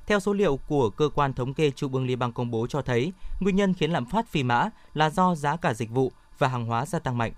Theo 0.06 0.20
số 0.20 0.32
liệu 0.32 0.56
của 0.56 0.90
cơ 0.90 1.08
quan 1.14 1.32
thống 1.32 1.54
kê 1.54 1.70
Trung 1.70 1.94
ương 1.94 2.06
Liban 2.06 2.32
công 2.32 2.50
bố 2.50 2.66
cho 2.66 2.82
thấy, 2.82 3.12
nguyên 3.40 3.56
nhân 3.56 3.74
khiến 3.74 3.90
lạm 3.90 4.06
phát 4.06 4.28
phi 4.28 4.42
mã 4.42 4.68
là 4.94 5.10
do 5.10 5.34
giá 5.34 5.56
cả 5.56 5.74
dịch 5.74 5.90
vụ 5.90 6.12
và 6.38 6.48
hàng 6.48 6.66
hóa 6.66 6.86
gia 6.86 6.98
tăng 6.98 7.18
mạnh 7.18 7.32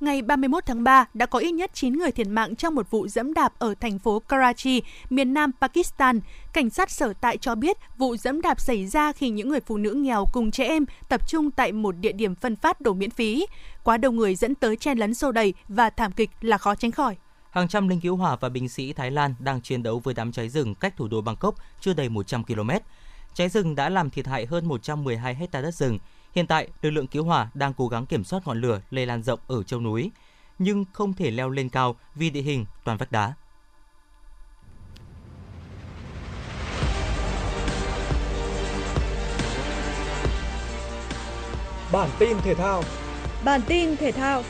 ngày 0.00 0.22
31 0.22 0.66
tháng 0.66 0.84
3 0.84 1.04
đã 1.14 1.26
có 1.26 1.38
ít 1.38 1.52
nhất 1.52 1.70
9 1.74 1.98
người 1.98 2.10
thiệt 2.10 2.26
mạng 2.26 2.56
trong 2.56 2.74
một 2.74 2.90
vụ 2.90 3.08
dẫm 3.08 3.34
đạp 3.34 3.52
ở 3.58 3.74
thành 3.80 3.98
phố 3.98 4.18
Karachi, 4.18 4.82
miền 5.10 5.34
nam 5.34 5.50
Pakistan. 5.60 6.20
Cảnh 6.52 6.70
sát 6.70 6.90
sở 6.90 7.12
tại 7.20 7.36
cho 7.36 7.54
biết 7.54 7.76
vụ 7.98 8.16
dẫm 8.16 8.40
đạp 8.40 8.60
xảy 8.60 8.86
ra 8.86 9.12
khi 9.12 9.30
những 9.30 9.48
người 9.48 9.60
phụ 9.60 9.76
nữ 9.76 9.90
nghèo 9.92 10.24
cùng 10.32 10.50
trẻ 10.50 10.64
em 10.64 10.84
tập 11.08 11.28
trung 11.28 11.50
tại 11.50 11.72
một 11.72 11.92
địa 11.92 12.12
điểm 12.12 12.34
phân 12.34 12.56
phát 12.56 12.80
đồ 12.80 12.94
miễn 12.94 13.10
phí. 13.10 13.46
Quá 13.84 13.96
đông 13.96 14.16
người 14.16 14.34
dẫn 14.34 14.54
tới 14.54 14.76
chen 14.76 14.98
lấn 14.98 15.14
sâu 15.14 15.32
đầy 15.32 15.54
và 15.68 15.90
thảm 15.90 16.12
kịch 16.12 16.30
là 16.40 16.58
khó 16.58 16.74
tránh 16.74 16.90
khỏi. 16.90 17.16
Hàng 17.50 17.68
trăm 17.68 17.88
lính 17.88 18.00
cứu 18.00 18.16
hỏa 18.16 18.36
và 18.36 18.48
binh 18.48 18.68
sĩ 18.68 18.92
Thái 18.92 19.10
Lan 19.10 19.34
đang 19.38 19.60
chiến 19.60 19.82
đấu 19.82 20.00
với 20.04 20.14
đám 20.14 20.32
cháy 20.32 20.48
rừng 20.48 20.74
cách 20.74 20.96
thủ 20.96 21.08
đô 21.08 21.20
Bangkok 21.20 21.54
chưa 21.80 21.94
đầy 21.94 22.08
100 22.08 22.44
km. 22.44 22.70
Cháy 23.34 23.48
rừng 23.48 23.74
đã 23.74 23.88
làm 23.88 24.10
thiệt 24.10 24.26
hại 24.26 24.46
hơn 24.46 24.68
112 24.68 25.34
hecta 25.34 25.60
đất 25.60 25.74
rừng, 25.74 25.98
Hiện 26.36 26.46
tại, 26.46 26.68
lực 26.82 26.90
lượng 26.90 27.06
cứu 27.06 27.24
hỏa 27.24 27.50
đang 27.54 27.72
cố 27.74 27.88
gắng 27.88 28.06
kiểm 28.06 28.24
soát 28.24 28.42
ngọn 28.46 28.60
lửa 28.60 28.80
lây 28.90 29.06
lan 29.06 29.22
rộng 29.22 29.40
ở 29.46 29.62
châu 29.62 29.80
núi. 29.80 30.10
nhưng 30.58 30.84
không 30.92 31.12
thể 31.12 31.30
leo 31.30 31.50
lên 31.50 31.68
cao 31.68 31.96
vì 32.14 32.30
địa 32.30 32.40
hình 32.40 32.66
toàn 32.84 32.96
vách 32.98 33.12
đá. 33.12 33.32
Bản 41.92 42.10
tin 42.18 42.36
thể 42.42 42.54
thao 42.54 42.82
Bản 43.44 43.60
tin 43.66 43.96
thể 43.96 44.12
thao 44.12 44.42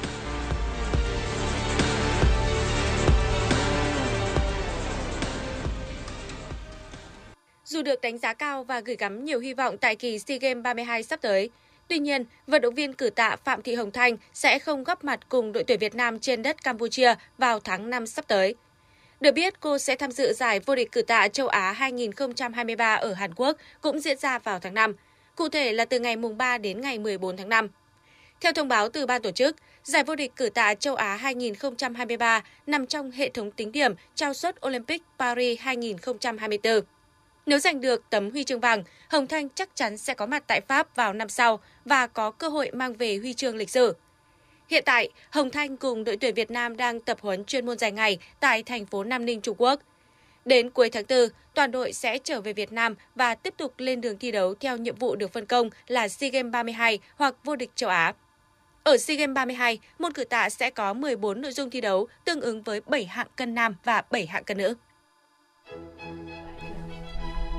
Dù 7.64 7.82
được 7.82 8.00
đánh 8.00 8.18
giá 8.18 8.34
cao 8.34 8.64
và 8.64 8.80
gửi 8.80 8.96
gắm 8.96 9.24
nhiều 9.24 9.40
hy 9.40 9.54
vọng 9.54 9.78
tại 9.78 9.96
kỳ 9.96 10.18
SEA 10.18 10.38
Games 10.38 10.62
32 10.62 11.02
sắp 11.02 11.20
tới, 11.22 11.50
Tuy 11.88 11.98
nhiên, 11.98 12.24
vận 12.46 12.62
động 12.62 12.74
viên 12.74 12.92
cử 12.92 13.10
tạ 13.10 13.36
Phạm 13.44 13.62
Thị 13.62 13.74
Hồng 13.74 13.90
Thanh 13.90 14.16
sẽ 14.32 14.58
không 14.58 14.84
góp 14.84 15.04
mặt 15.04 15.20
cùng 15.28 15.52
đội 15.52 15.64
tuyển 15.64 15.78
Việt 15.78 15.94
Nam 15.94 16.18
trên 16.18 16.42
đất 16.42 16.64
Campuchia 16.64 17.14
vào 17.38 17.60
tháng 17.60 17.90
5 17.90 18.06
sắp 18.06 18.28
tới. 18.28 18.54
Được 19.20 19.32
biết, 19.32 19.60
cô 19.60 19.78
sẽ 19.78 19.96
tham 19.96 20.12
dự 20.12 20.32
giải 20.32 20.60
vô 20.60 20.74
địch 20.74 20.92
cử 20.92 21.02
tạ 21.02 21.28
châu 21.28 21.48
Á 21.48 21.72
2023 21.72 22.94
ở 22.94 23.12
Hàn 23.12 23.34
Quốc 23.36 23.56
cũng 23.80 24.00
diễn 24.00 24.18
ra 24.18 24.38
vào 24.38 24.58
tháng 24.58 24.74
5, 24.74 24.94
cụ 25.36 25.48
thể 25.48 25.72
là 25.72 25.84
từ 25.84 26.00
ngày 26.00 26.16
mùng 26.16 26.38
3 26.38 26.58
đến 26.58 26.80
ngày 26.80 26.98
14 26.98 27.36
tháng 27.36 27.48
5. 27.48 27.68
Theo 28.40 28.52
thông 28.52 28.68
báo 28.68 28.88
từ 28.88 29.06
ban 29.06 29.22
tổ 29.22 29.30
chức, 29.30 29.56
giải 29.82 30.04
vô 30.04 30.16
địch 30.16 30.32
cử 30.36 30.48
tạ 30.48 30.74
châu 30.74 30.94
Á 30.94 31.16
2023 31.16 32.42
nằm 32.66 32.86
trong 32.86 33.10
hệ 33.10 33.28
thống 33.28 33.50
tính 33.50 33.72
điểm 33.72 33.94
trao 34.14 34.34
suất 34.34 34.66
Olympic 34.66 35.02
Paris 35.18 35.60
2024. 35.60 36.80
Nếu 37.46 37.58
giành 37.58 37.80
được 37.80 38.10
tấm 38.10 38.30
huy 38.30 38.44
chương 38.44 38.60
vàng, 38.60 38.84
Hồng 39.08 39.26
Thanh 39.26 39.48
chắc 39.48 39.68
chắn 39.74 39.96
sẽ 39.96 40.14
có 40.14 40.26
mặt 40.26 40.44
tại 40.46 40.60
Pháp 40.60 40.96
vào 40.96 41.12
năm 41.12 41.28
sau 41.28 41.60
và 41.84 42.06
có 42.06 42.30
cơ 42.30 42.48
hội 42.48 42.70
mang 42.72 42.94
về 42.94 43.16
huy 43.16 43.34
chương 43.34 43.56
lịch 43.56 43.70
sử. 43.70 43.94
Hiện 44.70 44.82
tại, 44.86 45.08
Hồng 45.30 45.50
Thanh 45.50 45.76
cùng 45.76 46.04
đội 46.04 46.16
tuyển 46.16 46.34
Việt 46.34 46.50
Nam 46.50 46.76
đang 46.76 47.00
tập 47.00 47.18
huấn 47.20 47.44
chuyên 47.44 47.66
môn 47.66 47.78
dài 47.78 47.92
ngày 47.92 48.18
tại 48.40 48.62
thành 48.62 48.86
phố 48.86 49.04
Nam 49.04 49.24
Ninh, 49.24 49.40
Trung 49.40 49.56
Quốc. 49.58 49.80
Đến 50.44 50.70
cuối 50.70 50.90
tháng 50.90 51.04
4, 51.08 51.28
toàn 51.54 51.70
đội 51.70 51.92
sẽ 51.92 52.18
trở 52.18 52.40
về 52.40 52.52
Việt 52.52 52.72
Nam 52.72 52.94
và 53.14 53.34
tiếp 53.34 53.54
tục 53.56 53.74
lên 53.78 54.00
đường 54.00 54.18
thi 54.18 54.30
đấu 54.32 54.54
theo 54.54 54.76
nhiệm 54.76 54.96
vụ 54.96 55.16
được 55.16 55.32
phân 55.32 55.46
công 55.46 55.70
là 55.86 56.08
SEA 56.08 56.30
Games 56.30 56.52
32 56.52 56.98
hoặc 57.16 57.34
vô 57.44 57.56
địch 57.56 57.70
châu 57.74 57.90
Á. 57.90 58.14
Ở 58.84 58.96
SEA 58.96 59.16
Games 59.16 59.34
32, 59.34 59.78
môn 59.98 60.12
cử 60.12 60.24
tạ 60.24 60.50
sẽ 60.50 60.70
có 60.70 60.92
14 60.92 61.40
nội 61.40 61.52
dung 61.52 61.70
thi 61.70 61.80
đấu 61.80 62.08
tương 62.24 62.40
ứng 62.40 62.62
với 62.62 62.80
7 62.86 63.04
hạng 63.04 63.28
cân 63.36 63.54
nam 63.54 63.76
và 63.84 64.02
7 64.10 64.26
hạng 64.26 64.44
cân 64.44 64.58
nữ. 64.58 64.74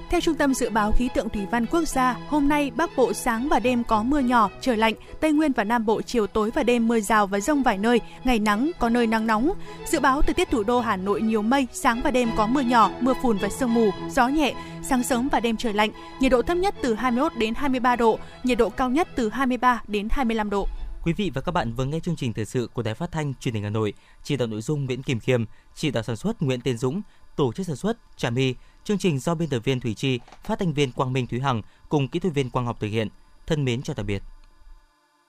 Theo 0.10 0.22
Trung 0.22 0.36
tâm 0.36 0.54
Dự 0.54 0.70
báo 0.70 0.92
Khí 0.92 1.10
tượng 1.14 1.30
Thủy 1.30 1.46
văn 1.52 1.66
Quốc 1.66 1.88
gia, 1.88 2.18
hôm 2.28 2.48
nay 2.48 2.72
Bắc 2.76 2.90
Bộ 2.98 3.14
sáng 3.14 3.50
và 3.50 3.60
đêm 3.60 3.84
có 3.84 4.04
mưa 4.04 4.20
nhỏ, 4.20 4.50
trời 4.62 4.78
lạnh, 4.78 4.94
Tây 5.20 5.32
Nguyên 5.32 5.52
và 5.52 5.64
Nam 5.64 5.86
Bộ 5.86 6.02
chiều 6.02 6.28
tối 6.28 6.52
và 6.56 6.64
đêm 6.64 6.88
mưa 6.88 7.00
rào 7.00 7.28
và 7.28 7.40
rông 7.40 7.64
vài 7.64 7.78
nơi, 7.78 8.02
ngày 8.24 8.40
nắng, 8.40 8.72
có 8.80 8.90
nơi 8.90 9.08
nắng 9.08 9.28
nóng. 9.28 9.52
Dự 9.86 10.00
báo 10.00 10.22
thời 10.22 10.34
tiết 10.34 10.52
thủ 10.52 10.64
đô 10.64 10.80
Hà 10.80 10.98
Nội 10.98 11.22
nhiều 11.22 11.42
mây, 11.42 11.68
sáng 11.72 12.02
và 12.04 12.12
đêm 12.12 12.30
có 12.38 12.48
mưa 12.48 12.62
nhỏ, 12.62 12.92
mưa 13.00 13.14
phùn 13.22 13.38
và 13.38 13.50
sương 13.50 13.74
mù, 13.74 13.90
gió 14.10 14.28
nhẹ, 14.28 14.54
sáng 14.84 15.04
sớm 15.04 15.30
và 15.32 15.40
đêm 15.40 15.58
trời 15.58 15.74
lạnh, 15.74 15.92
nhiệt 16.20 16.32
độ 16.32 16.42
thấp 16.42 16.58
nhất 16.58 16.76
từ 16.82 16.94
21 16.94 17.32
đến 17.38 17.54
23 17.56 17.96
độ, 17.96 18.20
nhiệt 18.44 18.58
độ 18.58 18.70
cao 18.70 18.90
nhất 18.90 19.08
từ 19.16 19.30
23 19.30 19.82
đến 19.88 20.08
25 20.12 20.50
độ. 20.50 20.68
Quý 21.04 21.14
vị 21.14 21.32
và 21.34 21.42
các 21.42 21.52
bạn 21.52 21.74
vừa 21.74 21.86
nghe 21.86 22.00
chương 22.00 22.16
trình 22.16 22.34
thời 22.34 22.46
sự 22.46 22.70
của 22.74 22.82
Đài 22.82 22.94
Phát 22.94 23.12
thanh 23.12 23.34
Truyền 23.34 23.54
hình 23.54 23.64
Hà 23.64 23.70
Nội, 23.70 23.94
chỉ 24.24 24.38
đạo 24.38 24.48
nội 24.48 24.62
dung 24.62 24.86
Nguyễn 24.86 25.04
Kim 25.04 25.20
Khiêm, 25.20 25.46
chỉ 25.76 25.92
đạo 25.92 26.04
sản 26.04 26.16
xuất 26.16 26.42
Nguyễn 26.42 26.62
Tiến 26.62 26.78
Dũng, 26.78 27.02
tổ 27.36 27.54
chức 27.54 27.68
sản 27.68 27.76
xuất 27.76 27.98
Trà 28.18 28.30
My, 28.30 28.56
chương 28.88 28.98
trình 28.98 29.20
do 29.20 29.36
biên 29.36 29.50
tập 29.50 29.60
viên 29.60 29.80
Thủy 29.80 29.94
Chi, 29.94 30.20
phát 30.44 30.60
thanh 30.60 30.74
viên 30.74 30.92
Quang 30.92 31.14
Minh 31.14 31.28
Thúy 31.28 31.40
Hằng 31.40 31.62
cùng 31.90 32.08
kỹ 32.08 32.20
thuật 32.20 32.34
viên 32.34 32.50
Quang 32.50 32.66
Học 32.66 32.78
thực 32.80 32.88
hiện. 32.88 33.08
Thân 33.48 33.66
mến 33.66 33.82
chào 33.82 33.94
tạm 33.94 34.06
biệt. 34.06 34.24